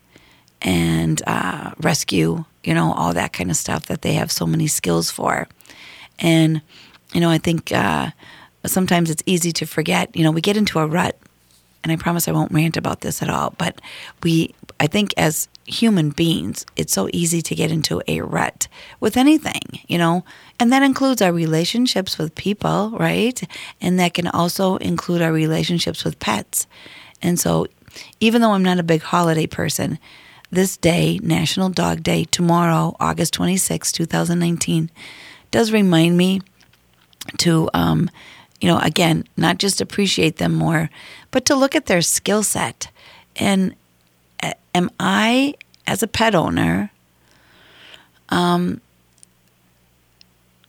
and 0.61 1.21
uh, 1.27 1.71
rescue, 1.81 2.43
you 2.63 2.73
know, 2.73 2.91
all 2.93 3.13
that 3.13 3.33
kind 3.33 3.49
of 3.49 3.55
stuff 3.55 3.85
that 3.85 4.01
they 4.01 4.13
have 4.13 4.31
so 4.31 4.45
many 4.45 4.67
skills 4.67 5.11
for. 5.11 5.47
And, 6.19 6.61
you 7.13 7.21
know, 7.21 7.29
I 7.29 7.37
think 7.37 7.71
uh, 7.71 8.11
sometimes 8.65 9.09
it's 9.09 9.23
easy 9.25 9.51
to 9.53 9.65
forget, 9.65 10.15
you 10.15 10.23
know, 10.23 10.31
we 10.31 10.41
get 10.41 10.57
into 10.57 10.79
a 10.79 10.87
rut 10.87 11.17
and 11.83 11.91
I 11.91 11.97
promise 11.97 12.27
I 12.27 12.31
won't 12.31 12.51
rant 12.51 12.77
about 12.77 13.01
this 13.01 13.21
at 13.21 13.29
all, 13.29 13.53
but 13.59 13.79
we, 14.23 14.55
I 14.79 14.87
think 14.87 15.13
as 15.17 15.47
human 15.65 16.09
beings, 16.09 16.65
it's 16.75 16.93
so 16.93 17.09
easy 17.11 17.41
to 17.41 17.55
get 17.55 17.71
into 17.71 18.01
a 18.07 18.21
rut 18.21 18.67
with 18.99 19.17
anything, 19.17 19.61
you 19.87 19.97
know, 19.97 20.23
and 20.59 20.71
that 20.71 20.83
includes 20.83 21.21
our 21.21 21.33
relationships 21.33 22.17
with 22.17 22.35
people, 22.35 22.91
right? 22.99 23.41
And 23.81 23.99
that 23.99 24.13
can 24.13 24.27
also 24.27 24.77
include 24.77 25.21
our 25.21 25.31
relationships 25.31 26.03
with 26.03 26.19
pets. 26.19 26.67
And 27.21 27.39
so, 27.39 27.67
even 28.19 28.41
though 28.41 28.51
I'm 28.51 28.63
not 28.63 28.79
a 28.79 28.83
big 28.83 29.01
holiday 29.01 29.47
person, 29.47 29.97
this 30.51 30.77
day, 30.77 31.19
National 31.23 31.69
Dog 31.69 32.03
Day, 32.03 32.25
tomorrow, 32.25 32.95
August 32.99 33.33
26, 33.33 33.91
2019, 33.91 34.91
does 35.51 35.71
remind 35.71 36.17
me 36.17 36.41
to, 37.37 37.69
um, 37.73 38.09
you 38.61 38.67
know, 38.67 38.79
again, 38.79 39.25
not 39.37 39.57
just 39.57 39.81
appreciate 39.81 40.37
them 40.37 40.53
more, 40.53 40.89
but 41.31 41.45
to 41.45 41.55
look 41.55 41.75
at 41.75 41.87
their 41.87 42.01
skill 42.01 42.43
set. 42.43 42.89
And 43.35 43.75
am 44.75 44.91
I, 44.99 45.55
as 45.87 46.03
a 46.03 46.07
pet 46.07 46.35
owner, 46.35 46.91
um, 48.29 48.81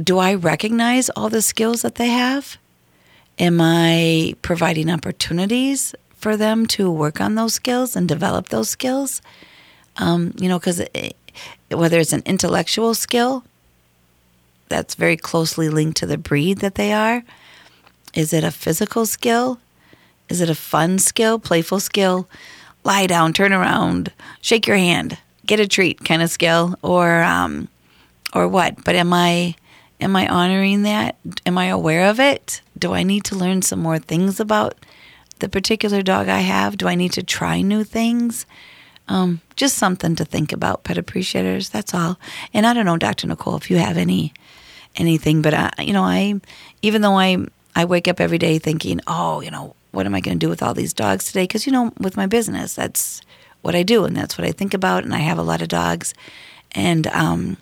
do 0.00 0.18
I 0.18 0.34
recognize 0.34 1.10
all 1.10 1.28
the 1.28 1.42
skills 1.42 1.82
that 1.82 1.96
they 1.96 2.08
have? 2.08 2.56
Am 3.38 3.60
I 3.60 4.34
providing 4.42 4.90
opportunities 4.90 5.94
for 6.14 6.36
them 6.36 6.66
to 6.66 6.90
work 6.90 7.20
on 7.20 7.34
those 7.34 7.54
skills 7.54 7.96
and 7.96 8.08
develop 8.08 8.48
those 8.48 8.70
skills? 8.70 9.20
Um, 9.96 10.32
you 10.38 10.48
know, 10.48 10.58
because 10.58 10.82
whether 11.70 11.98
it's 11.98 12.12
an 12.12 12.22
intellectual 12.24 12.94
skill 12.94 13.44
that's 14.68 14.94
very 14.94 15.16
closely 15.16 15.68
linked 15.68 15.96
to 15.98 16.06
the 16.06 16.18
breed 16.18 16.58
that 16.58 16.76
they 16.76 16.92
are, 16.92 17.24
is 18.14 18.32
it 18.32 18.44
a 18.44 18.52
physical 18.52 19.04
skill? 19.04 19.58
Is 20.28 20.40
it 20.40 20.50
a 20.50 20.54
fun 20.54 20.98
skill, 20.98 21.38
playful 21.38 21.80
skill? 21.80 22.28
Lie 22.86 23.08
down, 23.08 23.32
turn 23.32 23.52
around, 23.52 24.12
shake 24.40 24.68
your 24.68 24.76
hand, 24.76 25.18
get 25.44 25.58
a 25.58 25.66
treat 25.66 26.04
kind 26.04 26.22
of 26.22 26.30
skill, 26.30 26.76
or 26.82 27.20
um, 27.24 27.66
or 28.32 28.46
what? 28.46 28.84
But 28.84 28.94
am 28.94 29.12
I 29.12 29.56
am 30.00 30.14
I 30.14 30.28
honoring 30.28 30.84
that? 30.84 31.16
Am 31.44 31.58
I 31.58 31.66
aware 31.66 32.08
of 32.08 32.20
it? 32.20 32.60
Do 32.78 32.94
I 32.94 33.02
need 33.02 33.24
to 33.24 33.34
learn 33.34 33.62
some 33.62 33.80
more 33.80 33.98
things 33.98 34.38
about 34.38 34.76
the 35.40 35.48
particular 35.48 36.00
dog 36.00 36.28
I 36.28 36.38
have? 36.38 36.76
Do 36.76 36.86
I 36.86 36.94
need 36.94 37.10
to 37.14 37.24
try 37.24 37.60
new 37.60 37.82
things? 37.82 38.46
Um, 39.08 39.40
just 39.56 39.78
something 39.78 40.14
to 40.14 40.24
think 40.24 40.52
about, 40.52 40.84
pet 40.84 40.96
appreciators. 40.96 41.70
That's 41.70 41.92
all. 41.92 42.20
And 42.54 42.64
I 42.64 42.72
don't 42.72 42.86
know, 42.86 42.96
Dr. 42.96 43.26
Nicole, 43.26 43.56
if 43.56 43.68
you 43.68 43.78
have 43.78 43.96
any 43.96 44.32
anything, 44.94 45.42
but 45.42 45.54
I, 45.54 45.72
you 45.80 45.92
know, 45.92 46.04
I 46.04 46.40
even 46.82 47.02
though 47.02 47.18
I 47.18 47.46
I 47.74 47.84
wake 47.84 48.06
up 48.06 48.20
every 48.20 48.38
day 48.38 48.60
thinking, 48.60 49.00
oh, 49.08 49.40
you 49.40 49.50
know, 49.50 49.74
what 49.96 50.06
am 50.06 50.14
I 50.14 50.20
going 50.20 50.38
to 50.38 50.44
do 50.44 50.50
with 50.50 50.62
all 50.62 50.74
these 50.74 50.92
dogs 50.92 51.24
today? 51.24 51.44
Because 51.44 51.66
you 51.66 51.72
know, 51.72 51.90
with 51.98 52.16
my 52.16 52.26
business, 52.26 52.74
that's 52.74 53.22
what 53.62 53.74
I 53.74 53.82
do, 53.82 54.04
and 54.04 54.14
that's 54.14 54.36
what 54.36 54.46
I 54.46 54.52
think 54.52 54.74
about. 54.74 55.04
And 55.04 55.14
I 55.14 55.18
have 55.18 55.38
a 55.38 55.42
lot 55.42 55.62
of 55.62 55.68
dogs, 55.68 56.12
and 56.72 57.06
um, 57.08 57.56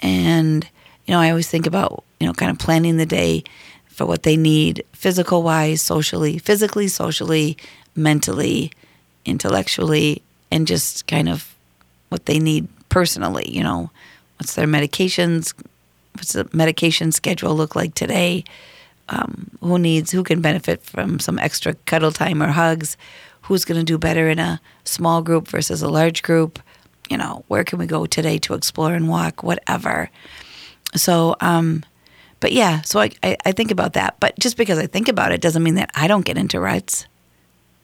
and 0.00 0.68
you 1.06 1.14
know, 1.14 1.20
I 1.20 1.30
always 1.30 1.48
think 1.48 1.66
about 1.66 2.02
you 2.18 2.26
know, 2.26 2.32
kind 2.32 2.50
of 2.50 2.58
planning 2.58 2.96
the 2.96 3.06
day 3.06 3.44
for 3.86 4.06
what 4.06 4.24
they 4.24 4.36
need, 4.36 4.84
physical 4.92 5.42
wise, 5.42 5.82
socially, 5.82 6.38
physically, 6.38 6.88
socially, 6.88 7.56
mentally, 7.94 8.72
intellectually, 9.24 10.22
and 10.50 10.66
just 10.66 11.06
kind 11.06 11.28
of 11.28 11.54
what 12.08 12.26
they 12.26 12.38
need 12.38 12.66
personally. 12.88 13.48
You 13.48 13.62
know, 13.62 13.90
what's 14.38 14.54
their 14.54 14.66
medications? 14.66 15.54
What's 16.14 16.32
the 16.32 16.48
medication 16.52 17.12
schedule 17.12 17.54
look 17.54 17.76
like 17.76 17.94
today? 17.94 18.44
Um, 19.12 19.50
who 19.60 19.78
needs, 19.78 20.10
who 20.10 20.22
can 20.22 20.40
benefit 20.40 20.82
from 20.82 21.18
some 21.18 21.38
extra 21.38 21.74
cuddle 21.86 22.12
time 22.12 22.42
or 22.42 22.48
hugs? 22.48 22.96
Who's 23.42 23.64
going 23.66 23.78
to 23.78 23.84
do 23.84 23.98
better 23.98 24.28
in 24.28 24.38
a 24.38 24.60
small 24.84 25.20
group 25.20 25.48
versus 25.48 25.82
a 25.82 25.88
large 25.88 26.22
group? 26.22 26.58
You 27.10 27.18
know, 27.18 27.44
where 27.48 27.62
can 27.62 27.78
we 27.78 27.86
go 27.86 28.06
today 28.06 28.38
to 28.38 28.54
explore 28.54 28.94
and 28.94 29.08
walk? 29.08 29.42
Whatever. 29.42 30.08
So, 30.96 31.36
um, 31.40 31.84
but 32.40 32.52
yeah, 32.52 32.80
so 32.82 33.00
I, 33.00 33.10
I, 33.22 33.36
I 33.44 33.52
think 33.52 33.70
about 33.70 33.92
that. 33.92 34.16
But 34.18 34.38
just 34.38 34.56
because 34.56 34.78
I 34.78 34.86
think 34.86 35.08
about 35.08 35.32
it 35.32 35.42
doesn't 35.42 35.62
mean 35.62 35.74
that 35.74 35.90
I 35.94 36.08
don't 36.08 36.24
get 36.24 36.38
into 36.38 36.58
ruts. 36.58 37.06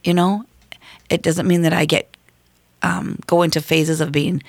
You 0.05 0.14
know, 0.14 0.45
it 1.11 1.23
doesn't 1.23 1.47
mean 1.47 1.62
that 1.62 1.73
I 1.75 1.85
get 1.85 2.17
um, 2.83 3.19
go 3.27 3.43
into 3.43 3.61
phases 3.61 4.01
of 4.01 4.12
being 4.12 4.43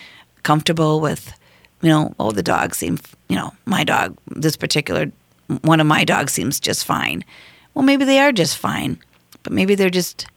comfortable 0.44 1.02
with, 1.02 1.34
you 1.82 1.90
know, 1.90 2.14
oh, 2.20 2.32
the 2.32 2.44
dog 2.44 2.74
seems, 2.74 3.02
you 3.28 3.36
know, 3.36 3.52
my 3.66 3.84
dog, 3.84 4.16
this 4.28 4.56
particular 4.56 5.12
one 5.62 5.80
of 5.80 5.88
my 5.88 6.04
dogs 6.04 6.34
seems 6.34 6.60
just 6.60 6.86
fine. 6.86 7.24
Well, 7.74 7.86
maybe 7.86 8.06
they 8.06 8.20
are 8.20 8.32
just 8.32 8.58
fine, 8.58 9.00
but 9.44 9.54
maybe 9.54 9.76
they're 9.76 9.90
just 9.90 10.28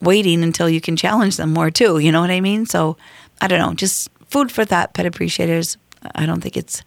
waiting 0.00 0.42
until 0.42 0.68
you 0.68 0.80
can 0.80 0.96
challenge 0.96 1.36
them 1.36 1.52
more 1.52 1.70
too. 1.70 1.98
You 1.98 2.12
know 2.12 2.20
what 2.20 2.30
I 2.30 2.40
mean? 2.40 2.66
So 2.66 2.96
I 3.40 3.48
don't 3.48 3.60
know. 3.60 3.74
Just 3.74 4.10
food 4.28 4.50
for 4.50 4.64
thought, 4.64 4.94
pet 4.94 5.06
appreciators. 5.06 5.76
I 6.14 6.26
don't 6.26 6.40
think 6.40 6.56
it's 6.56 6.82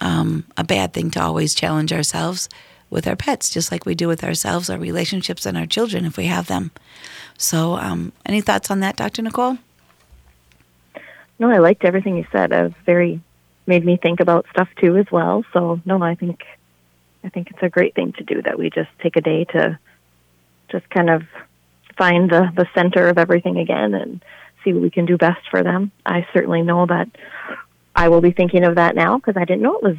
um, 0.00 0.44
a 0.56 0.64
bad 0.64 0.92
thing 0.92 1.10
to 1.12 1.22
always 1.22 1.54
challenge 1.54 1.92
ourselves 1.92 2.48
with 2.90 3.06
our 3.06 3.16
pets, 3.16 3.50
just 3.50 3.70
like 3.70 3.84
we 3.84 3.94
do 3.94 4.08
with 4.08 4.24
ourselves, 4.24 4.70
our 4.70 4.78
relationships, 4.78 5.44
and 5.44 5.58
our 5.58 5.66
children 5.66 6.04
if 6.04 6.16
we 6.16 6.26
have 6.26 6.46
them. 6.46 6.70
So, 7.36 7.74
um, 7.74 8.12
any 8.24 8.40
thoughts 8.40 8.70
on 8.70 8.80
that, 8.80 8.96
Dr. 8.96 9.22
Nicole? 9.22 9.58
No, 11.38 11.50
I 11.50 11.58
liked 11.58 11.84
everything 11.84 12.16
you 12.16 12.26
said. 12.32 12.52
I 12.52 12.62
was 12.62 12.72
very 12.86 13.20
made 13.68 13.84
me 13.84 13.96
think 13.96 14.20
about 14.20 14.46
stuff 14.50 14.68
too 14.80 14.96
as 14.96 15.06
well. 15.12 15.44
So, 15.52 15.80
no, 15.84 16.02
I 16.02 16.14
think 16.14 16.42
I 17.22 17.28
think 17.28 17.50
it's 17.50 17.62
a 17.62 17.68
great 17.68 17.94
thing 17.94 18.12
to 18.14 18.24
do 18.24 18.42
that 18.42 18.58
we 18.58 18.70
just 18.70 18.90
take 19.00 19.16
a 19.16 19.20
day 19.20 19.44
to 19.44 19.78
just 20.70 20.88
kind 20.90 21.10
of 21.10 21.22
find 21.96 22.30
the 22.30 22.50
the 22.56 22.66
center 22.74 23.08
of 23.08 23.18
everything 23.18 23.58
again 23.58 23.94
and 23.94 24.24
see 24.64 24.72
what 24.72 24.82
we 24.82 24.90
can 24.90 25.06
do 25.06 25.16
best 25.16 25.48
for 25.50 25.62
them. 25.62 25.92
I 26.04 26.26
certainly 26.32 26.62
know 26.62 26.86
that 26.86 27.08
I 27.94 28.08
will 28.08 28.20
be 28.20 28.32
thinking 28.32 28.64
of 28.64 28.76
that 28.76 28.94
now 28.96 29.18
because 29.18 29.36
I 29.36 29.44
didn't 29.44 29.62
know 29.62 29.76
it 29.76 29.82
was 29.82 29.96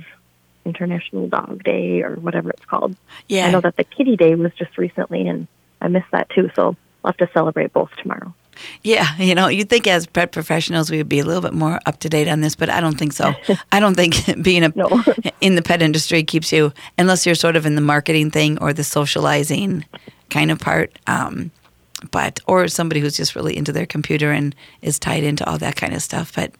International 0.65 1.27
Dog 1.27 1.63
Day 1.63 2.01
or 2.01 2.15
whatever 2.15 2.49
it's 2.49 2.65
called. 2.65 2.95
Yeah. 3.27 3.47
I 3.47 3.51
know 3.51 3.61
that 3.61 3.75
the 3.75 3.83
Kitty 3.83 4.15
Day 4.15 4.35
was 4.35 4.51
just 4.57 4.77
recently, 4.77 5.27
and 5.27 5.47
I 5.81 5.87
missed 5.87 6.11
that 6.11 6.29
too. 6.29 6.49
So 6.55 6.75
I'll 7.03 7.11
have 7.11 7.17
to 7.17 7.29
celebrate 7.33 7.73
both 7.73 7.89
tomorrow. 8.01 8.33
Yeah, 8.83 9.15
you 9.17 9.35
know, 9.35 9.47
you'd 9.47 9.69
think 9.69 9.87
as 9.87 10.07
pet 10.07 10.31
professionals 10.31 10.89
we 10.89 10.97
would 10.97 11.09
be 11.09 11.19
a 11.19 11.25
little 11.25 11.41
bit 11.41 11.53
more 11.53 11.79
up 11.85 11.99
to 11.99 12.09
date 12.09 12.27
on 12.27 12.41
this, 12.41 12.55
but 12.55 12.69
I 12.69 12.81
don't 12.81 12.97
think 12.97 13.13
so. 13.13 13.33
I 13.71 13.79
don't 13.79 13.95
think 13.95 14.15
being 14.43 14.63
a 14.63 14.71
no. 14.75 15.03
in 15.41 15.55
the 15.55 15.61
pet 15.61 15.81
industry 15.81 16.23
keeps 16.23 16.51
you, 16.51 16.73
unless 16.97 17.25
you're 17.25 17.35
sort 17.35 17.55
of 17.55 17.65
in 17.65 17.75
the 17.75 17.81
marketing 17.81 18.31
thing 18.31 18.57
or 18.59 18.73
the 18.73 18.83
socializing 18.83 19.85
kind 20.29 20.51
of 20.51 20.59
part. 20.59 20.97
Um, 21.07 21.51
but 22.11 22.39
or 22.47 22.67
somebody 22.69 23.01
who's 23.01 23.17
just 23.17 23.35
really 23.35 23.57
into 23.57 23.73
their 23.73 23.85
computer 23.85 24.31
and 24.31 24.55
is 24.81 24.99
tied 24.99 25.23
into 25.23 25.47
all 25.49 25.57
that 25.57 25.75
kind 25.75 25.93
of 25.93 26.01
stuff. 26.01 26.33
But 26.33 26.53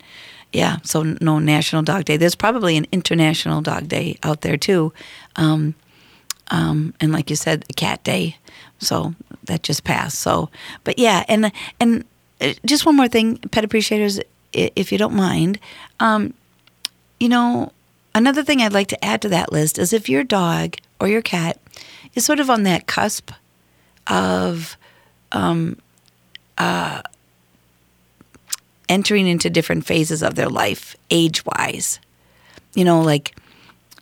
yeah, 0.51 0.78
so 0.84 1.03
no 1.21 1.39
National 1.39 1.82
Dog 1.82 2.05
Day. 2.05 2.17
There's 2.17 2.36
probably 2.36 2.76
an 2.76 2.88
International 2.91 3.61
Dog 3.61 3.88
Day 3.88 4.17
out 4.23 4.41
there 4.41 4.57
too. 4.57 4.91
Um, 5.36 5.76
um, 6.49 6.93
and 6.99 7.11
like 7.11 7.29
you 7.29 7.35
said, 7.35 7.65
Cat 7.75 8.03
Day. 8.03 8.37
So 8.79 9.13
that 9.45 9.63
just 9.63 9.83
passed. 9.83 10.19
So, 10.19 10.49
but 10.83 10.97
yeah, 10.97 11.23
and 11.27 11.51
and 11.79 12.05
uh, 12.41 12.53
just 12.65 12.85
one 12.85 12.95
more 12.95 13.07
thing, 13.07 13.37
pet 13.37 13.63
appreciators, 13.63 14.19
if 14.53 14.91
you 14.91 14.97
don't 14.97 15.15
mind, 15.15 15.59
um, 15.99 16.33
you 17.19 17.29
know, 17.29 17.71
another 18.15 18.43
thing 18.43 18.61
I'd 18.61 18.73
like 18.73 18.87
to 18.87 19.05
add 19.05 19.21
to 19.23 19.29
that 19.29 19.51
list 19.51 19.77
is 19.77 19.93
if 19.93 20.09
your 20.09 20.23
dog 20.23 20.75
or 20.99 21.07
your 21.07 21.21
cat 21.21 21.59
is 22.15 22.25
sort 22.25 22.39
of 22.39 22.49
on 22.49 22.63
that 22.63 22.87
cusp 22.87 23.31
of 24.07 24.77
um, 25.31 25.77
uh, 26.57 27.01
entering 28.87 29.27
into 29.27 29.49
different 29.49 29.85
phases 29.85 30.23
of 30.23 30.35
their 30.35 30.49
life, 30.49 30.95
age 31.11 31.45
wise. 31.45 31.99
You 32.73 32.85
know, 32.85 33.01
like, 33.01 33.35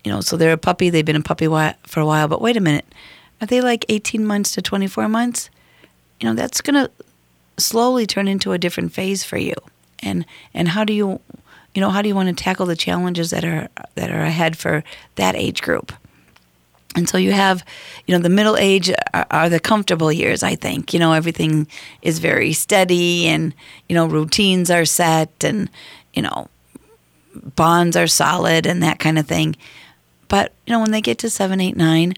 you 0.07 0.13
know, 0.13 0.21
so 0.21 0.37
they're 0.37 0.53
a 0.53 0.57
puppy, 0.57 0.89
they've 0.89 1.03
been 1.03 1.17
a 1.17 1.21
puppy 1.21 1.47
for 1.47 1.99
a 1.99 2.05
while, 2.05 2.29
but 2.29 2.41
wait 2.41 2.55
a 2.55 2.61
minute, 2.61 2.85
are 3.41 3.47
they 3.47 3.59
like 3.59 3.83
18 3.89 4.25
months 4.25 4.53
to 4.53 4.61
24 4.61 5.09
months? 5.09 5.49
You 6.21 6.29
know, 6.29 6.33
that's 6.33 6.61
going 6.61 6.75
to 6.75 6.89
slowly 7.57 8.07
turn 8.07 8.29
into 8.29 8.53
a 8.53 8.57
different 8.57 8.93
phase 8.93 9.25
for 9.25 9.37
you. 9.37 9.53
And, 9.99 10.25
and 10.53 10.69
how 10.69 10.85
do 10.85 10.93
you, 10.93 11.19
you 11.75 11.81
know, 11.81 11.89
how 11.89 12.01
do 12.01 12.07
you 12.07 12.15
want 12.15 12.29
to 12.29 12.41
tackle 12.41 12.65
the 12.65 12.75
challenges 12.77 13.31
that 13.31 13.43
are 13.43 13.67
that 13.95 14.09
are 14.09 14.21
ahead 14.21 14.57
for 14.57 14.81
that 15.15 15.35
age 15.35 15.61
group? 15.61 15.91
And 16.95 17.09
so 17.09 17.17
you 17.17 17.33
have, 17.33 17.65
you 18.05 18.15
know, 18.15 18.21
the 18.21 18.29
middle 18.29 18.55
age 18.55 18.89
are, 19.13 19.27
are, 19.29 19.49
the 19.49 19.59
comfortable 19.59 20.09
years, 20.09 20.41
I 20.41 20.55
think. 20.55 20.93
You 20.93 21.01
know, 21.01 21.11
everything 21.11 21.67
is 22.01 22.19
very 22.19 22.53
steady 22.53 23.27
and, 23.27 23.53
you 23.89 23.93
know, 23.93 24.05
routines 24.05 24.71
are 24.71 24.85
set 24.85 25.43
and, 25.43 25.69
you 26.13 26.21
know, 26.21 26.47
bonds 27.55 27.97
are 27.97 28.07
solid 28.07 28.65
and 28.65 28.81
that 28.83 28.99
kind 28.99 29.19
of 29.19 29.27
thing. 29.27 29.57
But, 30.27 30.53
you 30.65 30.73
know, 30.73 30.79
when 30.79 30.91
they 30.91 31.01
get 31.01 31.17
to 31.19 31.29
seven, 31.29 31.61
eight, 31.61 31.77
nine, 31.77 32.13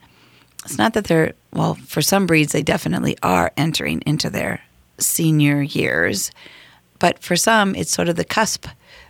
it's 0.65 0.77
not 0.77 0.93
that 0.93 1.05
they're, 1.05 1.33
well, 1.53 1.75
for 1.75 2.01
some 2.01 2.27
breeds, 2.27 2.51
they 2.51 2.63
definitely 2.63 3.17
are 3.23 3.51
entering 3.55 4.01
into 4.05 4.29
their 4.29 4.61
senior 4.97 5.61
years. 5.61 6.31
But 6.99 7.19
for 7.19 7.35
some, 7.35 7.75
it's 7.75 7.91
sort 7.91 8.09
of 8.09 8.15
the 8.15 8.25
cusp 8.25 8.67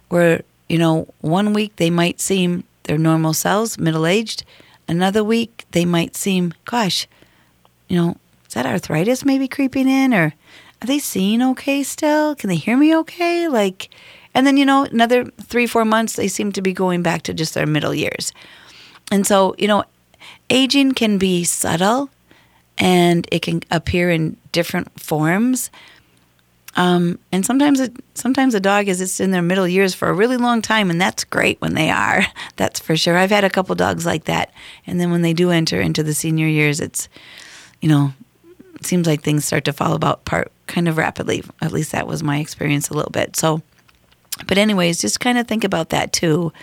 where, 0.10 0.44
you 0.68 0.78
know, 0.78 1.08
one 1.22 1.54
week 1.54 1.76
they 1.78 1.90
might 1.90 2.20
seem 2.20 2.64
their 2.84 2.98
normal 2.98 3.34
selves, 3.34 3.78
middle 3.80 4.06
aged. 4.06 4.44
Another 4.88 5.24
week 5.24 5.66
they 5.72 5.86
might 5.86 6.16
seem, 6.16 6.54
gosh, 6.66 7.08
you 7.88 7.98
know, 7.98 8.18
is 8.48 8.54
that 8.54 8.66
arthritis 8.66 9.26
maybe 9.26 9.48
creeping 9.48 9.88
in? 9.88 10.14
Or 10.14 10.34
are 10.82 10.88
they 10.88 11.00
seeing 11.00 11.42
okay 11.42 11.84
still? 11.84 12.36
Can 12.36 12.50
they 12.50 12.56
hear 12.56 12.78
me 12.78 12.96
okay? 12.98 13.48
Like, 13.48 13.90
and 14.34 14.46
then, 14.46 14.58
you 14.58 14.66
know, 14.66 14.86
another 14.86 15.26
three, 15.42 15.68
four 15.68 15.86
months, 15.86 16.16
they 16.16 16.28
seem 16.28 16.52
to 16.54 16.62
be 16.62 16.74
going 16.74 17.02
back 17.02 17.24
to 17.24 17.34
just 17.34 17.54
their 17.54 17.66
middle 17.66 17.94
years. 17.94 18.32
And 19.12 19.26
so, 19.26 19.56
you 19.58 19.68
know, 19.68 19.84
aging 20.50 20.94
can 20.94 21.18
be 21.18 21.44
subtle 21.44 22.10
and 22.78 23.28
it 23.32 23.42
can 23.42 23.62
appear 23.72 24.10
in 24.10 24.38
different 24.52 25.00
forms. 25.00 25.70
Um, 26.76 27.20
and 27.32 27.46
sometimes 27.46 27.80
it, 27.80 27.94
sometimes 28.14 28.54
a 28.56 28.60
dog 28.60 28.88
is 28.88 29.00
just 29.00 29.20
in 29.20 29.32
their 29.32 29.42
middle 29.42 29.68
years 29.68 29.94
for 29.94 30.08
a 30.08 30.14
really 30.14 30.38
long 30.38 30.62
time, 30.62 30.90
and 30.90 31.02
that's 31.02 31.24
great 31.24 31.60
when 31.60 31.74
they 31.74 31.90
are. 31.90 32.26
That's 32.56 32.80
for 32.80 32.96
sure. 32.96 33.18
I've 33.18 33.32
had 33.32 33.44
a 33.44 33.50
couple 33.50 33.74
dogs 33.76 34.06
like 34.06 34.26
that, 34.26 34.54
and 34.86 35.00
then 35.00 35.12
when 35.12 35.22
they 35.22 35.34
do 35.34 35.50
enter 35.50 35.82
into 35.82 36.04
the 36.04 36.14
senior 36.14 36.48
years, 36.48 36.80
it's 36.80 37.10
you 37.82 37.90
know, 37.90 38.14
it 38.76 38.86
seems 38.86 39.08
like 39.08 39.22
things 39.22 39.46
start 39.46 39.66
to 39.66 39.74
fall 39.74 39.94
about 39.94 40.26
part 40.26 40.52
kind 40.68 40.88
of 40.88 40.98
rapidly. 40.98 41.44
At 41.62 41.72
least 41.72 41.92
that 41.92 42.08
was 42.08 42.24
my 42.24 42.40
experience 42.40 42.90
a 42.90 42.94
little 42.94 43.12
bit. 43.12 43.36
So, 43.36 43.62
but 44.48 44.58
anyways, 44.58 45.02
just 45.02 45.20
kind 45.20 45.38
of 45.38 45.48
think 45.48 45.64
about 45.64 45.90
that 45.90 46.14
too. 46.14 46.54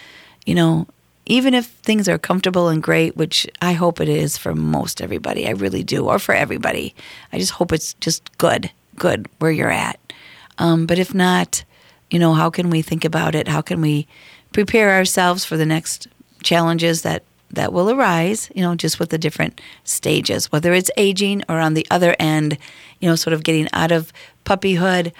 You 0.44 0.54
know, 0.54 0.86
even 1.26 1.54
if 1.54 1.66
things 1.66 2.08
are 2.08 2.18
comfortable 2.18 2.68
and 2.68 2.82
great, 2.82 3.16
which 3.16 3.46
I 3.60 3.72
hope 3.72 4.00
it 4.00 4.08
is 4.08 4.38
for 4.38 4.54
most 4.54 5.02
everybody, 5.02 5.46
I 5.46 5.50
really 5.50 5.82
do, 5.82 6.06
or 6.06 6.18
for 6.18 6.34
everybody. 6.34 6.94
I 7.32 7.38
just 7.38 7.52
hope 7.52 7.72
it's 7.72 7.94
just 7.94 8.36
good, 8.38 8.70
good 8.94 9.28
where 9.40 9.50
you're 9.50 9.70
at. 9.70 9.98
Um, 10.58 10.86
but 10.86 10.98
if 10.98 11.12
not, 11.12 11.64
you 12.10 12.18
know, 12.18 12.32
how 12.32 12.50
can 12.50 12.70
we 12.70 12.80
think 12.80 13.04
about 13.04 13.34
it? 13.34 13.48
How 13.48 13.60
can 13.60 13.80
we 13.80 14.06
prepare 14.52 14.92
ourselves 14.92 15.44
for 15.44 15.56
the 15.56 15.66
next 15.66 16.06
challenges 16.42 17.02
that 17.02 17.24
that 17.50 17.72
will 17.72 17.90
arise? 17.90 18.50
You 18.54 18.62
know, 18.62 18.74
just 18.76 19.00
with 19.00 19.10
the 19.10 19.18
different 19.18 19.60
stages, 19.84 20.50
whether 20.52 20.72
it's 20.72 20.90
aging 20.96 21.42
or 21.48 21.58
on 21.58 21.74
the 21.74 21.86
other 21.90 22.14
end, 22.20 22.56
you 23.00 23.08
know, 23.08 23.16
sort 23.16 23.34
of 23.34 23.42
getting 23.42 23.68
out 23.72 23.92
of 23.92 24.12
puppyhood 24.44 25.12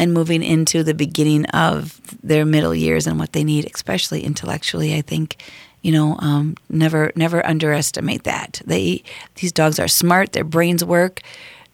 and 0.00 0.14
moving 0.14 0.42
into 0.42 0.82
the 0.82 0.94
beginning 0.94 1.44
of 1.46 2.00
their 2.22 2.46
middle 2.46 2.74
years 2.74 3.06
and 3.06 3.18
what 3.18 3.34
they 3.34 3.44
need, 3.44 3.70
especially 3.72 4.24
intellectually. 4.24 4.94
I 4.94 5.02
think, 5.02 5.36
you 5.82 5.92
know, 5.92 6.16
um, 6.20 6.56
never 6.70 7.12
never 7.14 7.46
underestimate 7.46 8.24
that. 8.24 8.62
They 8.64 9.04
these 9.36 9.52
dogs 9.52 9.78
are 9.78 9.88
smart. 9.88 10.32
Their 10.32 10.42
brains 10.42 10.82
work. 10.82 11.20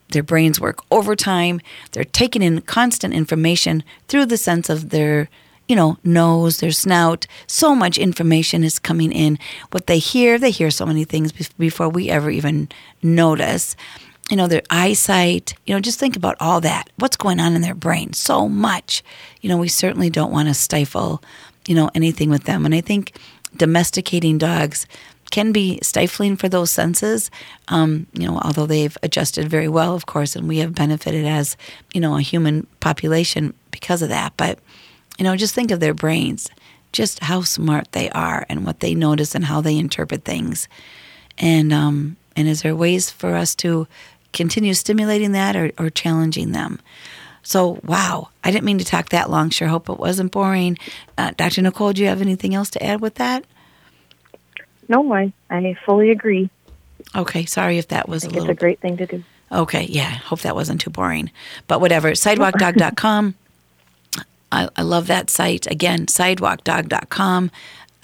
Their 0.08 0.24
brains 0.24 0.60
work 0.60 0.80
overtime. 0.90 1.60
They're 1.92 2.02
taking 2.02 2.42
in 2.42 2.62
constant 2.62 3.14
information 3.14 3.84
through 4.08 4.26
the 4.26 4.36
sense 4.36 4.68
of 4.68 4.90
their 4.90 5.28
you 5.68 5.74
know, 5.74 5.98
nose, 6.04 6.58
their 6.58 6.70
snout. 6.70 7.26
So 7.48 7.74
much 7.74 7.98
information 7.98 8.62
is 8.62 8.78
coming 8.78 9.10
in. 9.10 9.36
What 9.72 9.88
they 9.88 9.98
hear, 9.98 10.38
they 10.38 10.52
hear 10.52 10.70
so 10.70 10.86
many 10.86 11.04
things 11.04 11.32
before 11.58 11.88
we 11.88 12.08
ever 12.08 12.30
even 12.30 12.68
notice 13.02 13.74
you 14.30 14.36
know, 14.36 14.48
their 14.48 14.62
eyesight, 14.70 15.54
you 15.66 15.74
know, 15.74 15.80
just 15.80 16.00
think 16.00 16.16
about 16.16 16.36
all 16.40 16.60
that. 16.60 16.90
What's 16.96 17.16
going 17.16 17.38
on 17.38 17.54
in 17.54 17.62
their 17.62 17.74
brain? 17.74 18.12
So 18.12 18.48
much. 18.48 19.02
You 19.40 19.48
know, 19.48 19.56
we 19.56 19.68
certainly 19.68 20.10
don't 20.10 20.32
want 20.32 20.48
to 20.48 20.54
stifle, 20.54 21.22
you 21.68 21.74
know, 21.74 21.90
anything 21.94 22.30
with 22.30 22.44
them. 22.44 22.64
And 22.64 22.74
I 22.74 22.80
think 22.80 23.16
domesticating 23.56 24.38
dogs 24.38 24.86
can 25.30 25.52
be 25.52 25.78
stifling 25.82 26.36
for 26.36 26.48
those 26.48 26.70
senses, 26.70 27.30
um, 27.68 28.06
you 28.12 28.26
know, 28.26 28.38
although 28.42 28.66
they've 28.66 28.96
adjusted 29.02 29.48
very 29.48 29.68
well, 29.68 29.94
of 29.94 30.06
course, 30.06 30.36
and 30.36 30.48
we 30.48 30.58
have 30.58 30.74
benefited 30.74 31.24
as, 31.24 31.56
you 31.92 32.00
know, 32.00 32.16
a 32.16 32.22
human 32.22 32.66
population 32.80 33.52
because 33.70 34.02
of 34.02 34.08
that. 34.08 34.32
But, 34.36 34.58
you 35.18 35.24
know, 35.24 35.36
just 35.36 35.54
think 35.54 35.70
of 35.70 35.80
their 35.80 35.94
brains, 35.94 36.48
just 36.92 37.20
how 37.20 37.42
smart 37.42 37.92
they 37.92 38.08
are 38.10 38.46
and 38.48 38.64
what 38.64 38.80
they 38.80 38.94
notice 38.94 39.34
and 39.34 39.44
how 39.44 39.60
they 39.60 39.76
interpret 39.76 40.24
things. 40.24 40.68
And, 41.38 41.72
um, 41.72 42.16
and 42.36 42.46
is 42.46 42.62
there 42.62 42.76
ways 42.76 43.10
for 43.10 43.34
us 43.34 43.54
to 43.56 43.88
continue 44.36 44.74
stimulating 44.74 45.32
that 45.32 45.56
or, 45.56 45.72
or 45.78 45.90
challenging 45.90 46.52
them. 46.52 46.78
So, 47.42 47.80
wow, 47.84 48.30
I 48.44 48.50
didn't 48.50 48.64
mean 48.64 48.78
to 48.78 48.84
talk 48.84 49.08
that 49.10 49.30
long. 49.30 49.50
Sure 49.50 49.68
hope 49.68 49.88
it 49.88 49.98
wasn't 49.98 50.32
boring. 50.32 50.78
Uh, 51.16 51.32
Dr. 51.36 51.62
Nicole, 51.62 51.92
do 51.92 52.02
you 52.02 52.08
have 52.08 52.20
anything 52.20 52.54
else 52.54 52.70
to 52.70 52.82
add 52.82 53.00
with 53.00 53.16
that? 53.16 53.44
No, 54.88 55.12
I, 55.12 55.32
I 55.50 55.76
fully 55.84 56.10
agree. 56.10 56.50
Okay, 57.14 57.44
sorry 57.44 57.78
if 57.78 57.88
that 57.88 58.08
was 58.08 58.24
a 58.24 58.28
little. 58.28 58.50
It's 58.50 58.50
a 58.50 58.60
great 58.60 58.80
thing 58.80 58.96
to 58.98 59.06
do. 59.06 59.24
Okay, 59.50 59.84
yeah, 59.84 60.10
hope 60.10 60.40
that 60.40 60.56
wasn't 60.56 60.80
too 60.80 60.90
boring. 60.90 61.30
But 61.68 61.80
whatever, 61.80 62.14
sidewalkdog.com. 62.14 63.34
I, 64.50 64.68
I 64.76 64.82
love 64.82 65.06
that 65.06 65.30
site. 65.30 65.66
Again, 65.70 66.06
sidewalkdog.com. 66.06 67.50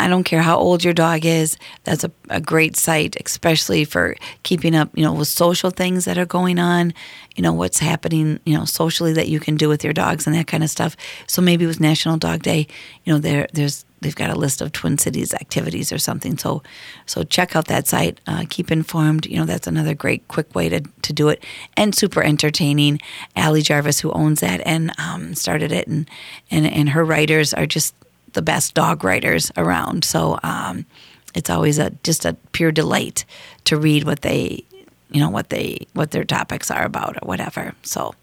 I 0.03 0.09
don't 0.09 0.25
care 0.25 0.43
how 0.43 0.59
old 0.59 0.83
your 0.83 0.95
dog 0.95 1.25
is. 1.25 1.57
That's 1.85 2.03
a, 2.03 2.11
a 2.29 2.41
great 2.41 2.77
site, 2.77 3.17
especially 3.25 3.85
for 3.85 4.17
keeping 4.43 4.75
up, 4.75 4.91
you 4.95 5.05
know, 5.05 5.13
with 5.13 5.29
social 5.29 5.71
things 5.71 6.07
that 6.07 6.19
are 6.19 6.27
going 6.27 6.59
on, 6.59 6.93
you 7.37 7.43
know, 7.43 7.53
what's 7.53 7.79
happening, 7.79 8.41
you 8.45 8.59
know, 8.59 8.65
socially 8.65 9.13
that 9.13 9.29
you 9.29 9.39
can 9.39 9.57
do 9.57 9.69
with 9.69 9.85
your 9.85 9.93
dogs 9.93 10.27
and 10.27 10.35
that 10.35 10.49
kind 10.49 10.65
of 10.65 10.71
stuff. 10.71 10.97
So 11.29 11.41
maybe 11.41 11.67
with 11.67 11.79
National 11.79 12.17
Dog 12.17 12.43
Day, 12.43 12.67
you 13.05 13.13
know, 13.13 13.21
there 13.21 13.47
there's 13.53 13.85
they've 14.01 14.17
got 14.17 14.31
a 14.31 14.35
list 14.35 14.61
of 14.61 14.73
Twin 14.73 14.99
Cities 14.99 15.33
activities 15.35 15.93
or 15.93 15.99
something. 15.99 16.37
So 16.37 16.65
so 17.07 17.23
check 17.23 17.55
out 17.55 17.67
that 17.69 17.87
site. 17.87 18.21
Uh, 18.27 18.45
keep 18.51 18.73
informed. 18.73 19.27
You 19.27 19.37
know, 19.37 19.47
that's 19.47 19.69
another 19.69 19.95
great 19.95 20.27
quick 20.27 20.53
way 20.53 20.69
to, 20.69 20.81
to 20.81 21.13
do 21.13 21.29
it 21.29 21.45
and 21.77 21.95
super 21.95 22.25
entertaining. 22.25 23.01
Allie 23.37 23.63
Jarvis, 23.63 24.01
who 24.01 24.11
owns 24.11 24.41
that 24.41 24.61
and 24.67 24.91
um, 24.99 25.37
started 25.37 25.71
it, 25.71 25.87
and, 25.87 26.11
and 26.51 26.67
and 26.67 26.89
her 26.89 27.05
writers 27.05 27.55
are 27.55 27.67
just 27.67 27.95
the 28.33 28.43
best 28.43 28.75
dog 28.75 29.05
writers 29.05 29.51
around. 29.57 30.05
So 30.05 30.39
um, 30.43 30.87
it's 31.35 31.51
always 31.51 31.79
a 31.79 31.91
just 32.03 32.25
a 32.25 32.35
pure 32.53 32.73
delight 32.73 33.25
to 33.65 33.77
read 33.77 34.05
what 34.05 34.23
they 34.23 34.65
you 35.11 35.21
know 35.21 35.31
what 35.31 35.51
they 35.51 35.87
what 35.93 36.11
their 36.11 36.25
topics 36.25 36.71
are 36.71 36.85
about 36.85 37.17
or 37.23 37.27
whatever. 37.27 37.75
So 37.83 38.15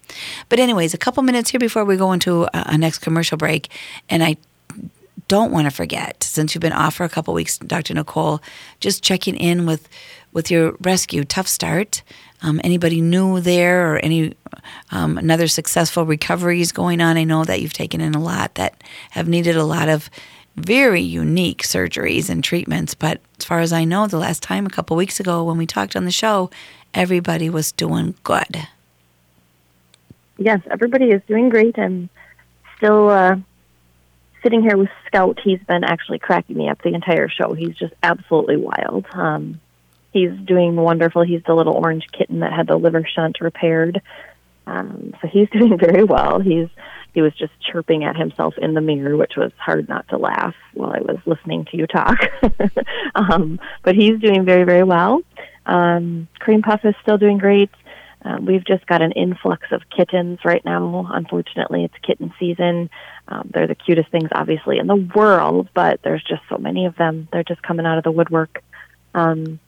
but 0.48 0.58
anyways 0.58 0.94
a 0.94 0.98
couple 0.98 1.22
minutes 1.22 1.50
here 1.50 1.60
before 1.60 1.84
we 1.84 1.96
go 1.96 2.12
into 2.12 2.44
a, 2.44 2.50
a 2.52 2.78
next 2.78 2.98
commercial 2.98 3.36
break. 3.38 3.70
And 4.08 4.22
i 4.22 4.36
don't 5.28 5.52
want 5.52 5.64
to 5.64 5.70
forget 5.70 6.24
since 6.24 6.54
you've 6.54 6.62
been 6.62 6.72
off 6.72 6.94
for 6.94 7.04
a 7.04 7.08
couple 7.08 7.32
weeks 7.32 7.56
dr 7.58 7.94
nicole 7.94 8.40
just 8.80 9.00
checking 9.00 9.36
in 9.36 9.64
with 9.64 9.88
with 10.32 10.50
your 10.50 10.76
rescue. 10.80 11.24
Tough 11.24 11.48
start 11.48 12.02
um, 12.42 12.60
anybody 12.64 13.00
new 13.00 13.40
there 13.40 13.94
or 13.94 13.98
any 13.98 14.34
um, 14.90 15.18
another 15.18 15.48
successful 15.48 16.04
recoveries 16.04 16.72
going 16.72 17.00
on? 17.00 17.16
I 17.16 17.24
know 17.24 17.44
that 17.44 17.60
you've 17.60 17.72
taken 17.72 18.00
in 18.00 18.14
a 18.14 18.20
lot 18.20 18.54
that 18.54 18.82
have 19.10 19.28
needed 19.28 19.56
a 19.56 19.64
lot 19.64 19.88
of 19.88 20.10
very 20.56 21.00
unique 21.00 21.62
surgeries 21.62 22.28
and 22.28 22.42
treatments. 22.42 22.94
But 22.94 23.20
as 23.38 23.44
far 23.44 23.60
as 23.60 23.72
I 23.72 23.84
know, 23.84 24.06
the 24.06 24.18
last 24.18 24.42
time 24.42 24.66
a 24.66 24.70
couple 24.70 24.96
weeks 24.96 25.20
ago 25.20 25.44
when 25.44 25.58
we 25.58 25.66
talked 25.66 25.96
on 25.96 26.04
the 26.04 26.10
show, 26.10 26.50
everybody 26.94 27.50
was 27.50 27.72
doing 27.72 28.14
good. 28.22 28.68
Yes, 30.38 30.60
everybody 30.70 31.10
is 31.10 31.22
doing 31.28 31.50
great. 31.50 31.78
I'm 31.78 32.08
still 32.76 33.10
uh, 33.10 33.36
sitting 34.42 34.62
here 34.62 34.76
with 34.76 34.88
Scout. 35.06 35.38
He's 35.42 35.60
been 35.64 35.84
actually 35.84 36.18
cracking 36.18 36.56
me 36.56 36.68
up 36.68 36.80
the 36.82 36.94
entire 36.94 37.28
show. 37.28 37.52
He's 37.52 37.76
just 37.76 37.92
absolutely 38.02 38.56
wild. 38.56 39.06
Um, 39.12 39.60
he's 40.12 40.32
doing 40.44 40.76
wonderful. 40.76 41.22
He's 41.22 41.42
the 41.46 41.54
little 41.54 41.74
orange 41.74 42.06
kitten 42.12 42.40
that 42.40 42.52
had 42.52 42.66
the 42.66 42.76
liver 42.76 43.06
shunt 43.06 43.40
repaired. 43.40 44.00
Um, 44.66 45.14
so 45.20 45.28
he's 45.28 45.48
doing 45.52 45.78
very 45.78 46.04
well. 46.04 46.40
He's 46.40 46.68
he 47.12 47.22
was 47.22 47.34
just 47.34 47.52
chirping 47.60 48.04
at 48.04 48.16
himself 48.16 48.54
in 48.56 48.74
the 48.74 48.80
mirror, 48.80 49.16
which 49.16 49.32
was 49.36 49.50
hard 49.58 49.88
not 49.88 50.06
to 50.08 50.16
laugh 50.16 50.54
while 50.74 50.92
I 50.92 51.00
was 51.00 51.18
listening 51.26 51.64
to 51.66 51.76
you 51.76 51.88
talk. 51.88 52.18
um, 53.16 53.58
but 53.82 53.96
he's 53.96 54.20
doing 54.20 54.44
very 54.44 54.64
very 54.64 54.84
well. 54.84 55.22
Um, 55.66 56.28
Cream 56.38 56.62
Puff 56.62 56.84
is 56.84 56.94
still 57.02 57.18
doing 57.18 57.38
great. 57.38 57.70
Um, 58.22 58.44
we've 58.44 58.64
just 58.64 58.86
got 58.86 59.00
an 59.00 59.12
influx 59.12 59.66
of 59.72 59.82
kittens 59.88 60.40
right 60.44 60.64
now. 60.64 61.08
Unfortunately, 61.10 61.84
it's 61.84 61.94
kitten 62.02 62.32
season. 62.38 62.90
Um, 63.28 63.50
they're 63.52 63.66
the 63.66 63.74
cutest 63.74 64.10
things, 64.10 64.28
obviously, 64.32 64.78
in 64.78 64.86
the 64.86 65.08
world, 65.14 65.68
but 65.72 66.02
there's 66.02 66.22
just 66.22 66.42
so 66.48 66.58
many 66.58 66.84
of 66.84 66.96
them. 66.96 67.28
They're 67.32 67.44
just 67.44 67.62
coming 67.62 67.86
out 67.86 67.96
of 67.96 68.04
the 68.04 68.10
woodwork. 68.10 68.62
Um, 69.14 69.58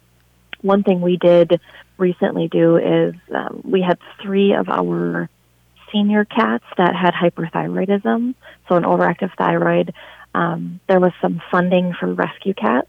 one 0.62 0.82
thing 0.82 1.00
we 1.00 1.16
did 1.16 1.60
recently 1.98 2.48
do 2.48 2.76
is 2.76 3.14
um, 3.34 3.62
we 3.64 3.82
had 3.82 3.98
three 4.22 4.54
of 4.54 4.68
our 4.68 5.28
senior 5.92 6.24
cats 6.24 6.64
that 6.78 6.94
had 6.96 7.12
hyperthyroidism, 7.14 8.34
so 8.68 8.74
an 8.76 8.84
overactive 8.84 9.30
thyroid. 9.36 9.92
um, 10.34 10.80
there 10.88 11.00
was 11.00 11.12
some 11.20 11.42
funding 11.50 11.92
for 11.98 12.12
rescue 12.12 12.54
cats. 12.54 12.88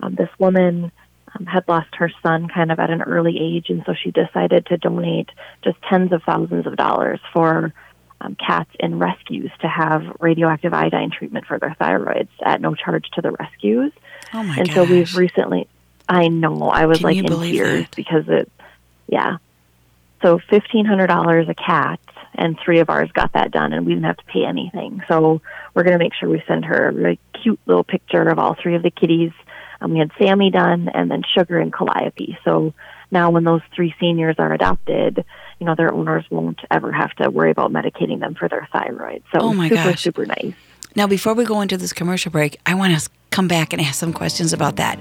Um, 0.00 0.14
this 0.16 0.28
woman 0.38 0.90
um, 1.38 1.46
had 1.46 1.68
lost 1.68 1.94
her 1.96 2.10
son 2.22 2.48
kind 2.48 2.72
of 2.72 2.80
at 2.80 2.90
an 2.90 3.02
early 3.02 3.38
age, 3.38 3.66
and 3.68 3.82
so 3.86 3.94
she 3.94 4.10
decided 4.10 4.66
to 4.66 4.76
donate 4.76 5.28
just 5.62 5.76
tens 5.88 6.12
of 6.12 6.22
thousands 6.24 6.66
of 6.66 6.76
dollars 6.76 7.20
for 7.32 7.72
um, 8.20 8.36
cats 8.36 8.70
in 8.80 8.98
rescues 8.98 9.50
to 9.60 9.68
have 9.68 10.02
radioactive 10.20 10.74
iodine 10.74 11.10
treatment 11.10 11.46
for 11.46 11.58
their 11.58 11.76
thyroids 11.80 12.28
at 12.44 12.60
no 12.60 12.74
charge 12.74 13.06
to 13.14 13.22
the 13.22 13.30
rescues. 13.30 13.92
Oh 14.34 14.42
my 14.42 14.56
and 14.56 14.66
gosh. 14.66 14.74
so 14.74 14.84
we've 14.84 15.16
recently, 15.16 15.68
I 16.10 16.28
know, 16.28 16.68
I 16.68 16.86
was 16.86 16.98
Can 16.98 17.04
like 17.04 17.16
in 17.18 17.26
tears 17.26 17.84
that? 17.84 17.96
because 17.96 18.24
it, 18.28 18.50
yeah. 19.06 19.38
So 20.22 20.38
fifteen 20.50 20.84
hundred 20.84 21.06
dollars 21.06 21.48
a 21.48 21.54
cat, 21.54 22.00
and 22.34 22.58
three 22.62 22.80
of 22.80 22.90
ours 22.90 23.10
got 23.12 23.32
that 23.34 23.52
done, 23.52 23.72
and 23.72 23.86
we 23.86 23.94
didn't 23.94 24.04
have 24.06 24.18
to 24.18 24.24
pay 24.24 24.44
anything. 24.44 25.02
So 25.08 25.40
we're 25.72 25.84
going 25.84 25.98
to 25.98 26.04
make 26.04 26.12
sure 26.14 26.28
we 26.28 26.42
send 26.46 26.64
her 26.66 26.88
a 26.88 26.92
really 26.92 27.18
cute 27.42 27.60
little 27.64 27.84
picture 27.84 28.28
of 28.28 28.38
all 28.38 28.54
three 28.60 28.74
of 28.74 28.82
the 28.82 28.90
kitties. 28.90 29.32
Um, 29.80 29.92
we 29.92 29.98
had 29.98 30.10
Sammy 30.18 30.50
done, 30.50 30.90
and 30.92 31.10
then 31.10 31.22
Sugar 31.34 31.58
and 31.58 31.72
Calliope. 31.72 32.36
So 32.44 32.74
now, 33.10 33.30
when 33.30 33.44
those 33.44 33.62
three 33.74 33.94
seniors 33.98 34.36
are 34.38 34.52
adopted, 34.52 35.24
you 35.58 35.66
know 35.66 35.74
their 35.74 35.92
owners 35.94 36.24
won't 36.28 36.60
ever 36.70 36.92
have 36.92 37.14
to 37.14 37.30
worry 37.30 37.50
about 37.52 37.72
medicating 37.72 38.20
them 38.20 38.34
for 38.34 38.48
their 38.48 38.68
thyroid. 38.72 39.22
So 39.32 39.40
Oh, 39.40 39.54
my 39.54 39.68
super 39.70 39.82
gosh. 39.84 40.00
super 40.02 40.26
nice. 40.26 40.52
Now, 40.96 41.06
before 41.06 41.34
we 41.34 41.44
go 41.44 41.60
into 41.60 41.76
this 41.78 41.92
commercial 41.92 42.30
break, 42.32 42.58
I 42.66 42.74
want 42.74 42.98
to 43.00 43.08
come 43.30 43.46
back 43.48 43.72
and 43.72 43.80
ask 43.80 43.98
some 43.98 44.12
questions 44.12 44.52
about 44.52 44.76
that. 44.76 44.98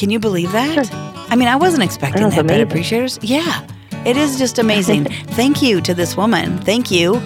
Can 0.00 0.08
you 0.08 0.18
believe 0.18 0.50
that? 0.52 0.90
I 1.30 1.36
mean, 1.36 1.46
I 1.46 1.56
wasn't 1.56 1.82
expecting 1.82 2.26
that, 2.26 2.46
Pet. 2.46 2.60
Appreciators. 2.62 3.18
Yeah, 3.20 3.66
it 4.06 4.16
is 4.16 4.38
just 4.38 4.58
amazing. 4.58 5.04
thank 5.36 5.60
you 5.60 5.82
to 5.82 5.92
this 5.92 6.16
woman. 6.16 6.56
Thank 6.56 6.90
you. 6.90 7.16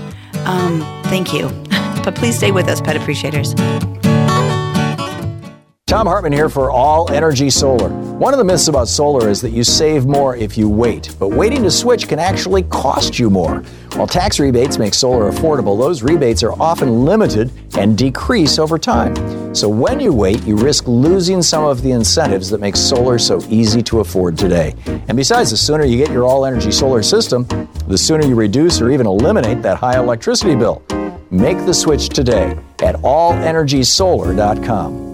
Um, 0.45 0.81
thank 1.05 1.33
you. 1.33 1.49
But 2.05 2.17
please 2.17 2.37
stay 2.37 2.51
with 2.51 2.69
us, 2.69 2.83
Pet 2.83 2.97
Appreciators. 2.97 3.55
Tom 5.95 6.09
Hartman 6.09 6.33
here 6.33 6.49
for 6.49 6.73
All 6.73 7.09
Energy 7.13 7.49
Solar. 7.49 7.89
One 7.89 8.35
of 8.35 8.39
the 8.39 8.45
myths 8.45 8.67
about 8.67 8.89
solar 8.89 9.29
is 9.29 9.41
that 9.43 9.51
you 9.51 9.63
save 9.63 10.07
more 10.07 10.35
if 10.35 10.59
you 10.59 10.69
wait, 10.69 11.15
but 11.21 11.29
waiting 11.29 11.63
to 11.63 11.71
switch 11.71 12.09
can 12.09 12.19
actually 12.19 12.65
cost 12.65 13.17
you 13.17 13.31
more. 13.31 13.63
While 13.93 14.09
tax 14.09 14.41
rebates 14.41 14.77
make 14.77 14.93
solar 14.93 15.31
affordable, 15.31 15.79
those 15.79 16.03
rebates 16.03 16.43
are 16.43 16.61
often 16.61 17.05
limited 17.05 17.53
and 17.79 17.97
decrease 17.97 18.59
over 18.59 18.77
time. 18.77 19.15
So 19.55 19.69
when 19.69 20.01
you 20.01 20.13
wait, 20.13 20.43
you 20.43 20.57
risk 20.57 20.89
losing 20.89 21.43
some 21.43 21.65
of 21.65 21.83
the 21.83 21.93
incentives 21.93 22.51
that 22.51 22.61
make 22.61 22.75
solar 22.75 23.17
so 23.17 23.41
easy 23.49 23.81
to 23.85 24.01
afford 24.01 24.37
today. 24.37 24.75
And 24.87 25.17
besides, 25.17 25.53
the 25.53 25.57
sooner 25.57 25.85
you 25.85 25.97
get 25.97 26.11
your 26.11 26.25
all 26.25 26.45
energy 26.45 26.73
solar 26.73 27.05
system, 27.05 27.47
the 27.87 27.97
sooner 27.97 28.27
you 28.27 28.35
reduce 28.35 28.81
or 28.81 28.91
even 28.91 29.07
eliminate 29.07 29.63
that 29.63 29.77
high 29.77 29.97
electricity 29.97 30.57
bill. 30.57 30.83
Make 31.31 31.59
the 31.59 31.73
switch 31.73 32.09
today 32.09 32.59
at 32.81 32.97
allenergysolar.com. 32.97 35.14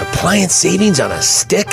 Appliance 0.00 0.54
savings 0.54 1.00
on 1.00 1.10
a 1.10 1.20
stick? 1.20 1.66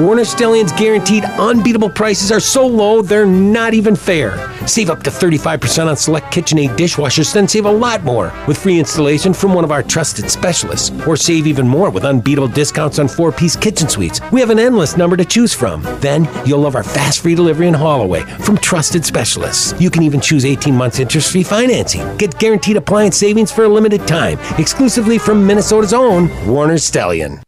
Warner 0.00 0.22
Stellian's 0.24 0.72
guaranteed 0.72 1.24
unbeatable 1.24 1.90
prices 1.90 2.32
are 2.32 2.40
so 2.40 2.66
low 2.66 3.02
they're 3.02 3.26
not 3.26 3.74
even 3.74 3.94
fair. 3.94 4.50
Save 4.66 4.90
up 4.90 5.02
to 5.02 5.10
35% 5.10 5.86
on 5.86 5.96
select 5.96 6.32
KitchenAid 6.32 6.76
dishwashers, 6.76 7.32
then 7.32 7.46
save 7.46 7.66
a 7.66 7.70
lot 7.70 8.02
more 8.02 8.32
with 8.46 8.56
free 8.56 8.78
installation 8.78 9.34
from 9.34 9.52
one 9.52 9.64
of 9.64 9.70
our 9.70 9.82
trusted 9.82 10.30
specialists. 10.30 10.90
Or 11.06 11.16
save 11.16 11.46
even 11.46 11.68
more 11.68 11.90
with 11.90 12.04
unbeatable 12.04 12.48
discounts 12.48 12.98
on 12.98 13.08
four 13.08 13.32
piece 13.32 13.56
kitchen 13.56 13.88
suites. 13.88 14.20
We 14.32 14.40
have 14.40 14.50
an 14.50 14.58
endless 14.58 14.96
number 14.96 15.16
to 15.16 15.24
choose 15.24 15.52
from. 15.52 15.82
Then 16.00 16.28
you'll 16.46 16.60
love 16.60 16.74
our 16.74 16.82
fast 16.82 17.20
free 17.20 17.34
delivery 17.34 17.66
and 17.68 17.76
haul 17.76 18.02
away 18.02 18.22
from 18.40 18.56
trusted 18.58 19.04
specialists. 19.04 19.78
You 19.80 19.90
can 19.90 20.02
even 20.02 20.20
choose 20.20 20.44
18 20.44 20.74
months 20.74 20.98
interest 20.98 21.32
free 21.32 21.42
financing. 21.42 22.16
Get 22.16 22.38
guaranteed 22.38 22.76
appliance 22.76 23.16
savings 23.16 23.52
for 23.52 23.64
a 23.64 23.68
limited 23.68 24.06
time, 24.06 24.38
exclusively 24.58 25.18
from 25.18 25.46
Minnesota's 25.46 25.92
own 25.92 26.28
Warner 26.46 26.74
Stellian. 26.74 27.42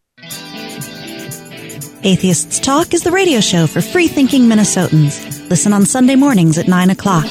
Atheists 2.07 2.61
Talk 2.61 2.93
is 2.93 3.03
the 3.03 3.11
radio 3.11 3.41
show 3.41 3.67
for 3.67 3.81
free 3.81 4.09
thinking 4.09 4.43
Minnesotans. 4.43 5.49
Listen 5.49 5.73
on 5.73 5.87
Sunday 5.87 6.17
mornings 6.17 6.59
at 6.59 6.69
9 6.69 6.91
o'clock. 6.91 7.25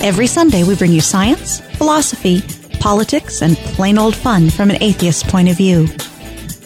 Every 0.00 0.28
Sunday, 0.28 0.62
we 0.62 0.76
bring 0.76 0.92
you 0.92 1.00
science, 1.00 1.58
philosophy, 1.76 2.40
politics, 2.78 3.42
and 3.42 3.56
plain 3.56 3.98
old 3.98 4.14
fun 4.14 4.48
from 4.48 4.70
an 4.70 4.80
atheist's 4.80 5.24
point 5.24 5.48
of 5.48 5.56
view. 5.56 5.88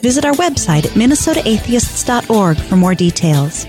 Visit 0.03 0.27
our 0.27 0.35
website 0.35 0.85
at 0.85 0.93
minnesotaatheists.org 0.93 2.59
for 2.59 2.77
more 2.77 2.95
details. 2.95 3.65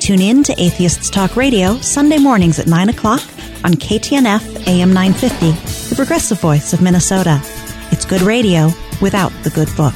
Tune 0.00 0.20
in 0.20 0.42
to 0.42 0.54
Atheists 0.60 1.08
Talk 1.08 1.34
Radio 1.34 1.78
Sunday 1.78 2.18
mornings 2.18 2.58
at 2.58 2.66
9 2.66 2.90
o'clock 2.90 3.22
on 3.64 3.72
KTNF 3.72 4.66
AM 4.66 4.92
950, 4.92 5.52
the 5.88 5.96
progressive 5.96 6.38
voice 6.40 6.74
of 6.74 6.82
Minnesota. 6.82 7.40
It's 7.90 8.04
good 8.04 8.20
radio 8.20 8.68
without 9.00 9.32
the 9.44 9.50
good 9.50 9.74
book. 9.78 9.94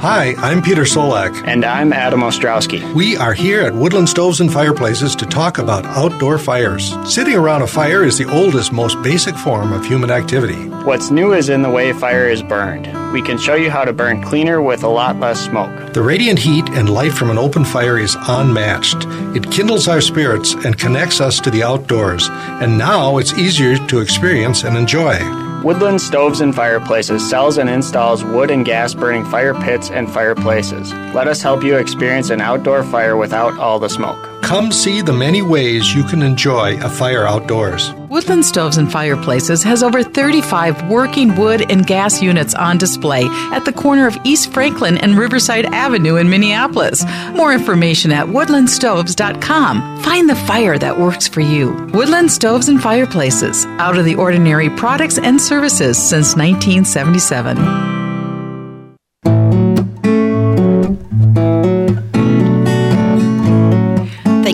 Hi, 0.00 0.34
I'm 0.36 0.60
Peter 0.60 0.82
Solak. 0.82 1.42
And 1.46 1.64
I'm 1.64 1.90
Adam 1.90 2.20
Ostrowski. 2.20 2.94
We 2.94 3.16
are 3.16 3.32
here 3.32 3.62
at 3.62 3.74
Woodland 3.74 4.08
Stoves 4.10 4.40
and 4.42 4.52
Fireplaces 4.52 5.16
to 5.16 5.24
talk 5.24 5.56
about 5.56 5.86
outdoor 5.86 6.38
fires. 6.38 6.94
Sitting 7.04 7.34
around 7.34 7.62
a 7.62 7.66
fire 7.66 8.04
is 8.04 8.18
the 8.18 8.30
oldest, 8.30 8.72
most 8.72 9.00
basic 9.02 9.34
form 9.36 9.72
of 9.72 9.86
human 9.86 10.10
activity. 10.10 10.68
What's 10.84 11.10
new 11.10 11.32
is 11.32 11.48
in 11.48 11.62
the 11.62 11.70
way 11.70 11.94
fire 11.94 12.28
is 12.28 12.42
burned. 12.42 12.86
We 13.14 13.22
can 13.22 13.38
show 13.38 13.54
you 13.54 13.70
how 13.70 13.84
to 13.86 13.92
burn 13.94 14.22
cleaner 14.22 14.60
with 14.60 14.84
a 14.84 14.88
lot 14.88 15.18
less 15.18 15.40
smoke. 15.40 15.94
The 15.94 16.02
radiant 16.02 16.38
heat 16.38 16.68
and 16.70 16.90
light 16.90 17.12
from 17.12 17.30
an 17.30 17.38
open 17.38 17.64
fire 17.64 17.98
is 17.98 18.16
unmatched. 18.28 19.06
It 19.34 19.50
kindles 19.50 19.88
our 19.88 20.02
spirits 20.02 20.52
and 20.52 20.78
connects 20.78 21.22
us 21.22 21.40
to 21.40 21.50
the 21.50 21.62
outdoors, 21.62 22.28
and 22.30 22.76
now 22.76 23.16
it's 23.16 23.32
easier 23.32 23.78
to 23.86 24.00
experience 24.00 24.62
and 24.62 24.76
enjoy. 24.76 25.45
Woodland 25.62 26.00
Stoves 26.00 26.40
and 26.40 26.54
Fireplaces 26.54 27.28
sells 27.28 27.58
and 27.58 27.68
installs 27.68 28.22
wood 28.22 28.50
and 28.50 28.64
gas 28.64 28.94
burning 28.94 29.24
fire 29.24 29.54
pits 29.54 29.90
and 29.90 30.08
fireplaces. 30.10 30.92
Let 31.14 31.26
us 31.26 31.42
help 31.42 31.64
you 31.64 31.76
experience 31.76 32.30
an 32.30 32.40
outdoor 32.40 32.84
fire 32.84 33.16
without 33.16 33.58
all 33.58 33.78
the 33.78 33.88
smoke. 33.88 34.42
Come 34.42 34.70
see 34.70 35.02
the 35.02 35.12
many 35.12 35.42
ways 35.42 35.94
you 35.94 36.04
can 36.04 36.22
enjoy 36.22 36.78
a 36.84 36.88
fire 36.88 37.26
outdoors. 37.26 37.90
Woodland 38.16 38.46
Stoves 38.46 38.78
and 38.78 38.90
Fireplaces 38.90 39.62
has 39.64 39.82
over 39.82 40.02
35 40.02 40.88
working 40.88 41.36
wood 41.36 41.70
and 41.70 41.86
gas 41.86 42.22
units 42.22 42.54
on 42.54 42.78
display 42.78 43.26
at 43.52 43.66
the 43.66 43.74
corner 43.74 44.06
of 44.06 44.16
East 44.24 44.54
Franklin 44.54 44.96
and 44.96 45.18
Riverside 45.18 45.66
Avenue 45.66 46.16
in 46.16 46.30
Minneapolis. 46.30 47.04
More 47.34 47.52
information 47.52 48.12
at 48.12 48.26
woodlandstoves.com. 48.26 50.02
Find 50.02 50.30
the 50.30 50.34
fire 50.34 50.78
that 50.78 50.98
works 50.98 51.28
for 51.28 51.42
you. 51.42 51.72
Woodland 51.92 52.32
Stoves 52.32 52.70
and 52.70 52.82
Fireplaces, 52.82 53.66
out 53.78 53.98
of 53.98 54.06
the 54.06 54.14
ordinary 54.14 54.70
products 54.70 55.18
and 55.18 55.38
services 55.38 55.98
since 55.98 56.34
1977. 56.36 58.05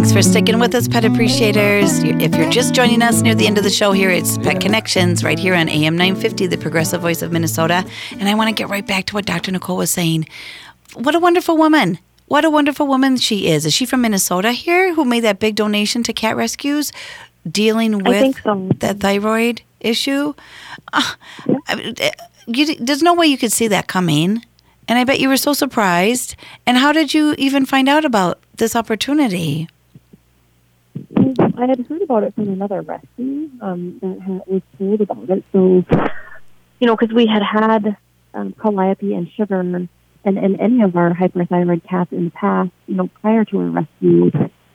Thanks 0.03 0.14
for 0.14 0.22
sticking 0.30 0.59
with 0.59 0.74
us, 0.74 0.88
pet 0.88 1.05
appreciators. 1.05 2.03
If 2.03 2.34
you're 2.34 2.50
just 2.50 2.74
joining 2.74 3.03
us 3.03 3.22
near 3.22 3.36
the 3.36 3.46
end 3.46 3.57
of 3.57 3.62
the 3.62 3.70
show 3.70 3.92
here, 3.92 4.11
it's 4.11 4.36
Pet 4.36 4.61
Connections 4.61 5.22
right 5.22 5.38
here 5.38 5.55
on 5.55 5.68
AM 5.68 5.96
950, 5.96 6.48
the 6.48 6.59
progressive 6.59 7.00
voice 7.00 7.22
of 7.22 7.30
Minnesota. 7.30 7.86
And 8.11 8.28
I 8.28 8.34
want 8.34 8.48
to 8.48 8.53
get 8.53 8.68
right 8.68 8.84
back 8.84 9.07
to 9.07 9.14
what 9.14 9.26
Dr. 9.26 9.53
Nicole 9.53 9.76
was 9.76 9.92
saying. 9.92 10.26
What 10.94 11.14
a 11.14 11.20
wonderful 11.20 11.57
woman. 11.57 12.00
What 12.26 12.44
a 12.44 12.50
wonderful 12.50 12.88
woman 12.88 13.16
she 13.16 13.46
is. 13.46 13.64
Is 13.64 13.74
she 13.74 13.86
from 13.86 14.00
Minnesota 14.00 14.50
here 14.50 14.92
who 14.92 15.05
made 15.05 15.20
that 15.20 15.38
big 15.38 15.55
donation 15.55 16.03
to 16.03 16.12
cat 16.12 16.34
rescues 16.34 16.90
dealing 17.48 18.03
with 18.03 18.42
so. 18.42 18.70
that 18.80 18.98
thyroid 18.98 19.62
issue? 19.78 20.34
Eh, 21.68 22.11
you, 22.48 22.74
there's 22.74 23.05
no 23.05 23.14
way 23.14 23.28
you 23.28 23.38
could 23.38 23.53
see 23.53 23.68
that 23.68 23.86
coming. 23.86 24.44
And 24.88 24.98
I 24.98 25.05
bet 25.05 25.20
you 25.20 25.28
were 25.28 25.36
so 25.36 25.53
surprised. 25.53 26.34
And 26.66 26.76
how 26.76 26.90
did 26.90 27.14
you 27.14 27.36
even 27.38 27.64
find 27.64 27.88
out 27.88 28.05
about 28.05 28.40
this 28.57 28.74
opportunity? 28.74 29.68
I 31.17 31.67
had 31.67 31.87
heard 31.87 32.03
about 32.03 32.23
it 32.25 32.35
from 32.35 32.49
another 32.49 32.83
rescue 32.83 33.51
um, 33.61 33.99
that 34.01 34.21
had, 34.21 34.43
was 34.47 34.63
told 34.79 35.01
about 35.01 35.31
it. 35.31 35.45
So, 35.53 35.85
you 36.81 36.87
know, 36.87 36.97
because 36.97 37.15
we 37.15 37.27
had 37.27 37.43
had 37.43 37.97
um, 38.35 38.55
Calliope 38.61 39.15
and 39.15 39.29
Sugar 39.37 39.61
and, 39.61 39.89
and 40.25 40.61
any 40.61 40.83
of 40.83 40.97
our 40.97 41.13
hyperthyroid 41.13 41.87
cats 41.89 42.13
in 42.13 42.27
the 42.27 42.31
past, 42.31 42.71
you 42.87 42.95
know, 42.95 43.09
prior 43.21 43.45
to 43.47 43.59
our 43.59 43.67
rescue, 43.67 44.31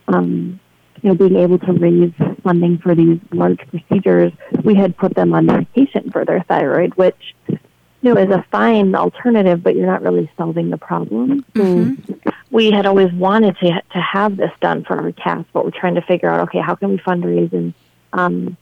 um, 0.08 0.60
you 1.02 1.08
know, 1.10 1.14
being 1.14 1.36
able 1.36 1.58
to 1.58 1.72
raise 1.72 2.12
funding 2.42 2.78
for 2.78 2.94
these 2.94 3.18
large 3.32 3.60
procedures, 3.68 4.32
we 4.64 4.74
had 4.74 4.96
put 4.96 5.14
them 5.14 5.34
on 5.34 5.46
medication 5.46 6.10
for 6.10 6.24
their 6.24 6.42
thyroid, 6.48 6.94
which 6.94 7.34
you 7.48 8.14
know 8.14 8.20
is 8.20 8.30
a 8.30 8.44
fine 8.50 8.94
alternative, 8.94 9.62
but 9.62 9.76
you're 9.76 9.86
not 9.86 10.02
really 10.02 10.30
solving 10.36 10.70
the 10.70 10.78
problem. 10.78 11.44
Mm-hmm. 11.54 12.28
We 12.50 12.70
had 12.70 12.86
always 12.86 13.12
wanted 13.12 13.56
to 13.58 13.82
to 13.92 14.00
have 14.00 14.36
this 14.36 14.50
done 14.60 14.84
for 14.84 14.98
our 14.98 15.12
cats, 15.12 15.48
but 15.52 15.64
we're 15.64 15.70
trying 15.70 15.96
to 15.96 16.02
figure 16.02 16.30
out 16.30 16.40
okay, 16.48 16.60
how 16.60 16.74
can 16.74 16.90
we 16.90 16.98
fundraise? 16.98 17.52
And 17.52 17.74
um, 18.12 18.56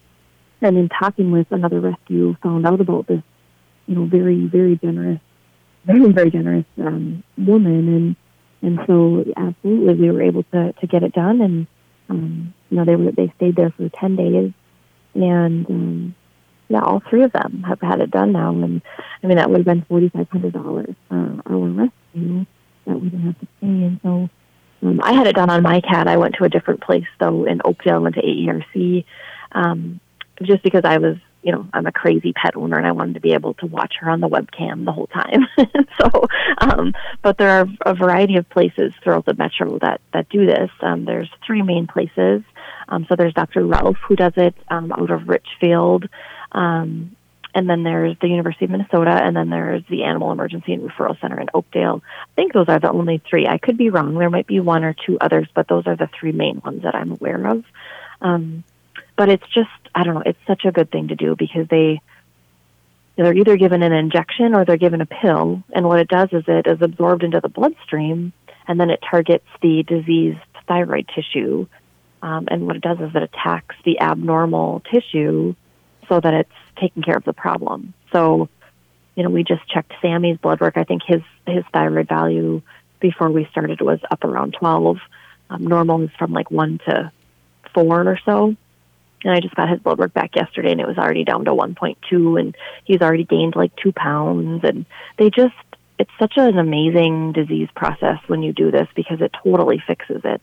and 0.61 0.77
in 0.77 0.89
talking 0.89 1.31
with 1.31 1.51
another 1.53 1.81
rescue, 1.81 2.37
found 2.43 2.67
out 2.67 2.81
about 2.81 3.07
this, 3.07 3.23
you 3.87 3.95
know, 3.95 4.07
very 4.07 4.47
very 4.47 4.77
generous, 4.77 5.21
very 5.85 6.11
very 6.11 6.31
generous 6.31 6.65
um, 6.79 7.23
woman, 7.39 7.89
and 7.95 8.17
and 8.63 8.87
so 8.87 9.25
absolutely 9.37 9.95
we 9.95 10.11
were 10.11 10.23
able 10.23 10.43
to 10.45 10.73
to 10.73 10.87
get 10.87 11.05
it 11.05 11.13
done, 11.13 11.41
and 11.41 11.67
um, 12.09 12.55
you 12.71 12.79
know 12.79 12.85
they 12.85 12.97
were 12.97 13.13
they 13.13 13.33
stayed 13.37 13.55
there 13.55 13.71
for 13.71 13.89
ten 13.91 14.17
days, 14.17 14.53
and 15.15 15.71
um, 15.71 16.15
yeah, 16.69 16.81
all 16.81 17.01
three 17.09 17.23
of 17.23 17.33
them 17.33 17.63
have 17.63 17.81
had 17.81 18.01
it 18.01 18.11
done 18.11 18.33
now, 18.33 18.51
and 18.51 18.83
I 19.23 19.27
mean 19.29 19.37
that 19.37 19.49
would 19.49 19.59
have 19.59 19.67
been 19.67 19.83
forty 19.83 20.09
five 20.09 20.29
hundred 20.29 20.55
dollars 20.55 20.95
for 21.09 21.41
our 21.47 21.69
rescue 21.69 22.47
that 22.87 23.01
we 23.01 23.09
didn't 23.09 23.27
have 23.27 23.41
to 23.41 23.47
pay, 23.61 23.67
and 23.67 24.01
so. 24.03 24.29
Um, 24.83 25.01
I 25.03 25.13
had 25.15 25.27
it 25.27 25.35
done 25.35 25.51
on 25.51 25.63
my 25.63 25.81
cat. 25.81 26.07
I 26.07 26.17
went 26.17 26.35
to 26.37 26.45
a 26.45 26.49
different 26.49 26.83
place 26.83 27.07
though 27.19 27.45
in 27.45 27.61
Oakdale, 27.65 28.03
went 28.03 28.15
to 28.17 28.23
AERC, 28.23 29.05
um, 29.53 30.01
just 30.43 30.63
because 30.63 30.83
I 30.85 30.99
was, 30.99 31.17
you 31.43 31.53
know, 31.53 31.67
I'm 31.73 31.87
a 31.87 31.93
crazy 31.93 32.33
pet 32.33 32.57
owner 32.57 32.77
and 32.77 32.87
I 32.87 32.93
wanted 32.93 33.15
to 33.15 33.21
be 33.21 33.33
able 33.33 33.55
to 33.55 33.67
watch 33.67 33.95
her 34.01 34.11
on 34.11 34.21
the 34.21 34.29
webcam 34.29 34.85
the 34.85 34.93
whole 34.93 35.07
time. 35.07 35.47
so, 36.01 36.27
um, 36.59 36.93
but 37.23 37.39
there 37.39 37.51
are 37.51 37.67
a 37.87 37.95
variety 37.95 38.37
of 38.37 38.49
places 38.51 38.93
throughout 39.03 39.25
the 39.25 39.35
metro 39.35 39.79
that 39.79 40.01
that 40.13 40.29
do 40.29 40.47
this. 40.47 40.71
Um, 40.81 41.05
there's 41.05 41.31
three 41.47 41.63
main 41.63 41.87
places. 41.87 42.43
Um, 42.89 43.07
so 43.09 43.17
there's 43.17 43.35
Dr. 43.35 43.67
Ralph 43.67 43.97
who 44.07 44.15
does 44.15 44.35
it 44.37 44.55
um, 44.69 44.93
out 44.93 45.11
of 45.11 45.29
Richfield. 45.29 46.09
Um, 46.53 47.16
and 47.57 47.71
then 47.71 47.85
there's 47.85 48.15
the 48.21 48.29
University 48.29 48.67
of 48.67 48.71
Minnesota, 48.71 49.11
and 49.11 49.35
then 49.35 49.49
there's 49.49 49.83
the 49.89 50.05
Animal 50.05 50.31
Emergency 50.31 50.75
and 50.75 50.83
Referral 50.83 51.19
Center 51.23 51.41
in 51.41 51.49
Oakdale. 51.55 52.03
I 52.05 52.35
think 52.37 52.53
those 52.53 52.69
are 52.69 52.79
the 52.79 52.91
only 52.91 53.23
three. 53.31 53.47
I 53.47 53.57
could 53.57 53.79
be 53.79 53.89
wrong. 53.89 54.15
There 54.15 54.29
might 54.29 54.47
be 54.47 54.61
one 54.61 54.85
or 54.85 54.93
two 54.93 55.17
others, 55.19 55.49
but 55.55 55.67
those 55.67 55.87
are 55.87 55.97
the 55.97 56.11
three 56.21 56.33
main 56.33 56.61
ones 56.63 56.83
that 56.83 56.95
I'm 56.95 57.13
aware 57.13 57.47
of. 57.47 57.65
Um, 58.21 58.63
but 59.17 59.31
it's 59.31 59.49
just, 59.55 59.71
I 59.95 60.05
don't 60.05 60.17
know, 60.17 60.23
it's 60.27 60.39
such 60.47 60.67
a 60.67 60.71
good 60.71 60.91
thing 60.91 61.09
to 61.09 61.17
do 61.17 61.35
because 61.35 61.67
they, 61.69 62.03
they're 63.17 63.33
either 63.33 63.57
given 63.57 63.83
an 63.83 63.93
injection 63.93 64.55
or 64.55 64.67
they're 64.67 64.77
given 64.77 65.01
a 65.01 65.07
pill. 65.07 65.63
And 65.73 65.89
what 65.89 65.99
it 65.99 66.09
does 66.09 66.29
is 66.33 66.45
it 66.47 66.67
is 66.67 66.83
absorbed 66.83 67.23
into 67.23 67.41
the 67.41 67.49
bloodstream 67.49 68.35
and 68.69 68.79
then 68.79 68.91
it 68.91 69.03
targets 69.11 69.47
the 69.63 69.83
diseased 69.83 70.41
thyroid 70.69 71.09
tissue. 71.15 71.69
Um, 72.21 72.49
and 72.51 72.67
what 72.67 72.77
it 72.77 72.83
does 72.83 73.01
is 73.01 73.15
it 73.15 73.23
attacks 73.23 73.77
the 73.87 73.99
abnormal 73.99 74.83
tissue 74.93 75.55
so 76.09 76.21
that 76.21 76.35
it's 76.35 76.53
taking 76.81 77.03
care 77.03 77.17
of 77.17 77.25
the 77.25 77.33
problem. 77.33 77.95
So, 78.13 78.49
you 79.15 79.23
know, 79.23 79.31
we 79.31 79.45
just 79.45 79.69
checked 79.69 79.93
Sammy's 80.01 80.39
blood 80.39 80.61
work. 80.61 80.77
I 80.77 80.85
think 80.85 81.03
his 81.07 81.23
his 81.47 81.65
thyroid 81.73 82.09
value 82.09 82.63
before 83.01 83.31
we 83.31 83.47
started 83.51 83.81
was 83.81 84.01
up 84.11 84.25
around 84.25 84.55
12. 84.59 84.99
Um, 85.51 85.67
normal 85.67 86.03
is 86.03 86.11
from 86.19 86.33
like 86.33 86.51
1 86.51 86.81
to 86.87 87.13
4 87.75 88.09
or 88.09 88.19
so. 88.25 88.57
And 89.25 89.33
I 89.33 89.41
just 89.41 89.55
got 89.55 89.69
his 89.69 89.81
blood 89.81 89.99
work 89.99 90.13
back 90.13 90.37
yesterday 90.37 90.73
and 90.73 90.81
it 90.81 90.87
was 90.87 90.99
already 90.99 91.25
down 91.25 91.45
to 91.47 91.53
1.2 91.53 92.41
and 92.41 92.57
he's 92.85 93.01
already 93.01 93.25
gained 93.25 93.57
like 93.57 93.75
2 93.77 93.93
pounds 93.93 94.63
and 94.65 94.87
they 95.19 95.31
just 95.31 95.55
it's 95.99 96.11
such 96.19 96.35
an 96.37 96.59
amazing 96.59 97.33
disease 97.33 97.69
process 97.75 98.19
when 98.27 98.43
you 98.43 98.53
do 98.53 98.71
this 98.71 98.89
because 98.95 99.21
it 99.21 99.35
totally 99.43 99.83
fixes 99.87 100.21
it. 100.25 100.43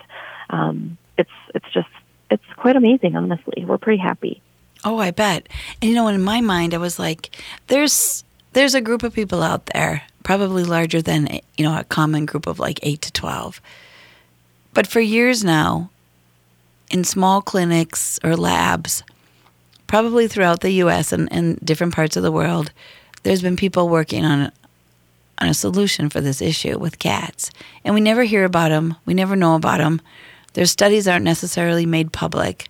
Um, 0.50 0.98
it's 1.18 1.30
it's 1.54 1.72
just 1.72 1.90
it's 2.32 2.44
quite 2.58 2.76
amazing, 2.76 3.16
honestly. 3.16 3.64
We're 3.66 3.78
pretty 3.78 4.02
happy. 4.02 4.42
Oh, 4.86 5.00
I 5.00 5.12
bet. 5.12 5.48
And 5.82 5.90
you 5.90 5.96
know, 5.96 6.08
in 6.08 6.22
my 6.22 6.42
mind, 6.42 6.74
I 6.74 6.78
was 6.78 7.00
like, 7.00 7.36
there's 7.68 8.24
there's 8.54 8.76
a 8.76 8.82
group 8.82 9.04
of 9.04 9.14
people 9.14 9.42
out 9.42 9.66
there, 9.68 10.04
probably 10.24 10.64
larger 10.64 11.02
than 11.02 11.40
you 11.58 11.66
know 11.66 11.78
a 11.78 11.84
common 11.84 12.26
group 12.26 12.48
of 12.48 12.60
like 12.60 12.80
eight 12.84 13.02
to 13.02 13.12
twelve. 13.12 13.62
But 14.74 14.88
for 14.88 15.00
years 15.00 15.44
now, 15.44 15.90
in 16.90 17.04
small 17.04 17.42
clinics 17.42 18.20
or 18.24 18.36
labs, 18.36 19.04
probably 19.88 20.28
throughout 20.28 20.62
the 20.62 20.72
U.S. 20.72 21.12
and, 21.14 21.32
and 21.32 21.60
different 21.60 21.94
parts 21.94 22.18
of 22.18 22.24
the 22.24 22.32
world, 22.32 22.72
there's 23.24 23.42
been 23.42 23.56
people 23.56 23.90
working 23.90 24.26
on 24.26 24.52
on 25.40 25.48
a 25.48 25.54
solution 25.54 26.10
for 26.10 26.22
this 26.22 26.42
issue 26.42 26.78
with 26.78 27.00
cats, 27.00 27.52
and 27.86 27.96
we 27.96 28.02
never 28.02 28.24
hear 28.24 28.44
about 28.44 28.70
them. 28.70 28.96
We 29.06 29.14
never 29.14 29.36
know 29.36 29.56
about 29.56 29.80
them. 29.80 30.02
Their 30.54 30.66
studies 30.66 31.08
aren't 31.08 31.26
necessarily 31.26 31.86
made 31.86 32.12
public 32.12 32.70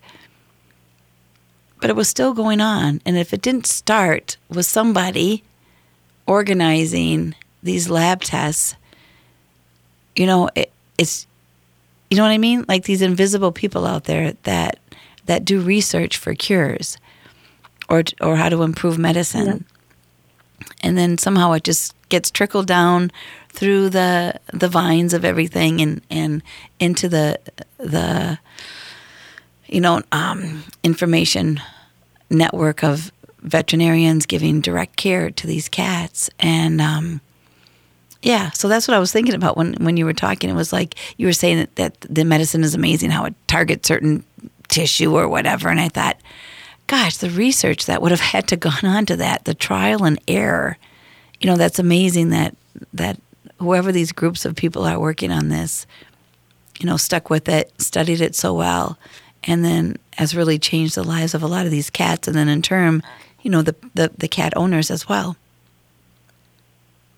but 1.84 1.90
it 1.90 1.98
was 1.98 2.08
still 2.08 2.34
going 2.34 2.62
on. 2.62 3.02
And 3.06 3.18
if 3.18 3.34
it 3.34 3.42
didn't 3.42 3.68
start 3.68 4.38
with 4.48 4.66
somebody 4.66 5.44
organizing 6.26 7.36
these 7.62 7.90
lab 7.90 8.22
tests, 8.22 8.76
you 10.16 10.26
know, 10.26 10.48
it, 10.56 10.72
it's, 10.98 11.28
you 12.10 12.16
know 12.16 12.24
what 12.24 12.32
I 12.32 12.38
mean? 12.38 12.64
Like 12.70 12.86
these 12.86 13.02
invisible 13.02 13.52
people 13.52 13.86
out 13.86 14.06
there 14.06 14.32
that 14.44 14.80
that 15.26 15.44
do 15.44 15.60
research 15.60 16.16
for 16.16 16.34
cures 16.34 16.98
or 17.90 18.04
or 18.22 18.38
how 18.38 18.48
to 18.48 18.64
improve 18.64 18.98
medicine. 18.98 19.66
Yeah. 20.62 20.66
And 20.84 20.98
then 20.98 21.18
somehow 21.18 21.52
it 21.52 21.66
just 21.66 21.94
gets 22.08 22.32
trickled 22.32 22.68
down 22.68 23.12
through 23.50 23.90
the 23.90 24.40
the 24.54 24.70
vines 24.70 25.14
of 25.14 25.26
everything 25.26 25.82
and 25.82 26.02
and 26.10 26.44
into 26.80 27.10
the 27.10 27.42
the 27.78 28.40
you 29.74 29.82
know, 29.82 30.04
um, 30.12 30.64
information 30.84 31.60
network 32.34 32.84
of 32.84 33.12
veterinarians 33.42 34.26
giving 34.26 34.62
direct 34.62 34.96
care 34.96 35.30
to 35.32 35.48
these 35.48 35.70
cats. 35.70 36.30
And 36.40 36.82
um, 36.82 37.22
yeah, 38.22 38.52
so 38.52 38.68
that's 38.68 38.88
what 38.88 38.96
I 38.96 39.00
was 39.00 39.12
thinking 39.12 39.36
about 39.36 39.58
when, 39.58 39.74
when 39.76 39.98
you 39.98 40.06
were 40.06 40.14
talking. 40.14 40.50
It 40.50 40.56
was 40.56 40.74
like 40.74 40.96
you 41.18 41.28
were 41.28 41.34
saying 41.34 41.58
that, 41.58 41.76
that 41.76 42.02
the 42.02 42.24
medicine 42.24 42.64
is 42.64 42.74
amazing, 42.74 43.10
how 43.12 43.26
it 43.26 43.36
targets 43.48 43.88
certain 43.88 44.24
tissue 44.70 45.16
or 45.16 45.28
whatever. 45.28 45.70
And 45.70 45.80
I 45.80 45.90
thought, 45.90 46.18
gosh, 46.88 47.18
the 47.18 47.30
research 47.30 47.86
that 47.86 48.02
would 48.02 48.12
have 48.12 48.20
had 48.34 48.48
to 48.50 48.58
gone 48.58 48.86
on 48.86 49.06
to 49.08 49.18
that, 49.18 49.46
the 49.46 49.54
trial 49.54 50.04
and 50.06 50.20
error. 50.28 50.78
You 51.40 51.48
know, 51.48 51.58
that's 51.58 51.80
amazing 51.80 52.30
that 52.30 52.56
that 52.94 53.20
whoever 53.60 53.92
these 53.92 54.12
groups 54.12 54.46
of 54.46 54.56
people 54.56 54.84
are 54.84 55.00
working 55.00 55.32
on 55.32 55.50
this, 55.50 55.86
you 56.80 56.86
know, 56.86 56.98
stuck 56.98 57.30
with 57.30 57.48
it, 57.48 57.72
studied 57.80 58.22
it 58.22 58.36
so 58.36 58.54
well, 58.54 58.98
and 59.46 59.64
then 59.64 59.98
has 60.14 60.36
really 60.36 60.60
changed 60.60 60.96
the 60.96 61.04
lives 61.04 61.34
of 61.34 61.44
a 61.44 61.48
lot 61.48 61.66
of 61.66 61.72
these 61.72 61.90
cats, 61.90 62.28
and 62.28 62.36
then 62.36 62.48
in 62.48 62.62
turn, 62.62 63.04
you 63.42 63.52
know, 63.52 63.62
the 63.62 63.76
the, 63.94 64.12
the 64.18 64.28
cat 64.28 64.54
owners 64.56 64.90
as 64.92 65.08
well. 65.08 65.38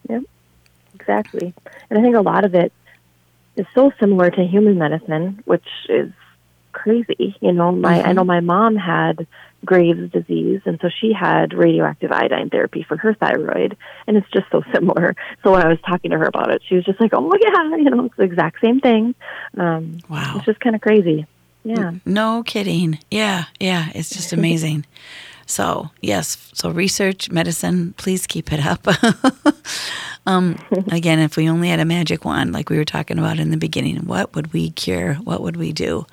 Yep, 0.09 0.23
exactly. 0.93 1.53
And 1.89 1.99
I 1.99 2.01
think 2.01 2.15
a 2.15 2.21
lot 2.21 2.45
of 2.45 2.55
it 2.55 2.71
is 3.55 3.65
so 3.73 3.91
similar 3.99 4.30
to 4.30 4.43
human 4.45 4.78
medicine, 4.78 5.41
which 5.45 5.65
is 5.89 6.11
crazy. 6.71 7.36
You 7.39 7.51
know, 7.51 7.71
my 7.71 7.99
mm-hmm. 7.99 8.09
I 8.09 8.13
know 8.13 8.23
my 8.23 8.41
mom 8.41 8.76
had 8.76 9.26
Graves' 9.63 10.11
disease, 10.11 10.61
and 10.65 10.80
so 10.82 10.89
she 10.89 11.13
had 11.13 11.53
radioactive 11.53 12.11
iodine 12.11 12.49
therapy 12.49 12.84
for 12.84 12.97
her 12.97 13.13
thyroid, 13.13 13.78
and 14.07 14.17
it's 14.17 14.30
just 14.32 14.45
so 14.51 14.61
similar. 14.73 15.15
So 15.43 15.51
when 15.51 15.63
I 15.63 15.67
was 15.67 15.80
talking 15.82 16.11
to 16.11 16.17
her 16.17 16.26
about 16.26 16.51
it, 16.51 16.61
she 16.67 16.76
was 16.76 16.86
just 16.86 16.99
like, 16.99 17.11
"Oh 17.13 17.32
yeah, 17.41 17.76
you 17.78 17.89
know, 17.89 18.05
it's 18.05 18.15
the 18.15 18.23
exact 18.23 18.61
same 18.61 18.80
thing." 18.80 19.15
Um, 19.57 19.99
wow, 20.09 20.36
it's 20.36 20.45
just 20.45 20.59
kind 20.59 20.76
of 20.76 20.82
crazy. 20.82 21.26
Yeah. 21.66 21.91
No 22.05 22.43
kidding. 22.43 22.99
Yeah, 23.11 23.45
yeah. 23.59 23.89
It's 23.93 24.09
just 24.11 24.32
amazing. 24.39 24.86
so, 25.47 25.89
yes. 26.01 26.38
So, 26.53 26.70
research, 26.70 27.30
medicine, 27.32 27.93
please 27.97 28.26
keep 28.28 28.53
it 28.53 28.66
up. 28.66 28.88
um, 30.26 30.57
again, 30.91 31.20
if 31.20 31.36
we 31.38 31.49
only 31.49 31.70
had 31.70 31.80
a 31.80 31.86
magic 31.86 32.24
wand, 32.24 32.53
like 32.53 32.70
we 32.70 32.78
were 32.78 32.86
talking 32.86 33.18
about 33.20 33.39
in 33.39 33.51
the 33.51 33.57
beginning, 33.57 34.05
what 34.05 34.34
would 34.36 34.53
we 34.53 34.70
cure? 34.72 35.16
What 35.16 35.41
would 35.41 35.57
we 35.57 35.74
do? 35.74 36.05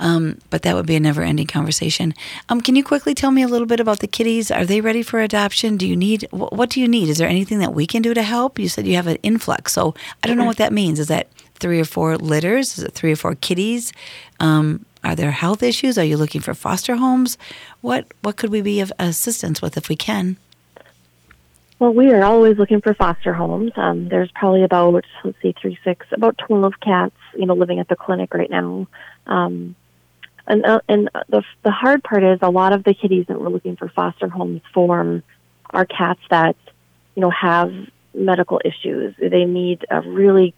Um, 0.00 0.38
but 0.50 0.62
that 0.62 0.74
would 0.74 0.86
be 0.86 0.96
a 0.96 1.00
never 1.00 1.22
ending 1.22 1.46
conversation. 1.46 2.12
Um, 2.48 2.60
can 2.60 2.74
you 2.74 2.82
quickly 2.82 3.14
tell 3.14 3.30
me 3.30 3.42
a 3.42 3.46
little 3.46 3.68
bit 3.68 3.78
about 3.78 4.00
the 4.00 4.08
kitties? 4.08 4.50
Are 4.50 4.64
they 4.64 4.80
ready 4.80 5.02
for 5.02 5.20
adoption? 5.20 5.76
Do 5.76 5.86
you 5.86 5.94
need, 5.94 6.26
wh- 6.32 6.52
what 6.52 6.70
do 6.70 6.80
you 6.80 6.88
need? 6.88 7.08
Is 7.08 7.18
there 7.18 7.28
anything 7.28 7.60
that 7.60 7.72
we 7.72 7.86
can 7.86 8.02
do 8.02 8.12
to 8.12 8.22
help? 8.22 8.58
You 8.58 8.68
said 8.68 8.84
you 8.86 8.96
have 8.96 9.06
an 9.06 9.18
influx. 9.22 9.72
So 9.72 9.94
I 10.22 10.26
don't 10.26 10.36
know 10.38 10.44
what 10.44 10.56
that 10.56 10.72
means. 10.72 10.98
Is 10.98 11.06
that 11.06 11.28
three 11.62 11.80
or 11.80 11.84
four 11.84 12.18
litters? 12.18 12.76
Is 12.76 12.84
it 12.84 12.92
three 12.92 13.12
or 13.12 13.16
four 13.16 13.34
kitties? 13.36 13.92
Um, 14.40 14.84
are 15.04 15.14
there 15.14 15.30
health 15.30 15.62
issues? 15.62 15.96
Are 15.96 16.04
you 16.04 16.16
looking 16.16 16.42
for 16.42 16.52
foster 16.52 16.96
homes? 16.96 17.38
What 17.80 18.06
what 18.20 18.36
could 18.36 18.50
we 18.50 18.60
be 18.60 18.80
of 18.80 18.92
assistance 18.98 19.62
with 19.62 19.76
if 19.76 19.88
we 19.88 19.96
can? 19.96 20.36
Well, 21.78 21.94
we 21.94 22.12
are 22.12 22.22
always 22.22 22.58
looking 22.58 22.80
for 22.80 22.94
foster 22.94 23.32
homes. 23.32 23.72
Um, 23.76 24.08
there's 24.08 24.30
probably 24.32 24.62
about 24.62 25.04
let's 25.24 25.38
see, 25.40 25.54
three, 25.60 25.78
six, 25.82 26.06
about 26.12 26.38
twelve 26.38 26.74
cats, 26.80 27.16
you 27.34 27.46
know, 27.46 27.54
living 27.54 27.80
at 27.80 27.88
the 27.88 27.96
clinic 27.96 28.34
right 28.34 28.50
now. 28.50 28.86
Um, 29.26 29.74
and 30.46 30.64
uh, 30.64 30.80
and 30.88 31.10
the 31.28 31.42
the 31.62 31.70
hard 31.70 32.04
part 32.04 32.22
is 32.22 32.38
a 32.42 32.50
lot 32.50 32.72
of 32.72 32.84
the 32.84 32.94
kitties 32.94 33.26
that 33.28 33.40
we're 33.40 33.48
looking 33.48 33.76
for 33.76 33.88
foster 33.88 34.28
homes 34.28 34.60
for 34.74 35.22
are 35.70 35.86
cats 35.86 36.20
that 36.30 36.56
you 37.14 37.22
know 37.22 37.30
have 37.30 37.72
medical 38.14 38.60
issues. 38.64 39.14
They 39.18 39.44
need 39.44 39.84
a 39.90 40.02
really 40.02 40.54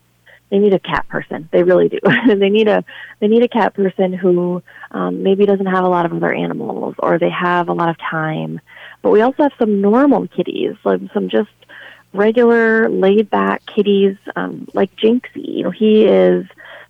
they 0.54 0.60
need 0.60 0.72
a 0.72 0.78
cat 0.78 1.08
person. 1.08 1.48
They 1.50 1.64
really 1.64 1.88
do. 1.88 1.98
they 2.28 2.48
need 2.48 2.68
a 2.68 2.84
they 3.18 3.26
need 3.26 3.42
a 3.42 3.48
cat 3.48 3.74
person 3.74 4.12
who 4.12 4.62
um, 4.92 5.24
maybe 5.24 5.46
doesn't 5.46 5.66
have 5.66 5.82
a 5.82 5.88
lot 5.88 6.06
of 6.06 6.12
other 6.12 6.32
animals 6.32 6.94
or 7.00 7.18
they 7.18 7.30
have 7.30 7.68
a 7.68 7.72
lot 7.72 7.88
of 7.88 7.98
time. 7.98 8.60
But 9.02 9.10
we 9.10 9.20
also 9.20 9.42
have 9.42 9.52
some 9.58 9.80
normal 9.80 10.28
kitties, 10.28 10.76
like 10.84 11.00
some 11.12 11.28
just 11.28 11.50
regular 12.12 12.88
laid 12.88 13.30
back 13.30 13.66
kitties, 13.66 14.16
um, 14.36 14.68
like 14.74 14.94
Jinxie. 14.94 15.56
You 15.56 15.64
know, 15.64 15.70
he 15.72 16.04
is 16.04 16.46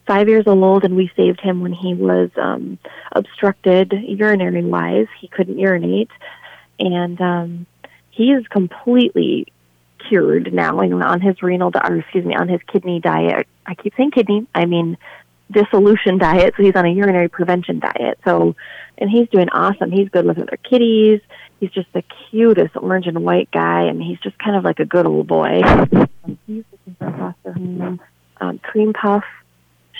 five 0.06 0.28
years 0.28 0.46
old, 0.46 0.84
and 0.84 0.94
we 0.94 1.10
saved 1.16 1.40
him 1.40 1.62
when 1.62 1.72
he 1.72 1.94
was 1.94 2.28
um, 2.36 2.78
obstructed 3.12 3.92
urinary 3.92 4.62
wise. 4.62 5.06
He 5.18 5.28
couldn't 5.28 5.58
urinate, 5.58 6.10
and 6.78 7.18
um, 7.18 7.66
he 8.10 8.30
is 8.32 8.46
completely 8.48 9.46
cured 10.06 10.52
now 10.52 10.80
and 10.80 11.02
on 11.02 11.20
his 11.22 11.42
renal 11.42 11.72
or 11.74 11.96
excuse 11.96 12.26
me 12.26 12.34
on 12.34 12.48
his 12.48 12.60
kidney 12.70 13.00
diet. 13.00 13.46
I 13.66 13.74
keep 13.74 13.94
saying 13.96 14.12
kidney. 14.12 14.46
I 14.54 14.66
mean 14.66 14.96
dissolution 15.50 16.18
diet. 16.18 16.54
So 16.56 16.62
he's 16.62 16.74
on 16.74 16.86
a 16.86 16.90
urinary 16.90 17.28
prevention 17.28 17.78
diet. 17.78 18.18
So 18.24 18.56
and 18.98 19.10
he's 19.10 19.28
doing 19.28 19.48
awesome. 19.50 19.90
He's 19.90 20.08
good 20.08 20.24
with 20.24 20.38
other 20.38 20.58
kitties. 20.68 21.20
He's 21.60 21.70
just 21.70 21.92
the 21.92 22.02
cutest 22.30 22.76
orange 22.76 23.06
and 23.06 23.24
white 23.24 23.50
guy. 23.50 23.90
Mean, 23.92 24.00
he's 24.00 24.20
just 24.20 24.38
kind 24.38 24.56
of 24.56 24.64
like 24.64 24.80
a 24.80 24.84
good 24.84 25.06
old 25.06 25.26
boy. 25.26 25.62
Um, 25.62 26.38
he's 26.46 26.64
looking 26.72 26.96
for 26.98 27.10
foster 27.10 27.52
home. 27.52 28.00
Um, 28.40 28.58
Cream 28.58 28.92
Puff, 28.92 29.24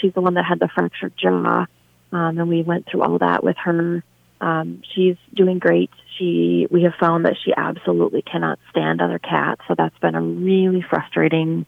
she's 0.00 0.12
the 0.14 0.20
one 0.20 0.34
that 0.34 0.44
had 0.44 0.58
the 0.58 0.68
fractured 0.68 1.14
jaw, 1.16 1.66
um, 2.12 2.38
and 2.38 2.48
we 2.48 2.62
went 2.62 2.86
through 2.86 3.02
all 3.02 3.18
that 3.18 3.44
with 3.44 3.56
her. 3.58 4.02
Um, 4.40 4.82
she's 4.94 5.16
doing 5.32 5.58
great. 5.58 5.90
She, 6.18 6.66
we 6.70 6.82
have 6.82 6.94
found 7.00 7.24
that 7.24 7.36
she 7.44 7.52
absolutely 7.56 8.22
cannot 8.22 8.58
stand 8.70 9.00
other 9.00 9.18
cats, 9.18 9.62
so 9.68 9.74
that's 9.76 9.96
been 9.98 10.14
a 10.14 10.22
really 10.22 10.82
frustrating 10.82 11.66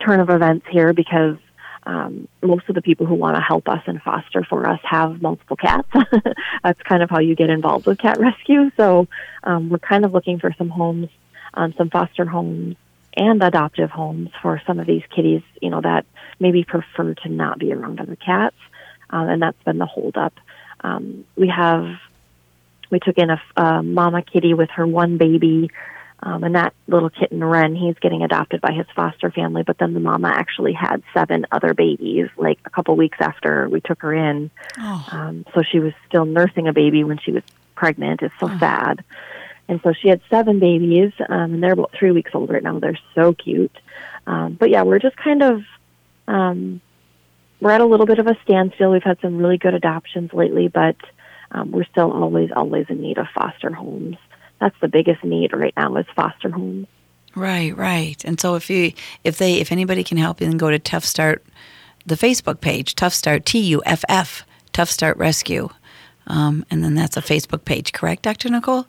turn 0.00 0.20
of 0.20 0.30
events 0.30 0.66
here 0.70 0.92
because 0.92 1.36
um, 1.84 2.28
most 2.42 2.68
of 2.68 2.74
the 2.74 2.82
people 2.82 3.06
who 3.06 3.14
want 3.14 3.36
to 3.36 3.40
help 3.40 3.68
us 3.68 3.82
and 3.86 4.00
foster 4.02 4.44
for 4.44 4.68
us 4.68 4.80
have 4.84 5.22
multiple 5.22 5.56
cats. 5.56 5.88
That's 6.62 6.82
kind 6.82 7.02
of 7.02 7.08
how 7.08 7.20
you 7.20 7.34
get 7.34 7.48
involved 7.48 7.86
with 7.86 7.98
cat 7.98 8.18
rescue. 8.20 8.70
So 8.76 9.08
um, 9.42 9.70
we're 9.70 9.78
kind 9.78 10.04
of 10.04 10.12
looking 10.12 10.38
for 10.38 10.52
some 10.58 10.68
homes, 10.68 11.08
um, 11.54 11.72
some 11.78 11.88
foster 11.88 12.26
homes 12.26 12.76
and 13.16 13.42
adoptive 13.42 13.90
homes 13.90 14.30
for 14.42 14.60
some 14.66 14.78
of 14.78 14.86
these 14.86 15.02
kitties, 15.14 15.42
you 15.62 15.70
know, 15.70 15.80
that 15.80 16.04
maybe 16.38 16.62
prefer 16.62 17.14
to 17.14 17.28
not 17.28 17.58
be 17.58 17.72
around 17.72 18.00
other 18.00 18.16
cats. 18.16 18.56
Um, 19.10 19.28
and 19.28 19.42
that's 19.42 19.62
been 19.64 19.78
the 19.78 19.86
holdup. 19.86 20.34
Um, 20.80 21.24
we 21.36 21.48
have, 21.48 21.86
we 22.90 23.00
took 23.00 23.16
in 23.16 23.30
a, 23.30 23.40
a 23.56 23.82
mama 23.82 24.22
kitty 24.22 24.52
with 24.52 24.68
her 24.70 24.86
one 24.86 25.16
baby 25.16 25.70
um, 26.20 26.42
and 26.42 26.54
that 26.56 26.74
little 26.88 27.10
kitten 27.10 27.42
Ren, 27.42 27.76
he's 27.76 27.94
getting 28.00 28.22
adopted 28.22 28.60
by 28.60 28.72
his 28.72 28.86
foster 28.94 29.30
family. 29.30 29.62
But 29.62 29.78
then 29.78 29.94
the 29.94 30.00
mama 30.00 30.28
actually 30.28 30.72
had 30.72 31.02
seven 31.14 31.46
other 31.52 31.74
babies, 31.74 32.28
like 32.36 32.58
a 32.64 32.70
couple 32.70 32.96
weeks 32.96 33.18
after 33.20 33.68
we 33.68 33.80
took 33.80 34.02
her 34.02 34.12
in. 34.12 34.50
Oh. 34.78 35.08
Um, 35.12 35.46
so 35.54 35.62
she 35.62 35.78
was 35.78 35.92
still 36.08 36.24
nursing 36.24 36.66
a 36.66 36.72
baby 36.72 37.04
when 37.04 37.18
she 37.18 37.30
was 37.30 37.44
pregnant. 37.76 38.22
It's 38.22 38.34
so 38.40 38.48
sad. 38.58 39.04
And 39.68 39.80
so 39.82 39.92
she 39.92 40.08
had 40.08 40.20
seven 40.30 40.58
babies, 40.58 41.12
um, 41.28 41.54
and 41.54 41.62
they're 41.62 41.72
about 41.72 41.92
three 41.92 42.10
weeks 42.10 42.30
old 42.34 42.50
right 42.50 42.62
now. 42.62 42.78
They're 42.78 42.98
so 43.14 43.34
cute. 43.34 43.76
Um, 44.26 44.54
but 44.54 44.70
yeah, 44.70 44.82
we're 44.82 44.98
just 44.98 45.16
kind 45.16 45.42
of 45.42 45.62
um, 46.26 46.80
we're 47.60 47.70
at 47.70 47.80
a 47.80 47.86
little 47.86 48.06
bit 48.06 48.18
of 48.18 48.26
a 48.26 48.36
standstill. 48.42 48.90
We've 48.90 49.02
had 49.02 49.20
some 49.20 49.36
really 49.36 49.58
good 49.58 49.74
adoptions 49.74 50.32
lately, 50.32 50.68
but 50.68 50.96
um, 51.50 51.70
we're 51.70 51.84
still 51.84 52.10
always 52.12 52.50
always 52.54 52.86
in 52.88 53.00
need 53.00 53.18
of 53.18 53.26
foster 53.34 53.72
homes 53.72 54.16
that's 54.60 54.76
the 54.80 54.88
biggest 54.88 55.24
need 55.24 55.52
right 55.52 55.74
now 55.76 55.96
is 55.96 56.06
foster 56.14 56.50
homes. 56.50 56.86
Right, 57.34 57.76
right. 57.76 58.22
And 58.24 58.40
so 58.40 58.56
if 58.56 58.70
you 58.70 58.92
if 59.24 59.38
they 59.38 59.54
if 59.54 59.70
anybody 59.70 60.02
can 60.02 60.16
help 60.16 60.40
you, 60.40 60.46
then 60.46 60.56
go 60.56 60.70
to 60.70 60.78
Tuff 60.78 61.04
Start, 61.04 61.44
the 62.06 62.16
Facebook 62.16 62.60
page, 62.60 62.94
Tuff 62.94 63.14
Start 63.14 63.44
T 63.44 63.60
U 63.60 63.82
F 63.84 64.04
F, 64.08 64.44
Tuff 64.72 64.90
Start 64.90 65.16
Rescue, 65.16 65.68
um, 66.28 66.64
and 66.70 66.84
then 66.84 66.94
that's 66.94 67.16
a 67.16 67.22
Facebook 67.22 67.64
page, 67.64 67.92
correct, 67.92 68.22
Dr. 68.22 68.50
Nicole? 68.50 68.86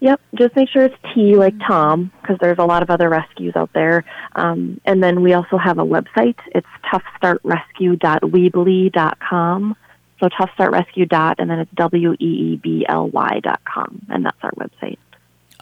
Yep, 0.00 0.20
just 0.36 0.54
make 0.54 0.68
sure 0.68 0.84
it's 0.84 0.94
T 1.12 1.34
like 1.34 1.54
Tom 1.66 2.12
because 2.20 2.36
there's 2.40 2.58
a 2.58 2.64
lot 2.64 2.84
of 2.84 2.90
other 2.90 3.08
rescues 3.08 3.56
out 3.56 3.72
there. 3.72 4.04
Um, 4.36 4.80
and 4.84 5.02
then 5.02 5.22
we 5.22 5.32
also 5.32 5.58
have 5.58 5.78
a 5.78 5.84
website. 5.84 6.36
It's 6.54 6.68
tuffstartrescue.weebly.com. 6.84 9.76
So 10.20 10.28
tuffstartrescue 10.28 11.08
dot 11.08 11.36
and 11.38 11.48
then 11.48 11.60
it's 11.60 11.70
W 11.74 12.12
E 12.14 12.16
E 12.24 12.56
B 12.56 12.84
L 12.88 13.08
Y 13.08 13.40
dot 13.42 13.60
com 13.64 14.04
and 14.08 14.24
that's 14.24 14.38
our 14.42 14.52
website. 14.52 14.98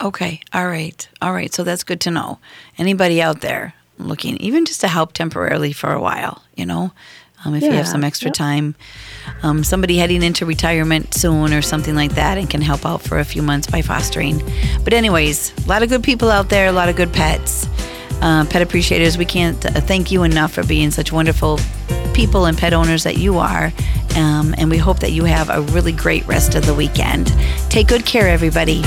Okay, 0.03 0.41
all 0.53 0.67
right, 0.67 1.09
all 1.23 1.33
right. 1.33 1.53
So 1.53 1.65
that's 1.65 1.83
good 1.83 2.01
to 2.03 2.11
know. 2.11 2.39
Anybody 2.77 3.23
out 3.23 3.41
there 3.41 3.75
looking, 3.99 4.37
even 4.39 4.67
just 4.67 4.83
to 4.83 4.89
help 4.89 5.15
temporarily 5.15 5.73
for 5.73 5.93
a 5.93 6.01
while, 6.01 6.43
you 6.55 6.67
know, 6.67 6.93
um, 7.45 7.55
if 7.55 7.63
you 7.63 7.71
have 7.71 7.87
some 7.87 8.03
extra 8.03 8.29
yep. 8.29 8.35
time, 8.35 8.75
um, 9.43 9.63
somebody 9.63 9.99
heading 9.99 10.23
into 10.23 10.45
retirement 10.47 11.15
soon 11.15 11.53
or 11.53 11.63
something 11.63 11.95
like 11.95 12.15
that, 12.15 12.39
and 12.39 12.51
can 12.51 12.61
help 12.61 12.85
out 12.85 13.03
for 13.03 13.19
a 13.19 13.25
few 13.25 13.43
months 13.43 13.67
by 13.67 13.83
fostering. 13.83 14.43
But 14.85 14.93
anyways, 14.93 15.53
a 15.65 15.69
lot 15.69 15.83
of 15.83 15.89
good 15.89 16.03
people 16.03 16.31
out 16.31 16.49
there, 16.49 16.67
a 16.67 16.73
lot 16.73 16.89
of 16.89 16.97
good 16.97 17.13
pets. 17.13 17.67
Uh, 18.21 18.45
pet 18.47 18.63
appreciators, 18.63 19.19
we 19.19 19.25
can't 19.25 19.65
uh, 19.65 19.81
thank 19.81 20.11
you 20.11 20.23
enough 20.23 20.53
for 20.53 20.65
being 20.65 20.91
such 20.91 21.13
wonderful 21.13 21.59
people 22.15 22.47
and 22.47 22.57
pet 22.57 22.73
owners 22.73 23.05
that 23.05 23.17
you 23.17 23.39
are. 23.39 23.73
Um, 24.17 24.55
and 24.57 24.71
we 24.71 24.79
hope 24.79 25.01
that 25.01 25.13
you 25.13 25.25
have 25.25 25.51
a 25.51 25.61
really 25.73 25.93
great 25.93 26.27
rest 26.27 26.55
of 26.55 26.65
the 26.65 26.75
weekend. 26.75 27.33
Take 27.69 27.89
good 27.89 28.07
care, 28.07 28.29
everybody. 28.29 28.83